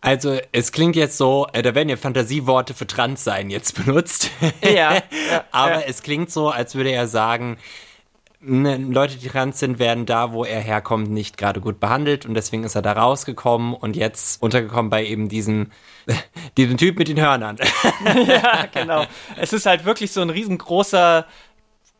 Also, 0.00 0.38
es 0.52 0.72
klingt 0.72 0.96
jetzt 0.96 1.18
so, 1.18 1.48
äh, 1.52 1.60
da 1.60 1.74
werden 1.74 1.88
ja 1.90 1.96
Fantasieworte 1.96 2.72
für 2.72 2.86
Trans 2.86 3.24
sein 3.24 3.50
jetzt 3.50 3.74
benutzt. 3.84 4.30
Ja. 4.62 4.94
ja 4.94 5.02
Aber 5.50 5.80
ja. 5.80 5.86
es 5.86 6.02
klingt 6.02 6.30
so, 6.30 6.48
als 6.48 6.74
würde 6.74 6.90
er 6.90 7.08
sagen, 7.08 7.50
ne, 7.50 7.58
Leute, 8.40 9.16
die 9.16 9.28
trans 9.28 9.58
sind, 9.58 9.80
werden 9.80 10.06
da, 10.06 10.32
wo 10.32 10.44
er 10.44 10.60
herkommt, 10.60 11.10
nicht 11.10 11.36
gerade 11.36 11.60
gut 11.60 11.80
behandelt 11.80 12.24
und 12.24 12.34
deswegen 12.34 12.62
ist 12.62 12.76
er 12.76 12.82
da 12.82 12.92
rausgekommen 12.92 13.74
und 13.74 13.96
jetzt 13.96 14.40
untergekommen 14.40 14.90
bei 14.90 15.04
eben 15.04 15.28
diesem, 15.28 15.72
diesem 16.56 16.76
Typ 16.76 16.98
mit 16.98 17.08
den 17.08 17.20
Hörnern. 17.20 17.56
ja, 18.28 18.66
genau. 18.72 19.06
Es 19.36 19.52
ist 19.52 19.66
halt 19.66 19.84
wirklich 19.84 20.12
so 20.12 20.20
ein 20.20 20.30
riesengroßer, 20.30 21.26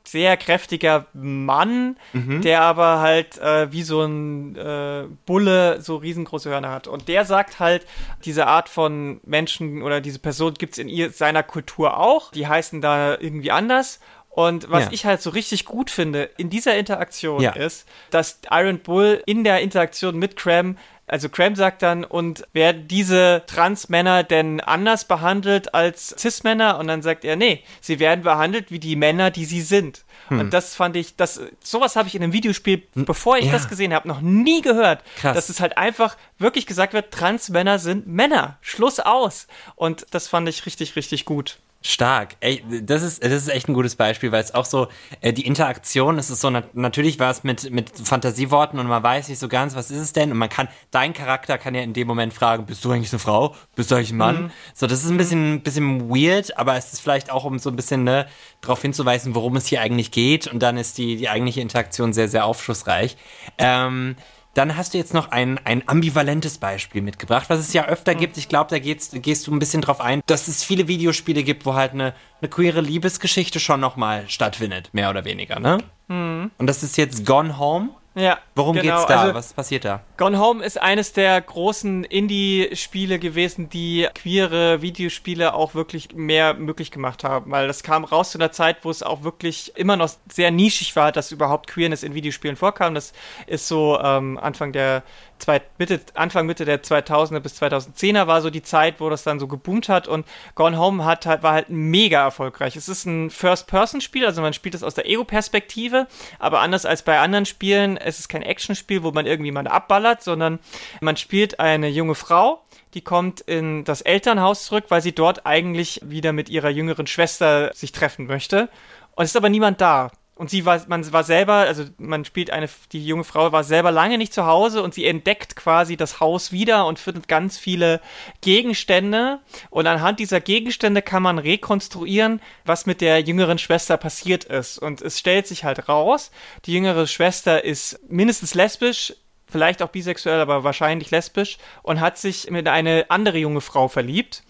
sehr 0.08 0.38
kräftiger 0.38 1.06
Mann, 1.12 1.96
mhm. 2.14 2.40
der 2.40 2.62
aber 2.62 3.00
halt 3.00 3.36
äh, 3.38 3.70
wie 3.72 3.82
so 3.82 4.02
ein 4.02 4.56
äh, 4.56 5.04
Bulle 5.26 5.82
so 5.82 5.96
riesengroße 5.96 6.48
Hörner 6.48 6.70
hat. 6.70 6.86
Und 6.86 7.08
der 7.08 7.26
sagt 7.26 7.60
halt, 7.60 7.86
diese 8.24 8.46
Art 8.46 8.70
von 8.70 9.20
Menschen 9.24 9.82
oder 9.82 10.00
diese 10.00 10.18
Person 10.18 10.54
gibt 10.54 10.74
es 10.74 10.78
in 10.78 10.88
ihr, 10.88 11.10
seiner 11.10 11.42
Kultur 11.42 11.98
auch. 11.98 12.30
Die 12.30 12.46
heißen 12.46 12.80
da 12.80 13.18
irgendwie 13.18 13.50
anders. 13.50 14.00
Und 14.38 14.70
was 14.70 14.84
ja. 14.84 14.90
ich 14.92 15.04
halt 15.04 15.20
so 15.20 15.30
richtig 15.30 15.64
gut 15.64 15.90
finde 15.90 16.30
in 16.36 16.48
dieser 16.48 16.76
Interaktion 16.76 17.40
ja. 17.40 17.50
ist, 17.54 17.88
dass 18.10 18.38
Iron 18.48 18.78
Bull 18.78 19.20
in 19.26 19.42
der 19.42 19.62
Interaktion 19.62 20.16
mit 20.16 20.36
Cram 20.36 20.76
also 21.08 21.30
Cram 21.30 21.56
sagt 21.56 21.80
dann, 21.80 22.04
und 22.04 22.46
werden 22.52 22.86
diese 22.86 23.42
Trans-Männer 23.46 24.24
denn 24.24 24.60
anders 24.60 25.06
behandelt 25.06 25.72
als 25.72 26.14
Cis-Männer? 26.18 26.78
Und 26.78 26.86
dann 26.86 27.00
sagt 27.00 27.24
er, 27.24 27.34
nee, 27.34 27.64
sie 27.80 27.98
werden 27.98 28.22
behandelt 28.22 28.70
wie 28.70 28.78
die 28.78 28.94
Männer, 28.94 29.30
die 29.30 29.46
sie 29.46 29.62
sind. 29.62 30.04
Hm. 30.28 30.40
Und 30.40 30.52
das 30.52 30.74
fand 30.74 30.96
ich, 30.96 31.16
das, 31.16 31.40
sowas 31.60 31.96
habe 31.96 32.08
ich 32.08 32.14
in 32.14 32.22
einem 32.22 32.34
Videospiel, 32.34 32.82
bevor 32.94 33.38
ich 33.38 33.46
ja. 33.46 33.52
das 33.52 33.70
gesehen 33.70 33.94
habe, 33.94 34.06
noch 34.06 34.20
nie 34.20 34.60
gehört. 34.60 35.02
Krass. 35.16 35.34
Dass 35.34 35.48
es 35.48 35.60
halt 35.60 35.78
einfach 35.78 36.18
wirklich 36.36 36.66
gesagt 36.66 36.92
wird, 36.92 37.10
Trans-Männer 37.10 37.78
sind 37.78 38.06
Männer. 38.06 38.58
Schluss 38.60 39.00
aus. 39.00 39.46
Und 39.76 40.04
das 40.10 40.28
fand 40.28 40.46
ich 40.46 40.66
richtig, 40.66 40.94
richtig 40.94 41.24
gut. 41.24 41.56
Stark. 41.80 42.36
Ey, 42.40 42.64
das 42.82 43.02
ist, 43.02 43.22
das 43.22 43.32
ist 43.32 43.48
echt 43.48 43.68
ein 43.68 43.74
gutes 43.74 43.94
Beispiel, 43.94 44.32
weil 44.32 44.42
es 44.42 44.52
auch 44.52 44.64
so, 44.64 44.88
äh, 45.20 45.32
die 45.32 45.46
Interaktion, 45.46 46.18
es 46.18 46.28
ist 46.28 46.40
so, 46.40 46.50
na 46.50 46.64
natürlich 46.72 47.20
war 47.20 47.30
es 47.30 47.44
mit, 47.44 47.70
mit 47.70 47.92
Fantasieworten 47.96 48.80
und 48.80 48.88
man 48.88 49.00
weiß 49.00 49.28
nicht 49.28 49.38
so 49.38 49.46
ganz, 49.46 49.76
was 49.76 49.92
ist 49.92 50.00
es 50.00 50.12
denn? 50.12 50.32
Und 50.32 50.38
man 50.38 50.48
kann, 50.48 50.68
dein 50.90 51.12
Charakter 51.12 51.56
kann 51.56 51.76
ja 51.76 51.82
in 51.82 51.92
dem 51.92 52.08
Moment 52.08 52.34
fragen, 52.34 52.66
bist 52.66 52.84
du 52.84 52.90
eigentlich 52.90 53.12
eine 53.12 53.20
Frau? 53.20 53.54
Bist 53.76 53.92
du 53.92 53.94
eigentlich 53.94 54.10
ein 54.10 54.16
Mann? 54.16 54.42
Mhm. 54.42 54.50
So, 54.74 54.88
das 54.88 55.04
ist 55.04 55.10
ein 55.10 55.18
bisschen, 55.18 55.62
bisschen 55.62 56.10
weird, 56.10 56.58
aber 56.58 56.76
es 56.76 56.92
ist 56.92 57.00
vielleicht 57.00 57.30
auch, 57.30 57.44
um 57.44 57.60
so 57.60 57.70
ein 57.70 57.76
bisschen, 57.76 58.02
ne, 58.02 58.26
darauf 58.60 58.82
hinzuweisen, 58.82 59.36
worum 59.36 59.54
es 59.54 59.66
hier 59.66 59.80
eigentlich 59.80 60.10
geht. 60.10 60.48
Und 60.48 60.60
dann 60.60 60.78
ist 60.78 60.98
die, 60.98 61.16
die 61.16 61.28
eigentliche 61.28 61.60
Interaktion 61.60 62.12
sehr, 62.12 62.28
sehr 62.28 62.44
aufschlussreich. 62.44 63.16
Ähm, 63.56 64.16
dann 64.58 64.76
hast 64.76 64.92
du 64.92 64.98
jetzt 64.98 65.14
noch 65.14 65.30
ein, 65.30 65.58
ein 65.64 65.84
ambivalentes 65.86 66.58
Beispiel 66.58 67.00
mitgebracht, 67.00 67.48
was 67.48 67.60
es 67.60 67.72
ja 67.72 67.86
öfter 67.86 68.14
mhm. 68.14 68.18
gibt. 68.18 68.36
Ich 68.38 68.48
glaube, 68.48 68.70
da 68.70 68.80
gehst, 68.80 69.22
gehst 69.22 69.46
du 69.46 69.54
ein 69.54 69.60
bisschen 69.60 69.82
drauf 69.82 70.00
ein, 70.00 70.20
dass 70.26 70.48
es 70.48 70.64
viele 70.64 70.88
Videospiele 70.88 71.44
gibt, 71.44 71.64
wo 71.64 71.74
halt 71.74 71.92
eine, 71.92 72.12
eine 72.40 72.50
queere 72.50 72.80
Liebesgeschichte 72.80 73.60
schon 73.60 73.78
nochmal 73.78 74.28
stattfindet, 74.28 74.90
mehr 74.92 75.10
oder 75.10 75.24
weniger, 75.24 75.60
ne? 75.60 75.78
Mhm. 76.08 76.50
Und 76.58 76.66
das 76.66 76.82
ist 76.82 76.96
jetzt 76.96 77.24
Gone 77.24 77.58
Home. 77.58 77.90
Ja. 78.18 78.38
Worum 78.56 78.76
genau. 78.76 78.96
geht's 78.96 79.06
da? 79.06 79.20
Also, 79.22 79.34
Was 79.34 79.52
passiert 79.52 79.84
da? 79.84 80.00
Gone 80.16 80.38
Home 80.38 80.64
ist 80.64 80.80
eines 80.80 81.12
der 81.12 81.40
großen 81.40 82.02
Indie-Spiele 82.04 83.18
gewesen, 83.18 83.68
die 83.68 84.08
queere 84.14 84.82
Videospiele 84.82 85.54
auch 85.54 85.74
wirklich 85.74 86.14
mehr 86.14 86.54
möglich 86.54 86.90
gemacht 86.90 87.22
haben, 87.22 87.50
weil 87.52 87.68
das 87.68 87.82
kam 87.84 88.04
raus 88.04 88.32
zu 88.32 88.38
einer 88.38 88.50
Zeit, 88.50 88.78
wo 88.82 88.90
es 88.90 89.02
auch 89.04 89.22
wirklich 89.22 89.72
immer 89.76 89.96
noch 89.96 90.10
sehr 90.30 90.50
nischig 90.50 90.96
war, 90.96 91.12
dass 91.12 91.30
überhaupt 91.30 91.68
Queerness 91.68 92.02
in 92.02 92.14
Videospielen 92.14 92.56
vorkam. 92.56 92.94
Das 92.94 93.12
ist 93.46 93.68
so 93.68 93.98
ähm, 94.02 94.36
Anfang 94.38 94.72
der 94.72 95.04
zwei, 95.38 95.62
Mitte, 95.78 96.00
Anfang 96.14 96.46
Mitte 96.46 96.64
der 96.64 96.82
2000er 96.82 97.40
bis 97.40 97.60
2010er 97.60 98.26
war 98.26 98.42
so 98.42 98.50
die 98.50 98.62
Zeit, 98.62 99.00
wo 99.00 99.10
das 99.10 99.22
dann 99.22 99.38
so 99.38 99.46
geboomt 99.46 99.88
hat 99.88 100.08
und 100.08 100.26
Gone 100.54 100.78
Home 100.78 101.04
hat 101.04 101.26
halt, 101.26 101.42
war 101.42 101.52
halt 101.52 101.70
mega 101.70 102.22
erfolgreich. 102.22 102.76
Es 102.76 102.88
ist 102.88 103.04
ein 103.06 103.30
First-Person-Spiel, 103.30 104.26
also 104.26 104.42
man 104.42 104.52
spielt 104.52 104.74
es 104.74 104.82
aus 104.82 104.94
der 104.94 105.08
Ego-Perspektive, 105.08 106.06
aber 106.38 106.60
anders 106.60 106.86
als 106.86 107.02
bei 107.02 107.18
anderen 107.18 107.46
Spielen, 107.46 107.96
es 107.96 108.18
ist 108.18 108.28
kein 108.28 108.42
Action-Spiel, 108.42 109.02
wo 109.02 109.10
man 109.10 109.26
irgendwie 109.26 109.52
mal 109.52 109.66
abballert, 109.66 110.22
sondern 110.22 110.58
man 111.00 111.16
spielt 111.16 111.60
eine 111.60 111.88
junge 111.88 112.14
Frau, 112.14 112.62
die 112.94 113.02
kommt 113.02 113.40
in 113.40 113.84
das 113.84 114.00
Elternhaus 114.00 114.64
zurück, 114.64 114.86
weil 114.88 115.02
sie 115.02 115.12
dort 115.12 115.46
eigentlich 115.46 116.00
wieder 116.04 116.32
mit 116.32 116.48
ihrer 116.48 116.70
jüngeren 116.70 117.06
Schwester 117.06 117.72
sich 117.74 117.92
treffen 117.92 118.26
möchte. 118.26 118.68
Und 119.14 119.24
es 119.24 119.30
ist 119.30 119.36
aber 119.36 119.48
niemand 119.48 119.80
da. 119.80 120.10
Und 120.38 120.50
sie 120.50 120.64
war, 120.64 120.80
man 120.86 121.12
war 121.12 121.24
selber, 121.24 121.54
also 121.54 121.84
man 121.98 122.24
spielt 122.24 122.50
eine, 122.50 122.68
die 122.92 123.04
junge 123.04 123.24
Frau 123.24 123.50
war 123.50 123.64
selber 123.64 123.90
lange 123.90 124.18
nicht 124.18 124.32
zu 124.32 124.46
Hause 124.46 124.84
und 124.84 124.94
sie 124.94 125.04
entdeckt 125.04 125.56
quasi 125.56 125.96
das 125.96 126.20
Haus 126.20 126.52
wieder 126.52 126.86
und 126.86 127.00
findet 127.00 127.26
ganz 127.26 127.58
viele 127.58 128.00
Gegenstände. 128.40 129.40
Und 129.68 129.88
anhand 129.88 130.20
dieser 130.20 130.40
Gegenstände 130.40 131.02
kann 131.02 131.24
man 131.24 131.40
rekonstruieren, 131.40 132.40
was 132.64 132.86
mit 132.86 133.00
der 133.00 133.20
jüngeren 133.20 133.58
Schwester 133.58 133.96
passiert 133.96 134.44
ist. 134.44 134.78
Und 134.78 135.02
es 135.02 135.18
stellt 135.18 135.48
sich 135.48 135.64
halt 135.64 135.88
raus, 135.88 136.30
die 136.66 136.72
jüngere 136.72 137.08
Schwester 137.08 137.64
ist 137.64 137.98
mindestens 138.08 138.54
lesbisch, 138.54 139.14
vielleicht 139.50 139.82
auch 139.82 139.88
bisexuell, 139.88 140.40
aber 140.40 140.62
wahrscheinlich 140.62 141.10
lesbisch 141.10 141.58
und 141.82 142.00
hat 142.00 142.16
sich 142.16 142.46
in 142.46 142.68
eine 142.68 143.06
andere 143.08 143.38
junge 143.38 143.60
Frau 143.60 143.88
verliebt. 143.88 144.44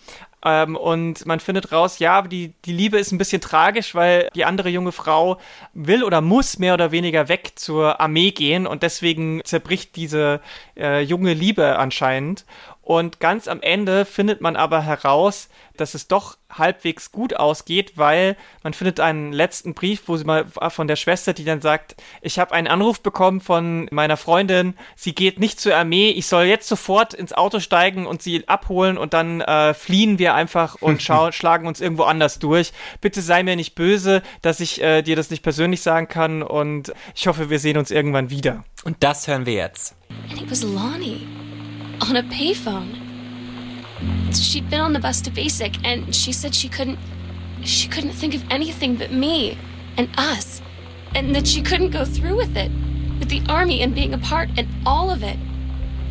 Ähm, 0.44 0.76
und 0.76 1.26
man 1.26 1.40
findet 1.40 1.72
raus, 1.72 1.98
ja, 1.98 2.22
die, 2.22 2.52
die 2.64 2.72
Liebe 2.72 2.98
ist 2.98 3.12
ein 3.12 3.18
bisschen 3.18 3.40
tragisch, 3.40 3.94
weil 3.94 4.28
die 4.34 4.44
andere 4.44 4.68
junge 4.68 4.92
Frau 4.92 5.38
will 5.74 6.04
oder 6.04 6.20
muss 6.20 6.58
mehr 6.58 6.74
oder 6.74 6.92
weniger 6.92 7.28
weg 7.28 7.52
zur 7.56 8.00
Armee 8.00 8.30
gehen 8.30 8.66
und 8.66 8.82
deswegen 8.82 9.40
zerbricht 9.44 9.96
diese 9.96 10.40
äh, 10.76 11.00
junge 11.00 11.34
Liebe 11.34 11.78
anscheinend. 11.78 12.44
Und 12.88 13.20
ganz 13.20 13.48
am 13.48 13.60
Ende 13.60 14.06
findet 14.06 14.40
man 14.40 14.56
aber 14.56 14.80
heraus, 14.80 15.50
dass 15.76 15.92
es 15.92 16.08
doch 16.08 16.38
halbwegs 16.50 17.12
gut 17.12 17.36
ausgeht, 17.36 17.92
weil 17.96 18.34
man 18.62 18.72
findet 18.72 18.98
einen 18.98 19.30
letzten 19.30 19.74
Brief, 19.74 20.04
wo 20.06 20.16
sie 20.16 20.24
mal 20.24 20.46
von 20.46 20.88
der 20.88 20.96
Schwester, 20.96 21.34
die 21.34 21.44
dann 21.44 21.60
sagt, 21.60 21.96
ich 22.22 22.38
habe 22.38 22.52
einen 22.52 22.66
Anruf 22.66 23.02
bekommen 23.02 23.42
von 23.42 23.88
meiner 23.90 24.16
Freundin, 24.16 24.72
sie 24.96 25.14
geht 25.14 25.38
nicht 25.38 25.60
zur 25.60 25.76
Armee, 25.76 26.08
ich 26.12 26.28
soll 26.28 26.44
jetzt 26.44 26.66
sofort 26.66 27.12
ins 27.12 27.34
Auto 27.34 27.60
steigen 27.60 28.06
und 28.06 28.22
sie 28.22 28.48
abholen 28.48 28.96
und 28.96 29.12
dann 29.12 29.42
äh, 29.42 29.74
fliehen 29.74 30.18
wir 30.18 30.32
einfach 30.32 30.76
und 30.80 31.02
schlagen 31.34 31.66
uns 31.66 31.82
irgendwo 31.82 32.04
anders 32.04 32.38
durch. 32.38 32.72
Bitte 33.02 33.20
sei 33.20 33.42
mir 33.42 33.56
nicht 33.56 33.74
böse, 33.74 34.22
dass 34.40 34.60
ich 34.60 34.82
äh, 34.82 35.02
dir 35.02 35.14
das 35.14 35.28
nicht 35.28 35.42
persönlich 35.42 35.82
sagen 35.82 36.08
kann 36.08 36.42
und 36.42 36.94
ich 37.14 37.26
hoffe, 37.26 37.50
wir 37.50 37.58
sehen 37.58 37.76
uns 37.76 37.90
irgendwann 37.90 38.30
wieder. 38.30 38.64
Und 38.82 38.96
das 39.00 39.28
hören 39.28 39.44
wir 39.44 39.52
jetzt. 39.52 39.94
And 40.30 40.40
it 40.40 40.50
was 40.50 40.62
Lonnie 40.62 41.26
on 42.00 42.16
a 42.16 42.22
payphone. 42.22 43.04
She'd 44.34 44.70
been 44.70 44.80
on 44.80 44.92
the 44.92 45.00
bus 45.00 45.20
to 45.22 45.30
basic 45.30 45.84
and 45.84 46.14
she 46.14 46.32
said 46.32 46.54
she 46.54 46.68
couldn't 46.68 46.98
she 47.64 47.88
couldn't 47.88 48.12
think 48.12 48.34
of 48.34 48.44
anything 48.50 48.94
but 48.94 49.12
me 49.12 49.58
and 49.96 50.08
us 50.16 50.62
and 51.14 51.34
that 51.34 51.46
she 51.46 51.62
couldn't 51.62 51.90
go 51.90 52.04
through 52.04 52.36
with 52.36 52.56
it 52.56 52.70
with 53.18 53.28
the 53.28 53.42
army 53.48 53.82
and 53.82 53.94
being 53.94 54.14
a 54.14 54.18
part 54.18 54.48
and 54.56 54.68
all 54.86 55.10
of 55.10 55.22
it. 55.22 55.38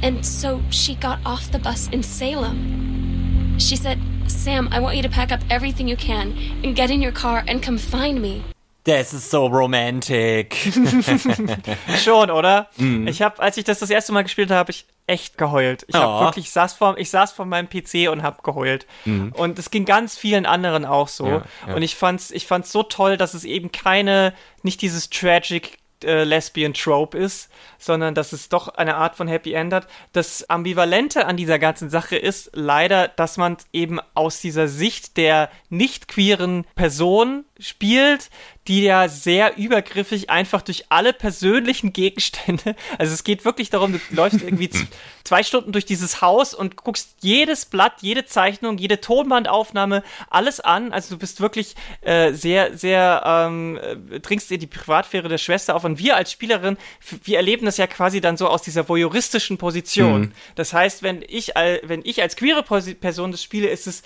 And 0.02 0.26
so 0.26 0.62
she 0.70 0.96
got 0.96 1.20
off 1.26 1.52
the 1.52 1.60
bus 1.60 1.90
in 1.90 2.04
Salem. 2.04 3.58
She 3.60 3.76
said, 3.76 4.00
"Sam, 4.28 4.68
I 4.72 4.80
want 4.80 4.96
you 4.96 5.02
to 5.04 5.10
pack 5.10 5.32
up 5.32 5.42
everything 5.50 5.88
you 5.88 5.98
can 5.98 6.38
and 6.64 6.76
get 6.76 6.92
in 6.92 7.02
your 7.02 7.14
car 7.14 7.44
and 7.48 7.64
come 7.64 7.78
find 7.78 8.22
me." 8.22 8.44
Das 8.84 9.14
ist 9.14 9.30
so 9.30 9.48
romantic. 9.48 10.56
Schon, 11.98 12.32
oder? 12.32 12.70
Mm. 12.78 13.08
Ich 13.08 13.22
habe, 13.22 13.42
als 13.42 13.58
ich 13.58 13.66
das 13.66 13.80
das 13.80 13.90
erste 13.90 14.14
Mal 14.14 14.24
gespielt 14.24 14.50
habe, 14.50 14.60
habe 14.60 14.72
ich 14.72 14.86
echt 15.08 15.38
geheult. 15.38 15.86
Ich 15.88 15.96
habe 15.96 16.08
Oh. 16.14 16.26
wirklich 16.26 16.52
saß 16.52 16.74
vor, 16.74 16.98
ich 16.98 17.10
saß 17.10 17.32
vor 17.32 17.46
meinem 17.46 17.68
PC 17.70 18.10
und 18.12 18.24
habe 18.24 18.42
geheult. 18.44 18.86
Und 19.06 19.58
es 19.58 19.72
ging 19.72 19.86
ganz 19.86 20.18
vielen 20.18 20.46
anderen 20.46 20.86
auch 20.86 21.08
so. 21.08 21.26
Mhm. 21.26 21.32
Ja, 21.32 21.44
ja. 21.70 21.76
Und 21.76 21.82
ich 21.82 21.96
fand's, 21.96 22.30
ich 22.32 22.46
fand's 22.46 22.72
so 22.72 22.84
toll, 22.84 23.18
dass 23.18 23.34
es 23.34 23.44
eben 23.46 23.72
keine, 23.72 24.34
nicht 24.64 24.82
dieses 24.82 25.10
tragic 25.10 25.80
äh, 26.04 26.26
Lesbian 26.26 26.76
Trope 26.76 27.18
ist, 27.18 27.50
sondern 27.80 28.14
dass 28.14 28.32
es 28.32 28.50
doch 28.50 28.68
eine 28.68 28.98
Art 28.98 29.16
von 29.16 29.28
Happy 29.28 29.54
End 29.54 29.74
hat. 29.74 29.88
Das 30.12 30.48
Ambivalente 30.48 31.26
an 31.26 31.38
dieser 31.38 31.58
ganzen 31.58 31.90
Sache 31.90 32.18
ist 32.18 32.52
leider, 32.54 33.08
dass 33.08 33.38
man 33.38 33.58
eben 33.74 34.00
aus 34.14 34.40
dieser 34.40 34.68
Sicht 34.68 35.18
der 35.18 35.50
nicht 35.70 36.08
queeren 36.08 36.66
Person 36.76 37.46
spielt, 37.60 38.30
die 38.68 38.84
ja 38.84 39.08
sehr 39.08 39.58
übergriffig 39.58 40.30
einfach 40.30 40.62
durch 40.62 40.86
alle 40.90 41.14
persönlichen 41.14 41.94
Gegenstände, 41.94 42.76
also 42.98 43.14
es 43.14 43.24
geht 43.24 43.46
wirklich 43.46 43.70
darum, 43.70 43.94
du 43.94 44.00
läufst 44.12 44.42
irgendwie 44.42 44.70
zwei 45.24 45.44
Stunden 45.44 45.72
durch 45.72 45.86
dieses 45.86 46.22
Haus 46.22 46.54
und 46.54 46.76
guckst 46.76 47.16
jedes 47.22 47.66
Blatt, 47.66 48.02
jede 48.02 48.26
Zeichnung, 48.26 48.78
jede 48.78 49.02
Tonbandaufnahme, 49.02 50.04
alles 50.30 50.60
an, 50.60 50.94
also 50.94 51.16
du 51.16 51.20
bist 51.20 51.42
wirklich 51.42 51.76
äh, 52.02 52.34
sehr, 52.34 52.78
sehr, 52.78 53.24
ähm, 53.26 53.78
äh, 53.78 54.20
dringst 54.20 54.50
dir 54.50 54.58
die 54.58 54.68
Privatsphäre 54.68 55.28
der 55.28 55.38
Schwester 55.38 55.76
auf. 55.76 55.84
Und 55.84 56.00
wir 56.00 56.16
als 56.16 56.32
Spielerin, 56.32 56.78
wir 57.24 57.38
erleben 57.38 57.66
das 57.66 57.78
ja 57.78 57.88
quasi 57.88 58.22
dann 58.22 58.38
so 58.38 58.48
aus 58.48 58.62
dieser 58.62 58.88
voyeuristischen 58.88 59.58
Position. 59.58 60.34
Das 60.56 60.74
heißt, 60.74 61.04
wenn 61.04 61.24
ich, 61.28 61.54
wenn 61.56 62.02
ich 62.04 62.22
als 62.22 62.36
queere 62.36 62.64
Person 62.64 63.32
das 63.32 63.44
spiele, 63.44 63.68
ist 63.68 63.88
es 63.88 64.04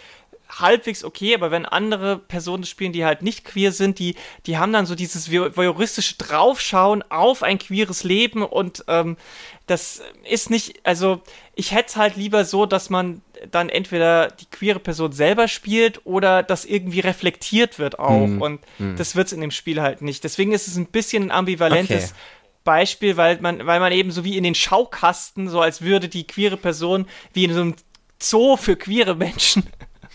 halbwegs 0.59 1.03
okay, 1.03 1.33
aber 1.33 1.49
wenn 1.51 1.65
andere 1.65 2.17
Personen 2.17 2.65
spielen, 2.65 2.91
die 2.93 3.05
halt 3.05 3.21
nicht 3.21 3.45
queer 3.45 3.71
sind, 3.71 3.99
die, 3.99 4.15
die 4.45 4.57
haben 4.57 4.73
dann 4.73 4.85
so 4.85 4.95
dieses 4.95 5.29
voy- 5.29 5.55
voyeuristische 5.55 6.15
Draufschauen 6.17 7.03
auf 7.09 7.41
ein 7.43 7.57
queeres 7.57 8.03
Leben 8.03 8.43
und 8.43 8.83
ähm, 8.87 9.17
das 9.67 10.01
ist 10.29 10.49
nicht, 10.49 10.81
also 10.83 11.21
ich 11.55 11.71
hätte 11.71 11.89
es 11.89 11.95
halt 11.95 12.17
lieber 12.17 12.43
so, 12.43 12.65
dass 12.65 12.89
man 12.89 13.21
dann 13.49 13.69
entweder 13.69 14.27
die 14.27 14.45
queere 14.45 14.79
Person 14.79 15.13
selber 15.13 15.47
spielt 15.47 16.05
oder 16.05 16.43
das 16.43 16.65
irgendwie 16.65 16.99
reflektiert 16.99 17.79
wird 17.79 17.97
auch 17.99 18.27
und 18.39 18.59
das 18.97 19.15
wird 19.15 19.27
es 19.27 19.33
in 19.33 19.41
dem 19.41 19.51
Spiel 19.51 19.81
halt 19.81 20.01
nicht. 20.01 20.23
Deswegen 20.23 20.51
ist 20.51 20.67
es 20.67 20.75
ein 20.75 20.87
bisschen 20.87 21.23
ein 21.23 21.31
ambivalentes 21.31 22.11
Okay. 22.11 22.19
Beispiel, 22.63 23.17
weil 23.17 23.39
man, 23.41 23.65
weil 23.65 23.79
man 23.79 23.91
eben 23.91 24.11
so 24.11 24.23
wie 24.23 24.37
in 24.37 24.43
den 24.43 24.53
Schaukasten, 24.53 25.49
so 25.49 25.61
als 25.61 25.81
würde 25.81 26.09
die 26.09 26.27
queere 26.27 26.57
Person 26.57 27.07
wie 27.33 27.45
in 27.45 27.53
so 27.53 27.61
einem 27.61 27.75
Zoo 28.21 28.55
für 28.55 28.75
queere 28.75 29.15
Menschen 29.15 29.63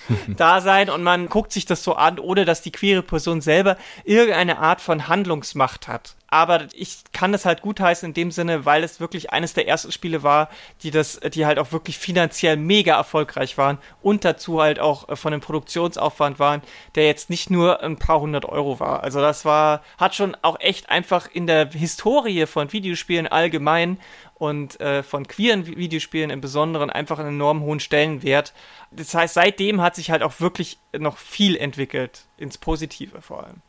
da 0.36 0.60
sein 0.60 0.90
und 0.90 1.02
man 1.02 1.28
guckt 1.28 1.52
sich 1.52 1.66
das 1.66 1.82
so 1.82 1.94
an, 1.94 2.18
ohne 2.18 2.44
dass 2.44 2.62
die 2.62 2.72
queere 2.72 3.02
Person 3.02 3.40
selber 3.40 3.76
irgendeine 4.04 4.58
Art 4.58 4.80
von 4.80 5.08
Handlungsmacht 5.08 5.88
hat. 5.88 6.16
Aber 6.28 6.66
ich 6.74 6.98
kann 7.12 7.32
das 7.32 7.44
halt 7.44 7.62
gutheißen 7.62 8.08
in 8.08 8.14
dem 8.14 8.30
Sinne, 8.30 8.64
weil 8.64 8.82
es 8.82 8.98
wirklich 8.98 9.30
eines 9.30 9.54
der 9.54 9.68
ersten 9.68 9.92
Spiele 9.92 10.22
war, 10.22 10.50
die 10.82 10.90
das, 10.90 11.20
die 11.20 11.46
halt 11.46 11.58
auch 11.58 11.70
wirklich 11.70 11.98
finanziell 11.98 12.56
mega 12.56 12.96
erfolgreich 12.96 13.56
waren 13.56 13.78
und 14.02 14.24
dazu 14.24 14.60
halt 14.60 14.80
auch 14.80 15.08
äh, 15.08 15.16
von 15.16 15.32
dem 15.32 15.40
Produktionsaufwand 15.40 16.38
waren, 16.38 16.62
der 16.96 17.06
jetzt 17.06 17.30
nicht 17.30 17.48
nur 17.48 17.82
ein 17.82 17.96
paar 17.96 18.20
hundert 18.20 18.44
Euro 18.44 18.80
war. 18.80 19.04
Also 19.04 19.20
das 19.20 19.44
war, 19.44 19.82
hat 19.98 20.14
schon 20.14 20.36
auch 20.42 20.58
echt 20.58 20.90
einfach 20.90 21.28
in 21.32 21.46
der 21.46 21.70
Historie 21.70 22.46
von 22.46 22.72
Videospielen 22.72 23.28
allgemein 23.28 23.98
und 24.38 24.78
äh, 24.80 25.02
von 25.02 25.26
queeren 25.26 25.64
Vi- 25.64 25.76
Videospielen 25.76 26.30
im 26.30 26.40
Besonderen 26.40 26.90
einfach 26.90 27.18
einen 27.18 27.30
enorm 27.30 27.62
hohen 27.62 27.80
Stellenwert. 27.80 28.52
Das 28.90 29.14
heißt, 29.14 29.34
seitdem 29.34 29.80
hat 29.80 29.96
sich 29.96 30.10
halt 30.10 30.22
auch 30.22 30.40
wirklich 30.40 30.78
noch 30.96 31.16
viel 31.18 31.56
entwickelt, 31.56 32.26
ins 32.36 32.58
Positive 32.58 33.22
vor 33.22 33.44
allem. 33.44 33.62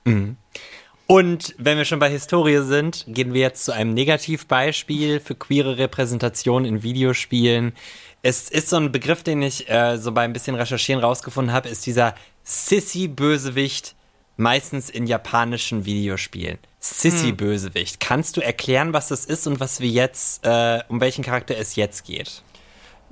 Und 1.08 1.56
wenn 1.58 1.78
wir 1.78 1.86
schon 1.86 2.00
bei 2.00 2.10
Historie 2.10 2.64
sind, 2.64 3.06
gehen 3.08 3.34
wir 3.34 3.40
jetzt 3.40 3.64
zu 3.64 3.72
einem 3.72 3.94
Negativbeispiel 3.94 5.22
für 5.22 5.36
queere 5.36 5.78
Repräsentation 5.78 6.66
in 6.66 6.84
Videospielen. 6.84 7.74
Es 8.22 8.50
ist 8.50 8.68
so 8.68 8.76
ein 8.76 8.92
Begriff, 8.92 9.24
den 9.24 9.42
ich 9.42 9.70
äh, 9.70 9.98
so 9.98 10.12
bei 10.12 10.24
ein 10.24 10.34
bisschen 10.34 10.56
Recherchieren 10.56 11.02
rausgefunden 11.02 11.54
habe, 11.54 11.70
ist 11.70 11.86
dieser 11.86 12.14
Sissy-Bösewicht, 12.44 13.96
meistens 14.36 14.90
in 14.90 15.08
japanischen 15.08 15.86
Videospielen. 15.86 16.58
Sissy-Bösewicht. 16.90 18.00
Kannst 18.00 18.38
du 18.38 18.42
erklären, 18.42 18.94
was 18.94 19.08
das 19.08 19.26
ist 19.26 19.48
und 19.48 19.60
was 19.60 19.80
wir 19.80 19.90
jetzt, 19.90 20.46
äh, 20.46 20.80
um 20.88 21.02
welchen 21.02 21.24
Charakter 21.24 21.58
es 21.58 21.76
jetzt 21.76 22.06
geht? 22.06 22.44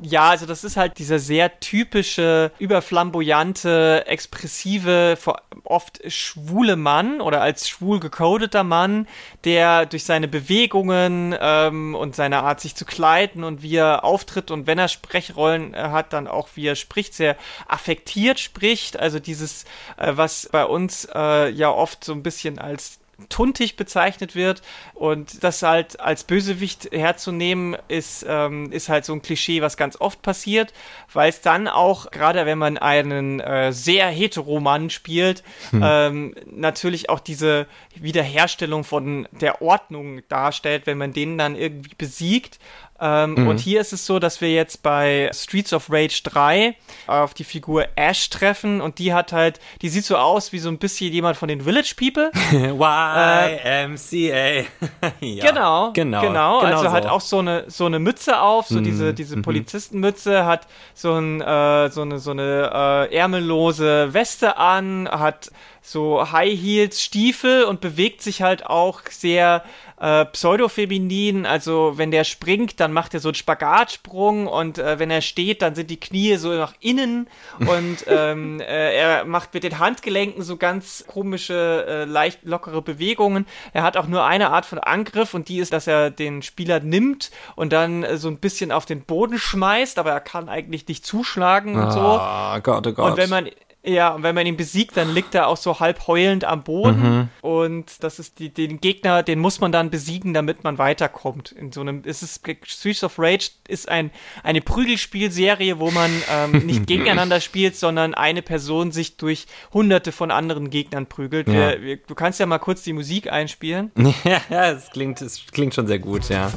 Ja, 0.02 0.30
also 0.30 0.46
das 0.46 0.66
ist 0.66 0.76
halt 0.76 1.00
dieser 1.00 1.20
sehr 1.20 1.62
typische, 1.62 2.52
überflamboyante, 2.60 4.04
expressive, 4.08 5.18
oft 5.64 6.02
schwule 6.12 6.76
Mann 6.76 7.22
oder 7.22 7.42
als 7.42 7.70
schwul 7.70 8.02
gecodeter 8.02 8.66
Mann, 8.66 9.08
der 9.46 9.86
durch 9.86 10.04
seine 10.04 10.28
Bewegungen 10.28 11.34
ähm, 11.40 11.96
und 11.96 12.14
seine 12.14 12.44
Art, 12.44 12.60
sich 12.60 12.76
zu 12.76 12.84
kleiden 12.84 13.46
und 13.46 13.62
wie 13.62 13.78
er 13.78 14.04
auftritt 14.04 14.52
und 14.52 14.68
wenn 14.68 14.80
er 14.80 14.90
Sprechrollen 14.90 15.74
äh, 15.74 15.78
hat, 15.78 16.12
dann 16.12 16.28
auch 16.28 16.50
wie 16.56 16.68
er 16.68 16.76
spricht, 16.76 17.14
sehr 17.14 17.38
affektiert 17.66 18.40
spricht. 18.40 19.00
Also 19.00 19.20
dieses, 19.20 19.64
äh, 19.96 20.12
was 20.16 20.50
bei 20.52 20.66
uns 20.66 21.08
äh, 21.16 21.50
ja 21.52 21.70
oft 21.70 22.04
so 22.04 22.12
ein 22.12 22.22
bisschen 22.22 22.60
als 22.60 23.00
tuntig 23.30 23.76
bezeichnet 23.76 24.36
wird. 24.36 24.62
Und 24.94 25.44
das 25.44 25.62
halt 25.62 26.00
als 26.00 26.24
Bösewicht 26.24 26.92
herzunehmen 26.92 27.78
ist 27.88 28.26
ähm, 28.28 28.72
ist 28.72 28.90
halt 28.90 29.06
so 29.06 29.14
ein 29.14 29.22
Klischee, 29.22 29.62
was 29.62 29.78
ganz 29.78 30.00
oft 30.00 30.22
passiert, 30.22 30.74
weil 31.14 31.30
es 31.30 31.42
dann 31.42 31.68
auch 31.68 32.12
gerade 32.12 32.46
wenn 32.46 32.58
man 32.58 32.78
einen 32.78 33.40
äh, 33.40 33.72
sehr 33.72 34.08
hetero 34.08 34.60
Mann 34.60 34.90
spielt, 34.90 35.44
ähm, 35.74 36.36
natürlich 36.52 37.10
auch 37.10 37.20
diese 37.20 37.68
Wiederherstellung 37.96 38.84
von 38.84 39.28
der 39.32 39.62
Ordnung 39.62 40.22
darstellt, 40.28 40.86
wenn 40.86 40.98
man 40.98 41.14
den 41.14 41.38
dann 41.38 41.56
irgendwie 41.56 41.96
besiegt. 41.98 42.60
Ähm, 43.00 43.48
Und 43.48 43.60
hier 43.60 43.82
ist 43.82 43.92
es 43.92 44.06
so, 44.06 44.20
dass 44.20 44.40
wir 44.40 44.54
jetzt 44.54 44.82
bei 44.82 45.30
Streets 45.34 45.74
of 45.74 45.88
Rage 45.92 46.22
3 46.24 46.76
auf 47.08 47.34
die 47.34 47.44
Figur 47.44 47.88
Ash 47.96 48.30
treffen 48.30 48.80
und 48.80 49.00
die 49.00 49.14
hat 49.14 49.34
halt, 49.34 49.60
die 49.82 49.90
sieht 49.90 50.06
so 50.06 50.16
aus 50.16 50.54
wie 50.54 50.60
so 50.60 50.70
ein 50.70 50.78
bisschen 50.78 51.12
jemand 51.12 51.36
von 51.36 51.50
den 51.50 51.62
Village 51.62 51.94
People. 51.98 52.32
YMCA. 52.54 54.66
ja, 55.20 55.46
Genau, 55.52 55.92
genau, 55.94 56.22
genau. 56.22 56.60
also 56.60 56.84
so. 56.84 56.92
hat 56.92 57.06
auch 57.06 57.22
so 57.22 57.40
eine 57.40 57.66
so 57.68 57.86
eine 57.86 58.00
Mütze 58.00 58.40
auf, 58.40 58.68
so 58.68 58.80
diese 58.80 59.06
Mhm. 59.12 59.16
diese 59.16 59.42
Polizistenmütze, 59.42 60.46
hat 60.46 60.68
so 60.94 61.14
ein 61.16 61.42
äh, 61.42 61.90
so 61.90 62.02
eine 62.02 62.20
so 62.20 62.32
eine 62.32 63.08
äh, 63.12 63.16
ärmellose 63.16 64.14
Weste 64.14 64.58
an, 64.58 65.08
hat 65.12 65.52
so 65.86 66.32
High 66.32 66.60
Heels 66.60 67.02
Stiefel 67.02 67.64
und 67.64 67.80
bewegt 67.80 68.22
sich 68.22 68.42
halt 68.42 68.66
auch 68.66 69.02
sehr 69.10 69.64
äh, 70.00 70.26
pseudofeminin. 70.26 71.46
Also 71.46 71.94
wenn 71.96 72.10
der 72.10 72.24
springt, 72.24 72.80
dann 72.80 72.92
macht 72.92 73.14
er 73.14 73.20
so 73.20 73.30
einen 73.30 73.36
Spagatsprung 73.36 74.48
und 74.48 74.80
äh, 74.80 74.98
wenn 74.98 75.12
er 75.12 75.22
steht, 75.22 75.62
dann 75.62 75.76
sind 75.76 75.92
die 75.92 76.00
Knie 76.00 76.38
so 76.38 76.50
nach 76.50 76.74
innen 76.80 77.28
und 77.60 77.98
ähm, 78.08 78.60
äh, 78.62 78.96
er 78.96 79.26
macht 79.26 79.54
mit 79.54 79.64
den 79.64 79.78
Handgelenken 79.78 80.42
so 80.42 80.58
ganz 80.58 81.06
komische, 81.08 81.86
äh, 81.88 82.06
leicht 82.06 82.40
lockere 82.44 82.82
Bewegungen. 82.82 83.46
Er 83.72 83.84
hat 83.84 83.96
auch 83.96 84.08
nur 84.08 84.26
eine 84.26 84.50
Art 84.50 84.66
von 84.66 84.80
Angriff 84.80 85.36
und 85.36 85.50
die 85.50 85.60
ist, 85.60 85.72
dass 85.72 85.86
er 85.86 86.10
den 86.10 86.42
Spieler 86.42 86.80
nimmt 86.80 87.30
und 87.56 87.72
dann 87.72 88.04
äh, 88.04 88.18
so 88.18 88.28
ein 88.28 88.38
bisschen 88.38 88.72
auf 88.72 88.86
den 88.86 89.02
Boden 89.02 89.38
schmeißt, 89.38 90.00
aber 90.00 90.12
er 90.12 90.20
kann 90.20 90.50
eigentlich 90.50 90.88
nicht 90.88 91.06
zuschlagen 91.06 91.76
und 91.76 91.92
so. 91.92 92.20
Oh 92.20 92.60
Gott, 92.62 92.88
oh 92.88 92.92
Gott. 92.92 93.12
Und 93.12 93.18
wenn 93.18 93.30
man 93.30 93.50
Ja, 93.86 94.16
und 94.16 94.24
wenn 94.24 94.34
man 94.34 94.48
ihn 94.48 94.58
besiegt, 94.58 94.98
dann 94.98 95.14
liegt 95.14 95.36
er 95.36 95.48
auch 95.48 95.58
so 95.58 95.80
halb 95.80 96.08
heulend 96.08 96.44
am 96.44 96.64
Boden. 96.64 97.18
Mhm. 97.18 97.30
Und 97.42 98.04
das 98.04 98.18
ist 98.18 98.40
die, 98.40 98.50
den 98.50 98.82
Gegner, 98.82 99.22
den 99.22 99.40
muss 99.40 99.60
man 99.60 99.72
dann 99.72 99.92
besiegen, 99.92 100.34
damit 100.34 100.64
man 100.64 100.80
weiterkommt. 100.80 101.52
In 101.52 101.72
so 101.72 101.82
einem, 101.82 102.04
ist 102.04 102.24
es 102.24 102.42
Streets 102.66 103.04
of 103.04 103.20
Rage 103.20 103.52
ist 103.68 103.88
ein, 103.88 104.10
eine 104.44 104.62
Prügelspielserie, 104.62 105.80
wo 105.80 105.92
man 105.92 106.12
ähm, 106.32 106.52
nicht 106.66 106.88
gegeneinander 106.88 107.40
spielt, 107.40 107.76
sondern 107.76 108.16
eine 108.16 108.42
Person 108.42 108.92
sich 108.92 109.18
durch 109.18 109.46
hunderte 109.72 110.12
von 110.12 110.32
anderen 110.32 110.72
Gegnern 110.72 111.06
prügelt. 111.06 111.48
Ja. 111.48 111.54
Wir, 111.54 111.82
wir, 111.82 111.98
du 111.98 112.16
kannst 112.16 112.40
ja 112.40 112.48
mal 112.48 112.60
kurz 112.60 112.82
die 112.82 112.94
Musik 112.94 113.32
einspielen. 113.32 113.92
ja, 114.50 114.72
es 114.72 114.90
klingt, 114.90 115.22
es 115.22 115.46
klingt 115.52 115.76
schon 115.76 115.86
sehr 115.86 116.00
gut, 116.00 116.30
ja. 116.30 116.52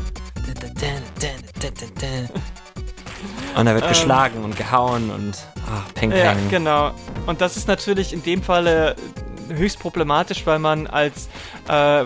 Und 3.56 3.66
da 3.66 3.74
wird 3.74 3.88
geschlagen 3.88 4.44
und 4.44 4.56
gehauen 4.56 5.10
und 5.10 5.36
ach, 5.70 5.94
Peng 5.94 6.12
Ja, 6.12 6.32
Peng. 6.32 6.48
genau. 6.50 6.92
Und 7.26 7.40
das 7.40 7.56
ist 7.56 7.68
natürlich 7.68 8.12
in 8.12 8.22
dem 8.22 8.42
Falle 8.42 8.96
höchst 9.48 9.78
problematisch, 9.78 10.46
weil 10.46 10.58
man 10.58 10.86
als 10.86 11.28
äh, 11.68 12.04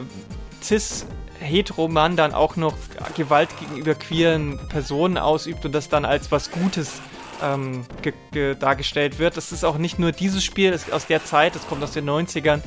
cis 0.63 1.07
Heteromann 1.41 2.17
dann 2.17 2.35
auch 2.35 2.57
noch 2.57 2.75
Gewalt 3.17 3.49
gegenüber 3.59 3.95
queeren 3.95 4.61
Personen 4.69 5.19
ausübt 5.19 5.65
und 5.65 5.73
das 5.73 5.89
dann 5.89 6.05
als 6.05 6.31
was 6.31 6.51
Gutes 6.53 7.01
ähm, 7.43 7.85
ge 8.01 8.13
ge 8.31 8.55
dargestellt 8.55 9.19
wird. 9.19 9.37
Das 9.37 9.51
ist 9.51 9.65
auch 9.65 9.77
nicht 9.79 9.99
nur 9.99 10.13
dieses 10.13 10.45
Spiel, 10.45 10.79
aus 10.93 11.07
der 11.07 11.25
Zeit, 11.25 11.57
das 11.57 11.67
kommt 11.67 11.83
aus 11.83 11.93
den 11.93 12.09
90ern, 12.09 12.61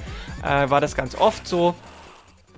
äh, 0.43 0.69
war 0.69 0.81
das 0.81 0.95
ganz 0.95 1.15
oft 1.15 1.47
so. 1.47 1.73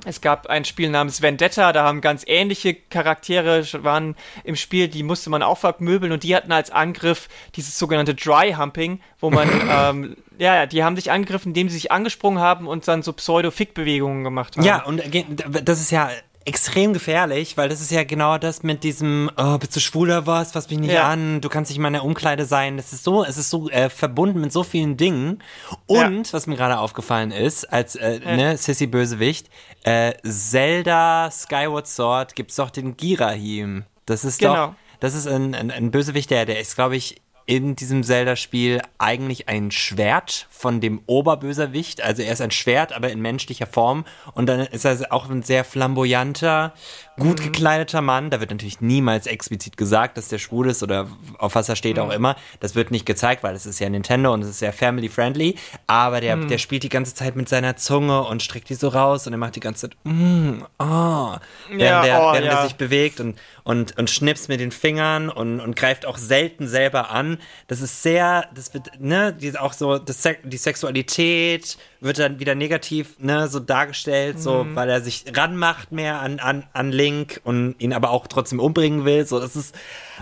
Es 0.07 0.21
gab 0.21 0.47
ein 0.47 0.63
Spiel 0.63 0.89
namens 0.89 1.21
Vendetta, 1.21 1.73
da 1.73 1.83
haben 1.83 1.99
ganz 1.99 2.23
ähnliche 2.25 2.73
Charaktere 2.73 3.65
waren 3.83 4.15
im 4.45 4.55
Spiel, 4.55 4.87
die 4.87 5.03
musste 5.03 5.29
man 5.29 5.43
auch 5.43 5.57
vermöbeln 5.57 6.13
und 6.13 6.23
die 6.23 6.33
hatten 6.33 6.53
als 6.53 6.71
Angriff 6.71 7.27
dieses 7.55 7.77
sogenannte 7.77 8.15
Dry 8.15 8.53
Humping, 8.57 9.01
wo 9.19 9.29
man, 9.29 9.49
ähm, 9.69 10.15
ja, 10.37 10.55
ja, 10.55 10.65
die 10.65 10.83
haben 10.85 10.95
sich 10.95 11.11
angegriffen, 11.11 11.49
indem 11.49 11.67
sie 11.67 11.75
sich 11.75 11.91
angesprungen 11.91 12.39
haben 12.39 12.67
und 12.67 12.87
dann 12.87 13.03
so 13.03 13.11
Pseudo-Fick-Bewegungen 13.11 14.23
gemacht 14.23 14.55
haben. 14.55 14.63
Ja, 14.63 14.83
und 14.83 15.11
ge- 15.11 15.25
das 15.63 15.81
ist 15.81 15.91
ja 15.91 16.09
extrem 16.47 16.93
gefährlich, 16.93 17.57
weil 17.57 17.67
das 17.69 17.81
ist 17.81 17.91
ja 17.91 18.03
genau 18.03 18.37
das 18.37 18.63
mit 18.63 18.83
diesem, 18.83 19.29
oh, 19.37 19.57
bist 19.57 19.75
du 19.75 19.79
schwul 19.79 20.07
oder 20.07 20.25
was, 20.25 20.53
fass 20.53 20.69
mich 20.69 20.79
nicht 20.79 20.93
Ja. 20.93 21.07
an, 21.09 21.41
du 21.41 21.49
kannst 21.49 21.69
nicht 21.69 21.77
in 21.77 21.81
meiner 21.83 22.03
Umkleide 22.03 22.45
sein. 22.45 22.77
Das 22.77 22.93
ist 22.93 23.03
so, 23.03 23.23
es 23.25 23.37
ist 23.37 23.49
so 23.49 23.69
äh, 23.69 23.89
verbunden 23.89 24.39
mit 24.41 24.51
so 24.53 24.63
vielen 24.63 24.95
Dingen. 24.97 25.43
Und, 25.85 26.31
was 26.33 26.47
mir 26.47 26.55
gerade 26.55 26.79
aufgefallen 26.79 27.31
ist, 27.31 27.65
als 27.65 27.95
äh, 27.95 28.19
ne, 28.19 28.57
Sissy 28.57 28.87
Bösewicht, 28.87 29.49
äh, 29.83 30.13
Zelda 30.23 31.29
Skyward 31.31 31.87
Sword 31.87 32.35
gibt's 32.35 32.55
doch 32.55 32.69
den 32.69 32.95
Girahim. 32.97 33.83
Das 34.05 34.23
ist 34.23 34.41
doch, 34.43 34.53
Genau. 34.53 34.75
das 35.01 35.13
ist 35.13 35.27
ein, 35.27 35.53
ein, 35.53 35.69
ein 35.69 35.91
Bösewicht, 35.91 36.31
der, 36.31 36.45
der 36.45 36.59
ist, 36.59 36.75
glaube 36.75 36.95
ich, 36.95 37.17
in 37.47 37.77
diesem 37.77 38.03
Zelda-Spiel 38.03 38.81
eigentlich 38.97 39.47
ein 39.47 39.71
Schwert 39.71 40.47
von 40.49 40.81
dem 40.81 41.01
Oberböserwicht. 41.05 42.01
Also 42.01 42.21
er 42.21 42.33
ist 42.33 42.41
ein 42.41 42.51
Schwert, 42.51 42.91
aber 42.91 43.09
in 43.09 43.21
menschlicher 43.21 43.67
Form. 43.67 44.03
Und 44.33 44.47
dann 44.47 44.59
ist 44.59 44.83
er 44.83 45.13
auch 45.13 45.29
ein 45.29 45.43
sehr 45.43 45.63
flamboyanter, 45.63 46.73
gut 47.17 47.41
gekleideter 47.41 48.01
Mann. 48.01 48.29
Da 48.29 48.41
wird 48.41 48.51
natürlich 48.51 48.81
niemals 48.81 49.27
explizit 49.27 49.77
gesagt, 49.77 50.17
dass 50.17 50.27
der 50.27 50.39
schwul 50.39 50.69
ist 50.69 50.83
oder 50.83 51.07
auf 51.39 51.55
was 51.55 51.69
er 51.69 51.77
steht 51.77 51.99
auch 51.99 52.11
immer. 52.11 52.35
Das 52.59 52.75
wird 52.75 52.91
nicht 52.91 53.05
gezeigt, 53.05 53.43
weil 53.43 53.55
es 53.55 53.65
ist 53.65 53.79
ja 53.79 53.87
Nintendo 53.87 54.33
und 54.33 54.41
es 54.41 54.49
ist 54.49 54.59
sehr 54.59 54.73
family-friendly. 54.73 55.55
Aber 55.87 56.19
der, 56.19 56.35
der 56.35 56.57
spielt 56.57 56.83
die 56.83 56.89
ganze 56.89 57.15
Zeit 57.15 57.37
mit 57.37 57.47
seiner 57.47 57.77
Zunge 57.77 58.23
und 58.23 58.43
streckt 58.43 58.67
die 58.67 58.75
so 58.75 58.89
raus 58.89 59.25
und 59.25 59.31
er 59.31 59.39
macht 59.39 59.55
die 59.55 59.61
ganze 59.61 59.89
Zeit, 59.89 59.97
mm, 60.03 60.63
oh, 60.79 61.35
während, 61.69 61.81
Ja, 61.81 62.01
der, 62.01 62.21
oh, 62.21 62.33
während 62.33 62.45
er 62.47 62.53
ja. 62.53 62.63
sich 62.63 62.75
bewegt 62.75 63.21
und, 63.21 63.37
und, 63.63 63.97
und 63.97 64.09
schnippst 64.09 64.49
mit 64.49 64.59
den 64.59 64.71
Fingern 64.71 65.29
und, 65.29 65.61
und 65.61 65.77
greift 65.77 66.05
auch 66.05 66.17
selten 66.17 66.67
selber 66.67 67.09
an. 67.09 67.36
Das 67.67 67.81
ist 67.81 68.01
sehr, 68.03 68.47
das 68.55 68.73
wird, 68.73 68.99
ne, 68.99 69.33
die 69.33 69.57
auch 69.57 69.73
so, 69.73 69.97
das, 69.97 70.23
die 70.43 70.57
Sexualität 70.57 71.77
wird 71.99 72.19
dann 72.19 72.39
wieder 72.39 72.55
negativ, 72.55 73.15
ne, 73.19 73.47
so 73.47 73.59
dargestellt, 73.59 74.39
so, 74.41 74.63
Mhm. 74.63 74.75
weil 74.75 74.89
er 74.89 75.01
sich 75.01 75.25
ranmacht 75.35 75.91
mehr 75.91 76.19
an, 76.21 76.39
an, 76.39 76.63
an 76.73 76.91
Link 76.91 77.41
und 77.43 77.75
ihn 77.79 77.93
aber 77.93 78.09
auch 78.11 78.27
trotzdem 78.27 78.59
umbringen 78.59 79.05
will. 79.05 79.25
So, 79.25 79.39
das 79.39 79.55
ist, 79.55 79.75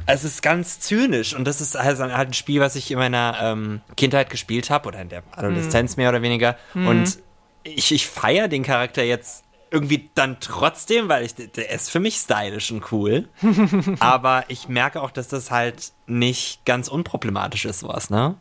es 0.05 0.23
ist 0.23 0.41
ganz 0.41 0.79
zynisch 0.79 1.33
und 1.35 1.45
das 1.45 1.61
ist 1.61 1.75
also 1.77 2.03
halt 2.03 2.29
ein 2.29 2.33
Spiel, 2.33 2.59
was 2.61 2.75
ich 2.75 2.91
in 2.91 2.97
meiner 2.97 3.37
ähm, 3.41 3.81
Kindheit 3.95 4.29
gespielt 4.29 4.69
habe 4.69 4.87
oder 4.89 5.01
in 5.01 5.09
der 5.09 5.23
Adoleszenz 5.31 5.95
mehr 5.97 6.09
oder 6.09 6.21
weniger. 6.21 6.57
Und 6.73 7.19
ich, 7.63 7.91
ich 7.91 8.07
feiere 8.07 8.47
den 8.47 8.63
Charakter 8.63 9.01
jetzt 9.03 9.44
irgendwie 9.75 10.09
dann 10.15 10.37
trotzdem, 10.39 11.09
weil 11.09 11.25
ich, 11.25 11.35
der 11.35 11.69
ist 11.69 11.91
für 11.91 11.99
mich 11.99 12.15
stylisch 12.15 12.71
und 12.71 12.91
cool. 12.93 13.27
Aber 13.99 14.45
ich 14.47 14.69
merke 14.69 15.01
auch, 15.01 15.11
dass 15.11 15.27
das 15.27 15.51
halt 15.51 15.91
nicht 16.07 16.63
ganz 16.65 16.87
unproblematisch 16.87 17.65
ist, 17.65 17.79
sowas, 17.79 18.09
ne? 18.09 18.35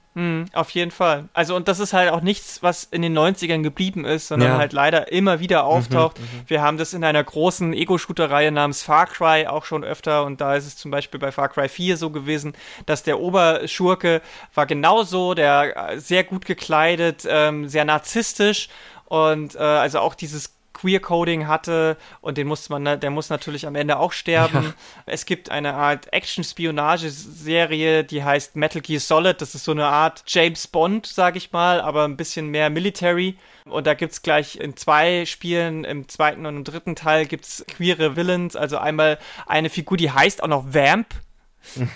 Auf 0.52 0.70
jeden 0.70 0.92
Fall. 0.92 1.28
Also, 1.32 1.56
und 1.56 1.66
das 1.66 1.80
ist 1.80 1.92
halt 1.92 2.12
auch 2.12 2.20
nichts, 2.20 2.62
was 2.62 2.84
in 2.84 3.02
den 3.02 3.18
90ern 3.18 3.62
geblieben 3.62 4.04
ist, 4.04 4.28
sondern 4.28 4.50
Ja. 4.52 4.58
halt 4.58 4.72
leider 4.72 5.10
immer 5.10 5.40
wieder 5.40 5.64
auftaucht. 5.64 6.20
Wir 6.46 6.62
haben 6.62 6.78
das 6.78 6.92
in 6.94 7.02
einer 7.02 7.24
großen 7.24 7.72
Ego-Shooter-Reihe 7.72 8.52
namens 8.52 8.84
Far 8.84 9.06
Cry 9.06 9.48
auch 9.48 9.64
schon 9.64 9.82
öfter 9.82 10.24
und 10.24 10.40
da 10.40 10.54
ist 10.54 10.66
es 10.66 10.76
zum 10.76 10.92
Beispiel 10.92 11.18
bei 11.18 11.32
Far 11.32 11.48
Cry 11.48 11.68
4 11.68 11.96
so 11.96 12.10
gewesen, 12.10 12.52
dass 12.86 13.02
der 13.02 13.18
Oberschurke 13.18 14.22
war 14.54 14.66
genauso, 14.66 15.34
der 15.34 15.90
äh, 15.94 15.98
sehr 15.98 16.22
gut 16.22 16.44
gekleidet, 16.44 17.24
ähm, 17.28 17.68
sehr 17.68 17.84
narzisstisch 17.84 18.68
und 19.06 19.56
äh, 19.56 19.58
also 19.58 19.98
auch 19.98 20.14
dieses 20.14 20.54
Queer-Coding 20.84 21.46
hatte 21.46 21.96
und 22.20 22.36
den 22.36 22.46
musste 22.46 22.70
man, 22.70 23.00
der 23.00 23.10
muss 23.10 23.30
natürlich 23.30 23.66
am 23.66 23.74
Ende 23.74 23.98
auch 23.98 24.12
sterben. 24.12 24.74
Es 25.06 25.24
gibt 25.24 25.50
eine 25.50 25.74
Art 25.74 26.12
Action-Spionage-Serie, 26.12 28.04
die 28.04 28.22
heißt 28.22 28.54
Metal 28.56 28.82
Gear 28.82 29.00
Solid. 29.00 29.40
Das 29.40 29.54
ist 29.54 29.64
so 29.64 29.72
eine 29.72 29.86
Art 29.86 30.22
James 30.26 30.66
Bond, 30.66 31.06
sag 31.06 31.36
ich 31.36 31.52
mal, 31.52 31.80
aber 31.80 32.04
ein 32.04 32.18
bisschen 32.18 32.48
mehr 32.48 32.68
Military. 32.68 33.38
Und 33.64 33.86
da 33.86 33.94
gibt's 33.94 34.20
gleich 34.20 34.56
in 34.56 34.76
zwei 34.76 35.24
Spielen, 35.24 35.84
im 35.84 36.06
zweiten 36.06 36.44
und 36.44 36.56
im 36.56 36.64
dritten 36.64 36.96
Teil 36.96 37.24
gibt's 37.24 37.64
queere 37.66 38.14
Villains. 38.14 38.54
Also 38.54 38.76
einmal 38.76 39.18
eine 39.46 39.70
Figur, 39.70 39.96
die 39.96 40.10
heißt 40.10 40.42
auch 40.42 40.48
noch 40.48 40.74
Vamp. 40.74 41.06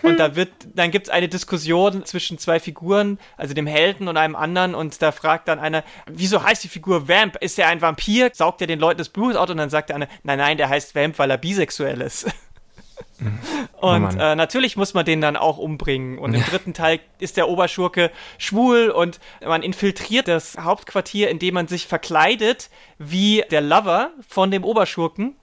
Und 0.03 0.19
da 0.19 0.37
wird, 0.37 0.51
dann 0.75 0.91
gibt 0.91 1.07
es 1.07 1.13
eine 1.13 1.29
Diskussion 1.29 2.05
zwischen 2.05 2.39
zwei 2.39 2.61
Figuren, 2.61 3.19
also 3.37 3.55
dem 3.55 3.67
Helden 3.67 4.09
und 4.09 4.17
einem 4.17 4.37
anderen, 4.37 4.75
und 4.75 5.01
da 5.03 5.13
fragt 5.13 5.49
dann 5.49 5.59
einer, 5.59 5.85
wieso 6.07 6.43
heißt 6.43 6.65
die 6.65 6.69
Figur 6.69 7.09
Vamp? 7.09 7.37
Ist 7.37 7.59
er 7.59 7.69
ein 7.69 7.81
Vampir? 7.81 8.31
Saugt 8.33 8.61
er 8.61 8.67
den 8.67 8.81
Leuten 8.81 8.99
das 8.99 9.09
Blut 9.09 9.37
aus? 9.37 9.51
Und 9.51 9.59
dann 9.59 9.71
sagt 9.71 9.91
der 9.91 9.97
eine, 9.97 10.09
nein, 10.23 10.39
nein, 10.39 10.57
der 10.57 10.69
heißt 10.69 10.95
Vamp, 10.95 11.19
weil 11.19 11.31
er 11.31 11.39
bisexuell 11.39 12.01
ist. 12.01 12.27
Und 13.81 14.03
Mann. 14.03 14.21
äh, 14.21 14.37
natürlich 14.37 14.77
muss 14.77 14.95
man 14.95 15.05
den 15.05 15.21
dann 15.21 15.37
auch 15.37 15.59
umbringen. 15.59 16.19
Und 16.19 16.35
im 16.35 16.43
dritten 16.43 16.75
Teil 16.75 17.01
ist 17.19 17.37
der 17.37 17.49
Oberschurke 17.49 18.11
schwul 18.39 18.91
und 18.91 19.21
man 19.45 19.63
infiltriert 19.63 20.29
das 20.29 20.57
Hauptquartier, 20.59 21.29
indem 21.29 21.55
man 21.55 21.69
sich 21.69 21.87
verkleidet 21.87 22.71
wie 22.99 23.45
der 23.51 23.61
Lover 23.61 24.11
von 24.29 24.51
dem 24.51 24.65
Oberschurken. 24.65 25.37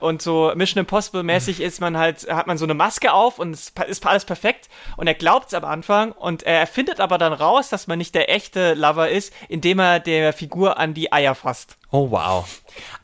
Und 0.00 0.22
so 0.22 0.52
Mission 0.54 0.80
Impossible 0.80 1.22
mäßig 1.22 1.60
ist 1.60 1.80
man 1.80 1.96
halt, 1.96 2.28
hat 2.30 2.46
man 2.46 2.58
so 2.58 2.64
eine 2.64 2.74
Maske 2.74 3.12
auf 3.12 3.38
und 3.38 3.52
es 3.54 3.72
ist 3.88 4.06
alles 4.06 4.24
perfekt. 4.24 4.68
Und 4.96 5.06
er 5.06 5.14
glaubt's 5.14 5.54
am 5.54 5.64
Anfang 5.64 6.12
und 6.12 6.42
er 6.42 6.66
findet 6.66 7.00
aber 7.00 7.18
dann 7.18 7.32
raus, 7.32 7.68
dass 7.68 7.86
man 7.86 7.98
nicht 7.98 8.14
der 8.14 8.32
echte 8.34 8.74
Lover 8.74 9.08
ist, 9.08 9.32
indem 9.48 9.78
er 9.78 10.00
der 10.00 10.32
Figur 10.32 10.78
an 10.78 10.94
die 10.94 11.12
Eier 11.12 11.34
fasst. 11.34 11.76
Oh, 11.90 12.10
wow. 12.10 12.46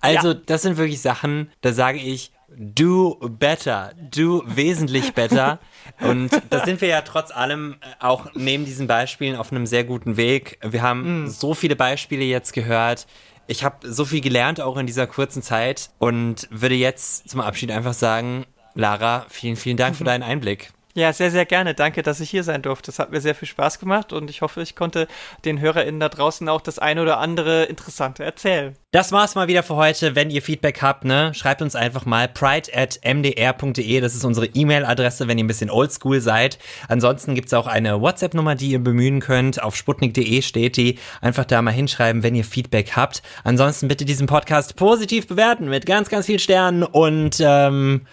Also, 0.01 0.29
Ja. 0.29 0.41
das 0.47 0.63
sind 0.63 0.77
wirklich 0.77 1.01
Sachen, 1.01 1.51
da 1.61 1.73
sage 1.73 1.99
ich, 1.99 2.33
do 2.49 3.19
better, 3.21 3.93
do 3.99 4.43
wesentlich 4.47 5.13
better. 5.15 5.59
Und 6.01 6.31
da 6.51 6.65
sind 6.65 6.81
wir 6.81 6.89
ja 6.89 7.03
trotz 7.03 7.31
allem 7.31 7.77
äh, 7.81 8.05
auch 8.05 8.27
neben 8.35 8.65
diesen 8.65 8.87
Beispielen 8.87 9.37
auf 9.37 9.51
einem 9.53 9.67
sehr 9.67 9.85
guten 9.85 10.17
Weg. 10.17 10.59
Wir 10.63 10.83
haben 10.83 11.29
so 11.29 11.55
viele 11.55 11.77
Beispiele 11.77 12.25
jetzt 12.25 12.53
gehört. 12.53 13.07
Ich 13.47 13.65
habe 13.65 13.91
so 13.91 14.05
viel 14.05 14.21
gelernt, 14.21 14.61
auch 14.61 14.77
in 14.77 14.87
dieser 14.87 15.07
kurzen 15.07 15.43
Zeit. 15.43 15.91
Und 15.99 16.49
würde 16.51 16.75
jetzt 16.75 17.29
zum 17.29 17.41
Abschied 17.41 17.71
einfach 17.71 17.95
sagen, 17.95 18.45
Lara, 18.75 19.27
vielen, 19.29 19.57
vielen 19.57 19.77
Dank 19.77 19.97
für 19.97 20.05
deinen 20.05 20.23
Einblick. 20.23 20.73
Ja, 20.97 21.13
sehr, 21.13 21.31
sehr 21.31 21.45
gerne. 21.45 21.75
Danke, 21.75 22.03
dass 22.03 22.21
ich 22.21 22.31
hier 22.31 22.43
sein 22.43 22.63
durfte. 22.63 22.87
Das 22.87 22.99
hat 22.99 23.11
mir 23.11 23.21
sehr 23.21 23.35
viel 23.35 23.47
Spaß 23.47 23.79
gemacht 23.79 24.15
und 24.15 24.31
ich 24.31 24.41
hoffe, 24.41 24.63
ich 24.63 24.75
konnte 24.75 25.09
den 25.45 25.61
HörerInnen 25.61 26.01
da 26.01 26.09
draußen 26.09 26.49
auch 26.49 26.63
das 26.63 26.79
eine 26.79 27.03
oder 27.03 27.19
andere 27.19 27.65
Interessante 27.65 28.25
erzählen. 28.25 28.75
Das 28.93 29.13
war's 29.13 29.35
mal 29.35 29.47
wieder 29.47 29.63
für 29.63 29.77
heute. 29.77 30.15
Wenn 30.15 30.31
ihr 30.31 30.41
Feedback 30.41 30.81
habt, 30.81 31.05
ne, 31.05 31.35
schreibt 31.35 31.61
uns 31.61 31.77
einfach 31.77 32.07
mal 32.07 32.29
pride 32.29 32.71
at 32.75 32.99
mdr.de. 33.05 34.01
Das 34.01 34.15
ist 34.15 34.25
unsere 34.25 34.47
E-Mail-Adresse, 34.47 35.29
wenn 35.29 35.37
ihr 35.37 35.45
ein 35.45 35.49
bisschen 35.49 35.69
oldschool 35.69 36.23
seid. 36.23 36.59
Ansonsten 36.89 37.35
gibt's 37.35 37.53
auch 37.53 37.67
eine 37.67 38.01
WhatsApp-Nummer, 38.01 38.55
die 38.55 38.71
ihr 38.71 38.83
bemühen 38.83 39.21
könnt. 39.21 39.63
Auf 39.63 39.77
sputnik.de 39.77 40.41
steht 40.41 40.79
die. 40.79 40.99
Einfach 41.21 41.45
da 41.45 41.61
mal 41.61 41.73
hinschreiben, 41.73 42.23
wenn 42.23 42.35
ihr 42.35 42.45
Feedback 42.45 42.93
habt. 42.97 43.21
Ansonsten 43.45 43.89
bitte 43.89 44.07
diesen 44.07 44.29
Podcast 44.29 44.77
positiv 44.77 45.29
bewerten 45.29 45.69
mit 45.69 45.85
ganz, 45.85 46.09
ganz 46.09 46.25
vielen 46.25 46.39
Sternen 46.39 46.85
und 46.85 47.37
ähm, 47.39 48.07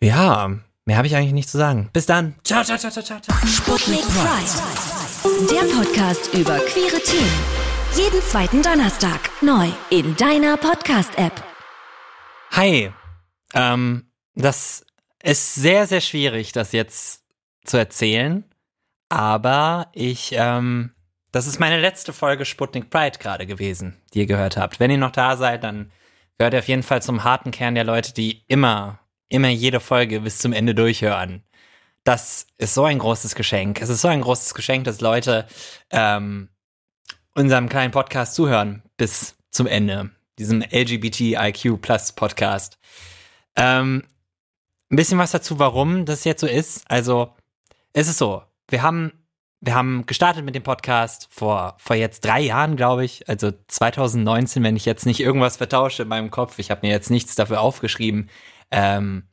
ja, 0.00 0.52
mehr 0.84 0.96
habe 0.96 1.06
ich 1.06 1.16
eigentlich 1.16 1.32
nicht 1.32 1.48
zu 1.48 1.58
sagen. 1.58 1.90
Bis 1.92 2.06
dann. 2.06 2.34
Ciao, 2.44 2.64
ciao, 2.64 2.78
ciao, 2.78 2.90
ciao, 2.90 3.04
ciao. 3.04 3.20
Sputnik 3.46 4.02
Pride. 4.02 5.48
Der 5.50 5.74
Podcast 5.74 6.34
über 6.34 6.58
queere 6.58 7.00
Themen. 7.02 7.62
Jeden 7.96 8.22
zweiten 8.22 8.62
Donnerstag 8.62 9.30
neu 9.42 9.68
in 9.90 10.16
deiner 10.16 10.56
Podcast-App. 10.56 11.44
Hi. 12.52 12.90
Ähm, 13.54 14.10
das 14.34 14.84
ist 15.22 15.54
sehr, 15.54 15.86
sehr 15.86 16.00
schwierig, 16.00 16.52
das 16.52 16.72
jetzt 16.72 17.22
zu 17.64 17.76
erzählen. 17.76 18.44
Aber 19.08 19.88
ich, 19.92 20.32
ähm, 20.32 20.92
das 21.32 21.46
ist 21.46 21.60
meine 21.60 21.78
letzte 21.80 22.12
Folge 22.12 22.44
Sputnik 22.44 22.90
Pride 22.90 23.18
gerade 23.18 23.46
gewesen, 23.46 24.00
die 24.14 24.20
ihr 24.20 24.26
gehört 24.26 24.56
habt. 24.56 24.80
Wenn 24.80 24.90
ihr 24.90 24.98
noch 24.98 25.12
da 25.12 25.36
seid, 25.36 25.62
dann 25.62 25.92
gehört 26.38 26.54
ihr 26.54 26.60
auf 26.60 26.68
jeden 26.68 26.82
Fall 26.82 27.02
zum 27.02 27.22
harten 27.22 27.50
Kern 27.50 27.74
der 27.74 27.84
Leute, 27.84 28.14
die 28.14 28.42
immer, 28.48 28.98
immer 29.32 29.48
jede 29.48 29.80
Folge 29.80 30.20
bis 30.20 30.38
zum 30.38 30.52
Ende 30.52 30.74
durchhören. 30.74 31.42
Das 32.04 32.46
ist 32.58 32.74
so 32.74 32.84
ein 32.84 32.98
großes 32.98 33.34
Geschenk. 33.34 33.80
Es 33.80 33.88
ist 33.88 34.02
so 34.02 34.08
ein 34.08 34.20
großes 34.20 34.54
Geschenk, 34.54 34.84
dass 34.84 35.00
Leute 35.00 35.46
ähm, 35.90 36.48
unserem 37.34 37.68
kleinen 37.68 37.92
Podcast 37.92 38.34
zuhören 38.34 38.82
bis 38.96 39.36
zum 39.50 39.66
Ende. 39.66 40.10
Diesem 40.38 40.62
LGBTIQ 40.62 41.80
Plus 41.80 42.12
Podcast. 42.12 42.78
Ähm, 43.56 44.02
ein 44.90 44.96
bisschen 44.96 45.18
was 45.18 45.30
dazu, 45.30 45.58
warum 45.58 46.04
das 46.04 46.24
jetzt 46.24 46.40
so 46.40 46.46
ist. 46.46 46.84
Also, 46.90 47.34
es 47.92 48.08
ist 48.08 48.18
so, 48.18 48.42
wir 48.68 48.82
haben, 48.82 49.12
wir 49.60 49.74
haben 49.74 50.04
gestartet 50.06 50.44
mit 50.44 50.54
dem 50.54 50.62
Podcast 50.62 51.28
vor, 51.30 51.76
vor 51.78 51.96
jetzt 51.96 52.24
drei 52.24 52.40
Jahren, 52.40 52.76
glaube 52.76 53.04
ich. 53.04 53.28
Also 53.28 53.52
2019, 53.68 54.62
wenn 54.62 54.76
ich 54.76 54.84
jetzt 54.84 55.06
nicht 55.06 55.20
irgendwas 55.20 55.56
vertausche 55.56 56.02
in 56.02 56.08
meinem 56.08 56.30
Kopf. 56.30 56.58
Ich 56.58 56.70
habe 56.70 56.86
mir 56.86 56.92
jetzt 56.92 57.10
nichts 57.10 57.34
dafür 57.34 57.60
aufgeschrieben. 57.60 58.28
Ähm, 58.72 59.28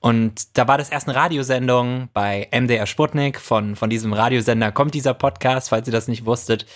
und 0.00 0.56
da 0.56 0.68
war 0.68 0.78
das 0.78 0.90
erst 0.90 1.08
eine 1.08 1.16
Radiosendung 1.16 2.08
bei 2.12 2.48
MDR 2.52 2.86
Sputnik. 2.86 3.40
Von, 3.40 3.76
von 3.76 3.90
diesem 3.90 4.12
Radiosender 4.12 4.70
kommt 4.72 4.94
dieser 4.94 5.14
Podcast, 5.14 5.70
falls 5.70 5.88
ihr 5.88 5.92
das 5.92 6.08
nicht 6.08 6.24
wusstet. 6.24 6.66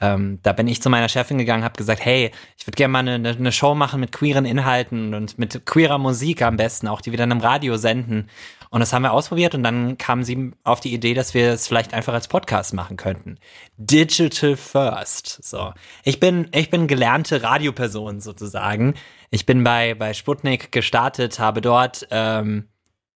Ähm, 0.00 0.38
da 0.42 0.52
bin 0.52 0.68
ich 0.68 0.80
zu 0.80 0.90
meiner 0.90 1.08
Chefin 1.08 1.38
gegangen, 1.38 1.64
habe 1.64 1.76
gesagt, 1.76 2.04
hey, 2.04 2.30
ich 2.56 2.66
würde 2.66 2.76
gerne 2.76 2.92
mal 2.92 3.08
eine, 3.08 3.30
eine 3.30 3.52
Show 3.52 3.74
machen 3.74 4.00
mit 4.00 4.12
queeren 4.12 4.44
Inhalten 4.44 5.12
und 5.12 5.38
mit 5.38 5.66
queerer 5.66 5.98
Musik 5.98 6.40
am 6.42 6.56
besten, 6.56 6.86
auch 6.86 7.00
die 7.00 7.10
wir 7.10 7.18
dann 7.18 7.32
im 7.32 7.40
Radio 7.40 7.76
senden. 7.76 8.28
Und 8.70 8.80
das 8.80 8.92
haben 8.92 9.02
wir 9.02 9.12
ausprobiert 9.12 9.54
und 9.54 9.62
dann 9.62 9.96
kam 9.98 10.22
sie 10.22 10.52
auf 10.64 10.80
die 10.80 10.92
Idee, 10.92 11.14
dass 11.14 11.34
wir 11.34 11.52
es 11.52 11.66
vielleicht 11.66 11.94
einfach 11.94 12.12
als 12.12 12.28
Podcast 12.28 12.74
machen 12.74 12.96
könnten. 12.96 13.38
Digital 13.76 14.56
First. 14.56 15.42
So. 15.42 15.72
Ich 16.04 16.20
bin, 16.20 16.48
ich 16.52 16.70
bin 16.70 16.86
gelernte 16.86 17.42
Radioperson 17.42 18.20
sozusagen. 18.20 18.94
Ich 19.30 19.46
bin 19.46 19.64
bei, 19.64 19.94
bei 19.94 20.12
Sputnik 20.12 20.72
gestartet, 20.72 21.38
habe 21.38 21.60
dort, 21.60 22.06
ähm, 22.10 22.68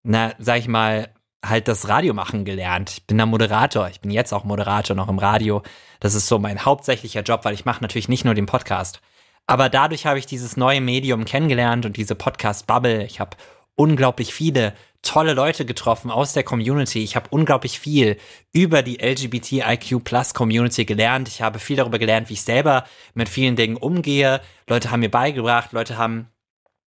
na, 0.04 0.34
sag 0.40 0.60
ich 0.60 0.68
mal, 0.68 1.10
halt 1.44 1.68
das 1.68 1.88
Radio 1.88 2.14
machen 2.14 2.46
gelernt. 2.46 2.92
Ich 2.92 3.08
bin 3.08 3.18
da 3.18 3.26
Moderator. 3.26 3.90
Ich 3.90 4.02
bin 4.02 4.12
jetzt 4.12 4.34
auch 4.34 4.44
Moderator 4.44 4.96
noch 4.96 5.10
im 5.10 5.20
Radio. 5.20 5.64
Das 6.00 6.14
ist 6.14 6.28
so 6.28 6.40
mein 6.40 6.66
hauptsächlicher 6.66 7.24
Job, 7.24 7.46
weil 7.46 7.54
ich 7.54 7.66
mache 7.66 7.82
natürlich 7.82 8.10
nicht 8.10 8.26
nur 8.26 8.36
den 8.36 8.46
Podcast. 8.46 9.02
Aber 9.48 9.70
dadurch 9.70 10.06
habe 10.06 10.20
ich 10.20 10.26
dieses 10.26 10.56
neue 10.56 10.82
Medium 10.82 11.26
kennengelernt 11.26 11.86
und 11.86 11.98
diese 11.98 12.16
Podcast-Bubble. 12.16 13.06
Ich 13.06 13.20
habe 13.20 13.38
unglaublich 13.76 14.34
viele 14.34 14.74
tolle 15.02 15.34
Leute 15.34 15.66
getroffen 15.66 16.12
aus 16.12 16.34
der 16.34 16.44
Community. 16.44 17.04
Ich 17.04 17.16
habe 17.16 17.30
unglaublich 17.32 17.80
viel 17.80 18.18
über 18.54 18.84
die 18.84 19.00
LGBTIQ 19.02 20.04
Plus 20.04 20.34
Community 20.34 20.86
gelernt. 20.86 21.28
Ich 21.28 21.42
habe 21.42 21.60
viel 21.60 21.78
darüber 21.78 22.00
gelernt, 22.00 22.30
wie 22.30 22.34
ich 22.34 22.44
selber 22.44 22.86
mit 23.14 23.30
vielen 23.30 23.56
Dingen 23.56 23.78
umgehe. 23.78 24.42
Leute 24.68 24.92
haben 24.92 25.00
mir 25.00 25.12
beigebracht, 25.12 25.72
Leute 25.72 25.98
haben 25.98 26.28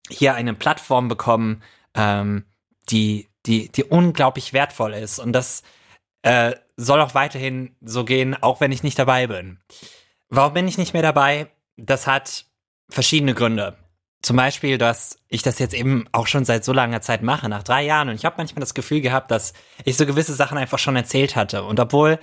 hier 0.09 0.35
eine 0.35 0.55
Plattform 0.55 1.09
bekommen, 1.09 1.63
ähm, 1.95 2.45
die 2.91 3.29
die, 3.47 3.71
die 3.71 3.85
unglaublich 3.85 4.53
wertvoll 4.53 4.95
ist. 4.95 5.19
Und 5.19 5.33
das 5.33 5.63
äh, 6.23 6.55
soll 6.77 7.01
auch 7.01 7.15
weiterhin 7.15 7.77
so 7.81 8.05
gehen, 8.05 8.35
auch 8.43 8.61
wenn 8.61 8.73
ich 8.73 8.83
nicht 8.83 8.99
dabei 8.99 9.27
bin. 9.27 9.59
Warum 10.29 10.55
bin 10.55 10.69
ich 10.69 10.79
nicht 10.79 10.93
mehr 10.93 11.03
dabei? 11.03 11.49
Das 11.77 12.07
hat 12.07 12.47
verschiedene 12.89 13.35
Gründe. 13.35 13.77
Zum 14.25 14.37
Beispiel, 14.37 14.79
dass 14.79 15.19
ich 15.29 15.43
das 15.43 15.59
jetzt 15.59 15.75
eben 15.75 16.07
auch 16.13 16.27
schon 16.27 16.47
seit 16.47 16.65
so 16.65 16.73
langer 16.73 17.03
Zeit 17.03 17.23
mache, 17.23 17.47
nach 17.51 17.63
drei 17.63 17.85
Jahren. 17.85 18.09
Und 18.09 18.15
ich 18.15 18.25
habe 18.25 18.37
manchmal 18.39 18.61
das 18.61 18.73
Gefühl 18.73 19.03
gehabt, 19.03 19.31
dass 19.31 19.53
ich 19.85 19.99
so 19.99 20.07
gewisse 20.07 20.33
Sachen 20.33 20.57
einfach 20.57 20.79
schon 20.79 20.97
erzählt 20.97 21.37
hatte. 21.37 21.63
Und 21.63 21.79
obwohl 21.79 22.19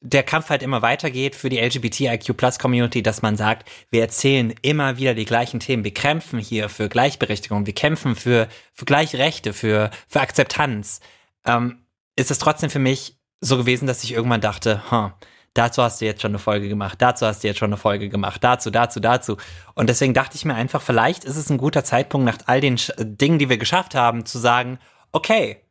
der 0.00 0.24
Kampf 0.24 0.50
halt 0.50 0.64
immer 0.64 0.82
weitergeht 0.82 1.36
für 1.36 1.50
die 1.50 1.60
LGBTIQ 1.60 2.36
Plus 2.36 2.58
Community, 2.58 3.04
dass 3.04 3.22
man 3.22 3.36
sagt, 3.36 3.68
wir 3.92 4.00
erzählen 4.00 4.52
immer 4.62 4.98
wieder 4.98 5.14
die 5.14 5.26
gleichen 5.26 5.60
Themen. 5.60 5.84
Wir 5.84 5.94
kämpfen 5.94 6.40
hier 6.40 6.68
für 6.68 6.88
Gleichberechtigung, 6.88 7.66
wir 7.66 7.74
kämpfen 7.74 8.16
für, 8.16 8.48
für 8.72 8.84
gleiche 8.84 9.18
Rechte, 9.18 9.52
für, 9.52 9.92
für 10.08 10.22
Akzeptanz. 10.22 10.98
Ähm, 11.46 11.86
ist 12.16 12.32
es 12.32 12.38
trotzdem 12.40 12.68
für 12.68 12.80
mich 12.80 13.16
so 13.40 13.56
gewesen, 13.56 13.86
dass 13.86 14.02
ich 14.02 14.10
irgendwann 14.10 14.40
dachte, 14.40 14.82
huh, 14.90 15.10
dazu 15.54 15.82
hast 15.82 16.00
du 16.00 16.04
jetzt 16.04 16.22
schon 16.22 16.32
eine 16.32 16.38
Folge 16.38 16.68
gemacht, 16.68 17.00
dazu 17.00 17.26
hast 17.26 17.42
du 17.42 17.48
jetzt 17.48 17.58
schon 17.58 17.70
eine 17.70 17.76
Folge 17.76 18.08
gemacht, 18.08 18.44
dazu, 18.44 18.70
dazu, 18.70 19.00
dazu. 19.00 19.36
Und 19.74 19.88
deswegen 19.88 20.14
dachte 20.14 20.36
ich 20.36 20.44
mir 20.44 20.54
einfach, 20.54 20.82
vielleicht 20.82 21.24
ist 21.24 21.36
es 21.36 21.50
ein 21.50 21.58
guter 21.58 21.84
Zeitpunkt, 21.84 22.26
nach 22.26 22.38
all 22.46 22.60
den 22.60 22.78
Dingen, 22.98 23.38
die 23.38 23.48
wir 23.48 23.58
geschafft 23.58 23.94
haben, 23.94 24.26
zu 24.26 24.38
sagen, 24.38 24.78
okay, 25.12 25.62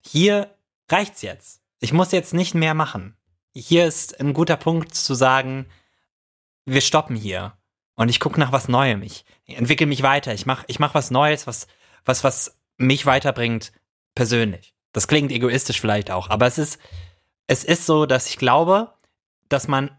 hier 0.00 0.54
reicht's 0.90 1.22
jetzt. 1.22 1.60
Ich 1.80 1.92
muss 1.92 2.12
jetzt 2.12 2.34
nicht 2.34 2.54
mehr 2.54 2.74
machen 2.74 3.16
hier 3.54 3.86
ist 3.86 4.20
ein 4.20 4.32
guter 4.32 4.56
Punkt 4.56 4.94
zu 4.94 5.14
sagen, 5.14 5.66
wir 6.66 6.80
stoppen 6.80 7.16
hier 7.16 7.54
und 7.94 8.08
ich 8.08 8.20
gucke 8.20 8.38
nach 8.38 8.52
was 8.52 8.68
Neuem. 8.68 9.02
Ich 9.02 9.24
entwickle 9.46 9.86
mich 9.86 10.02
weiter. 10.02 10.32
Ich 10.32 10.46
mache 10.46 10.64
ich 10.68 10.78
mach 10.78 10.94
was 10.94 11.10
Neues, 11.10 11.46
was, 11.46 11.66
was, 12.04 12.22
was 12.22 12.58
mich 12.76 13.06
weiterbringt 13.06 13.72
persönlich. 14.14 14.74
Das 14.92 15.08
klingt 15.08 15.32
egoistisch 15.32 15.80
vielleicht 15.80 16.10
auch, 16.10 16.30
aber 16.30 16.46
es 16.46 16.58
ist, 16.58 16.80
es 17.46 17.64
ist 17.64 17.86
so, 17.86 18.06
dass 18.06 18.28
ich 18.28 18.36
glaube, 18.36 18.92
dass 19.50 19.68
man 19.68 19.90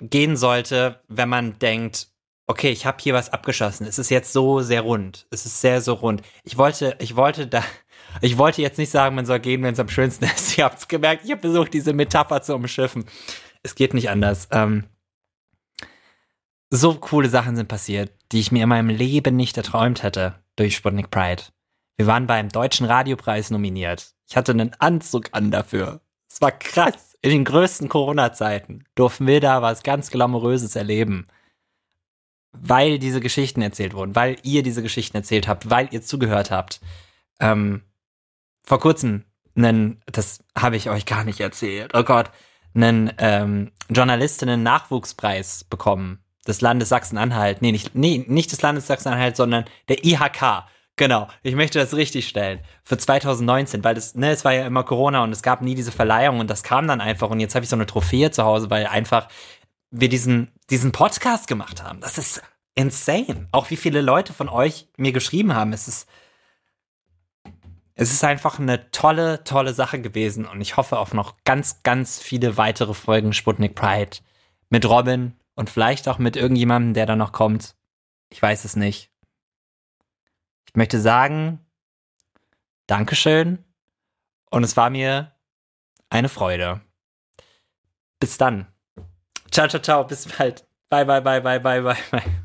gehen 0.00 0.36
sollte, 0.36 1.00
wenn 1.08 1.28
man 1.28 1.58
denkt, 1.58 2.08
okay, 2.46 2.70
ich 2.70 2.86
habe 2.86 2.98
hier 3.00 3.14
was 3.14 3.30
abgeschossen. 3.30 3.86
Es 3.86 3.98
ist 3.98 4.10
jetzt 4.10 4.32
so 4.32 4.60
sehr 4.60 4.82
rund. 4.82 5.26
Es 5.30 5.46
ist 5.46 5.60
sehr, 5.60 5.80
so 5.80 5.94
rund. 5.94 6.22
Ich 6.44 6.58
wollte, 6.58 6.96
ich 6.98 7.16
wollte 7.16 7.46
da, 7.46 7.62
ich 8.20 8.38
wollte 8.38 8.62
jetzt 8.62 8.78
nicht 8.78 8.90
sagen, 8.90 9.14
man 9.14 9.26
soll 9.26 9.40
gehen, 9.40 9.62
wenn 9.62 9.74
es 9.74 9.80
am 9.80 9.88
schönsten 9.88 10.24
ist. 10.36 10.58
Ihr 10.58 10.64
habt 10.64 10.78
es 10.78 10.88
gemerkt, 10.88 11.24
ich 11.24 11.30
habe 11.30 11.40
versucht, 11.40 11.74
diese 11.74 11.92
Metapher 11.92 12.42
zu 12.42 12.54
umschiffen. 12.54 13.04
Es 13.62 13.74
geht 13.74 13.94
nicht 13.94 14.10
anders. 14.10 14.48
Ähm, 14.50 14.84
so 16.70 16.94
coole 16.94 17.28
Sachen 17.28 17.54
sind 17.54 17.68
passiert, 17.68 18.12
die 18.32 18.40
ich 18.40 18.50
mir 18.50 18.62
in 18.62 18.68
meinem 18.68 18.88
Leben 18.88 19.36
nicht 19.36 19.56
erträumt 19.56 20.02
hätte 20.02 20.42
durch 20.56 20.74
Sputnik 20.74 21.10
Pride. 21.10 21.42
Wir 21.96 22.06
waren 22.06 22.26
beim 22.26 22.48
Deutschen 22.48 22.86
Radiopreis 22.86 23.50
nominiert. 23.50 24.14
Ich 24.28 24.36
hatte 24.36 24.52
einen 24.52 24.74
Anzug 24.78 25.28
an 25.32 25.50
dafür. 25.50 26.00
Es 26.30 26.40
war 26.40 26.50
krass. 26.50 27.11
In 27.22 27.30
den 27.30 27.44
größten 27.44 27.88
Corona-Zeiten 27.88 28.84
durften 28.96 29.28
wir 29.28 29.40
da 29.40 29.62
was 29.62 29.84
ganz 29.84 30.10
Glamouröses 30.10 30.74
erleben. 30.74 31.28
Weil 32.52 32.98
diese 32.98 33.20
Geschichten 33.20 33.62
erzählt 33.62 33.94
wurden, 33.94 34.14
weil 34.14 34.36
ihr 34.42 34.62
diese 34.62 34.82
Geschichten 34.82 35.16
erzählt 35.16 35.48
habt, 35.48 35.70
weil 35.70 35.88
ihr 35.92 36.02
zugehört 36.02 36.50
habt. 36.50 36.80
Ähm, 37.40 37.82
vor 38.64 38.80
kurzem 38.80 39.24
einen, 39.54 40.02
das 40.06 40.44
habe 40.58 40.76
ich 40.76 40.90
euch 40.90 41.06
gar 41.06 41.24
nicht 41.24 41.40
erzählt, 41.40 41.92
oh 41.94 42.02
Gott, 42.02 42.30
einen 42.74 43.12
ähm, 43.18 43.70
Journalistinnen-Nachwuchspreis 43.88 45.64
bekommen 45.64 46.22
des 46.46 46.60
Landes 46.60 46.88
Sachsen-Anhalt. 46.88 47.62
Nee, 47.62 47.72
nicht, 47.72 47.94
nee, 47.94 48.24
nicht 48.26 48.50
des 48.50 48.62
Landes 48.62 48.86
Sachsen-Anhalt, 48.86 49.36
sondern 49.36 49.64
der 49.88 50.04
IHK. 50.04 50.64
Genau, 50.96 51.28
ich 51.42 51.54
möchte 51.54 51.78
das 51.78 51.94
richtig 51.94 52.28
stellen. 52.28 52.60
Für 52.82 52.98
2019, 52.98 53.82
weil 53.82 53.94
das, 53.94 54.14
ne, 54.14 54.30
es 54.30 54.44
war 54.44 54.52
ja 54.52 54.66
immer 54.66 54.84
Corona 54.84 55.24
und 55.24 55.32
es 55.32 55.42
gab 55.42 55.62
nie 55.62 55.74
diese 55.74 55.92
Verleihung 55.92 56.38
und 56.38 56.50
das 56.50 56.62
kam 56.62 56.86
dann 56.86 57.00
einfach 57.00 57.30
und 57.30 57.40
jetzt 57.40 57.54
habe 57.54 57.64
ich 57.64 57.70
so 57.70 57.76
eine 57.76 57.86
Trophäe 57.86 58.30
zu 58.30 58.44
Hause, 58.44 58.68
weil 58.68 58.86
einfach 58.86 59.28
wir 59.90 60.08
diesen, 60.08 60.52
diesen 60.70 60.92
Podcast 60.92 61.46
gemacht 61.46 61.82
haben. 61.82 62.00
Das 62.00 62.18
ist 62.18 62.42
insane. 62.74 63.48
Auch 63.52 63.70
wie 63.70 63.76
viele 63.76 64.00
Leute 64.00 64.32
von 64.32 64.48
euch 64.48 64.88
mir 64.96 65.12
geschrieben 65.12 65.54
haben. 65.54 65.72
Es 65.72 65.88
ist, 65.88 66.08
es 67.94 68.12
ist 68.12 68.24
einfach 68.24 68.58
eine 68.58 68.90
tolle, 68.90 69.44
tolle 69.44 69.74
Sache 69.74 70.00
gewesen 70.00 70.46
und 70.46 70.60
ich 70.60 70.76
hoffe 70.76 70.98
auf 70.98 71.14
noch 71.14 71.36
ganz, 71.44 71.82
ganz 71.82 72.20
viele 72.20 72.56
weitere 72.56 72.94
Folgen 72.94 73.32
Sputnik 73.32 73.74
Pride 73.74 74.18
mit 74.68 74.88
Robin 74.88 75.36
und 75.54 75.70
vielleicht 75.70 76.08
auch 76.08 76.18
mit 76.18 76.36
irgendjemandem, 76.36 76.94
der 76.94 77.06
da 77.06 77.16
noch 77.16 77.32
kommt. 77.32 77.76
Ich 78.30 78.40
weiß 78.40 78.64
es 78.64 78.76
nicht. 78.76 79.11
Ich 80.72 80.76
möchte 80.78 81.00
sagen, 81.00 81.58
Dankeschön 82.86 83.62
und 84.50 84.64
es 84.64 84.74
war 84.76 84.88
mir 84.88 85.36
eine 86.08 86.30
Freude. 86.30 86.80
Bis 88.18 88.38
dann. 88.38 88.66
Ciao, 89.50 89.68
ciao, 89.68 89.82
ciao, 89.82 90.04
bis 90.04 90.26
bald. 90.26 90.66
Bye, 90.88 91.04
bye, 91.04 91.20
bye, 91.20 91.42
bye, 91.42 91.60
bye, 91.60 91.82
bye, 91.82 91.96
bye. 92.10 92.42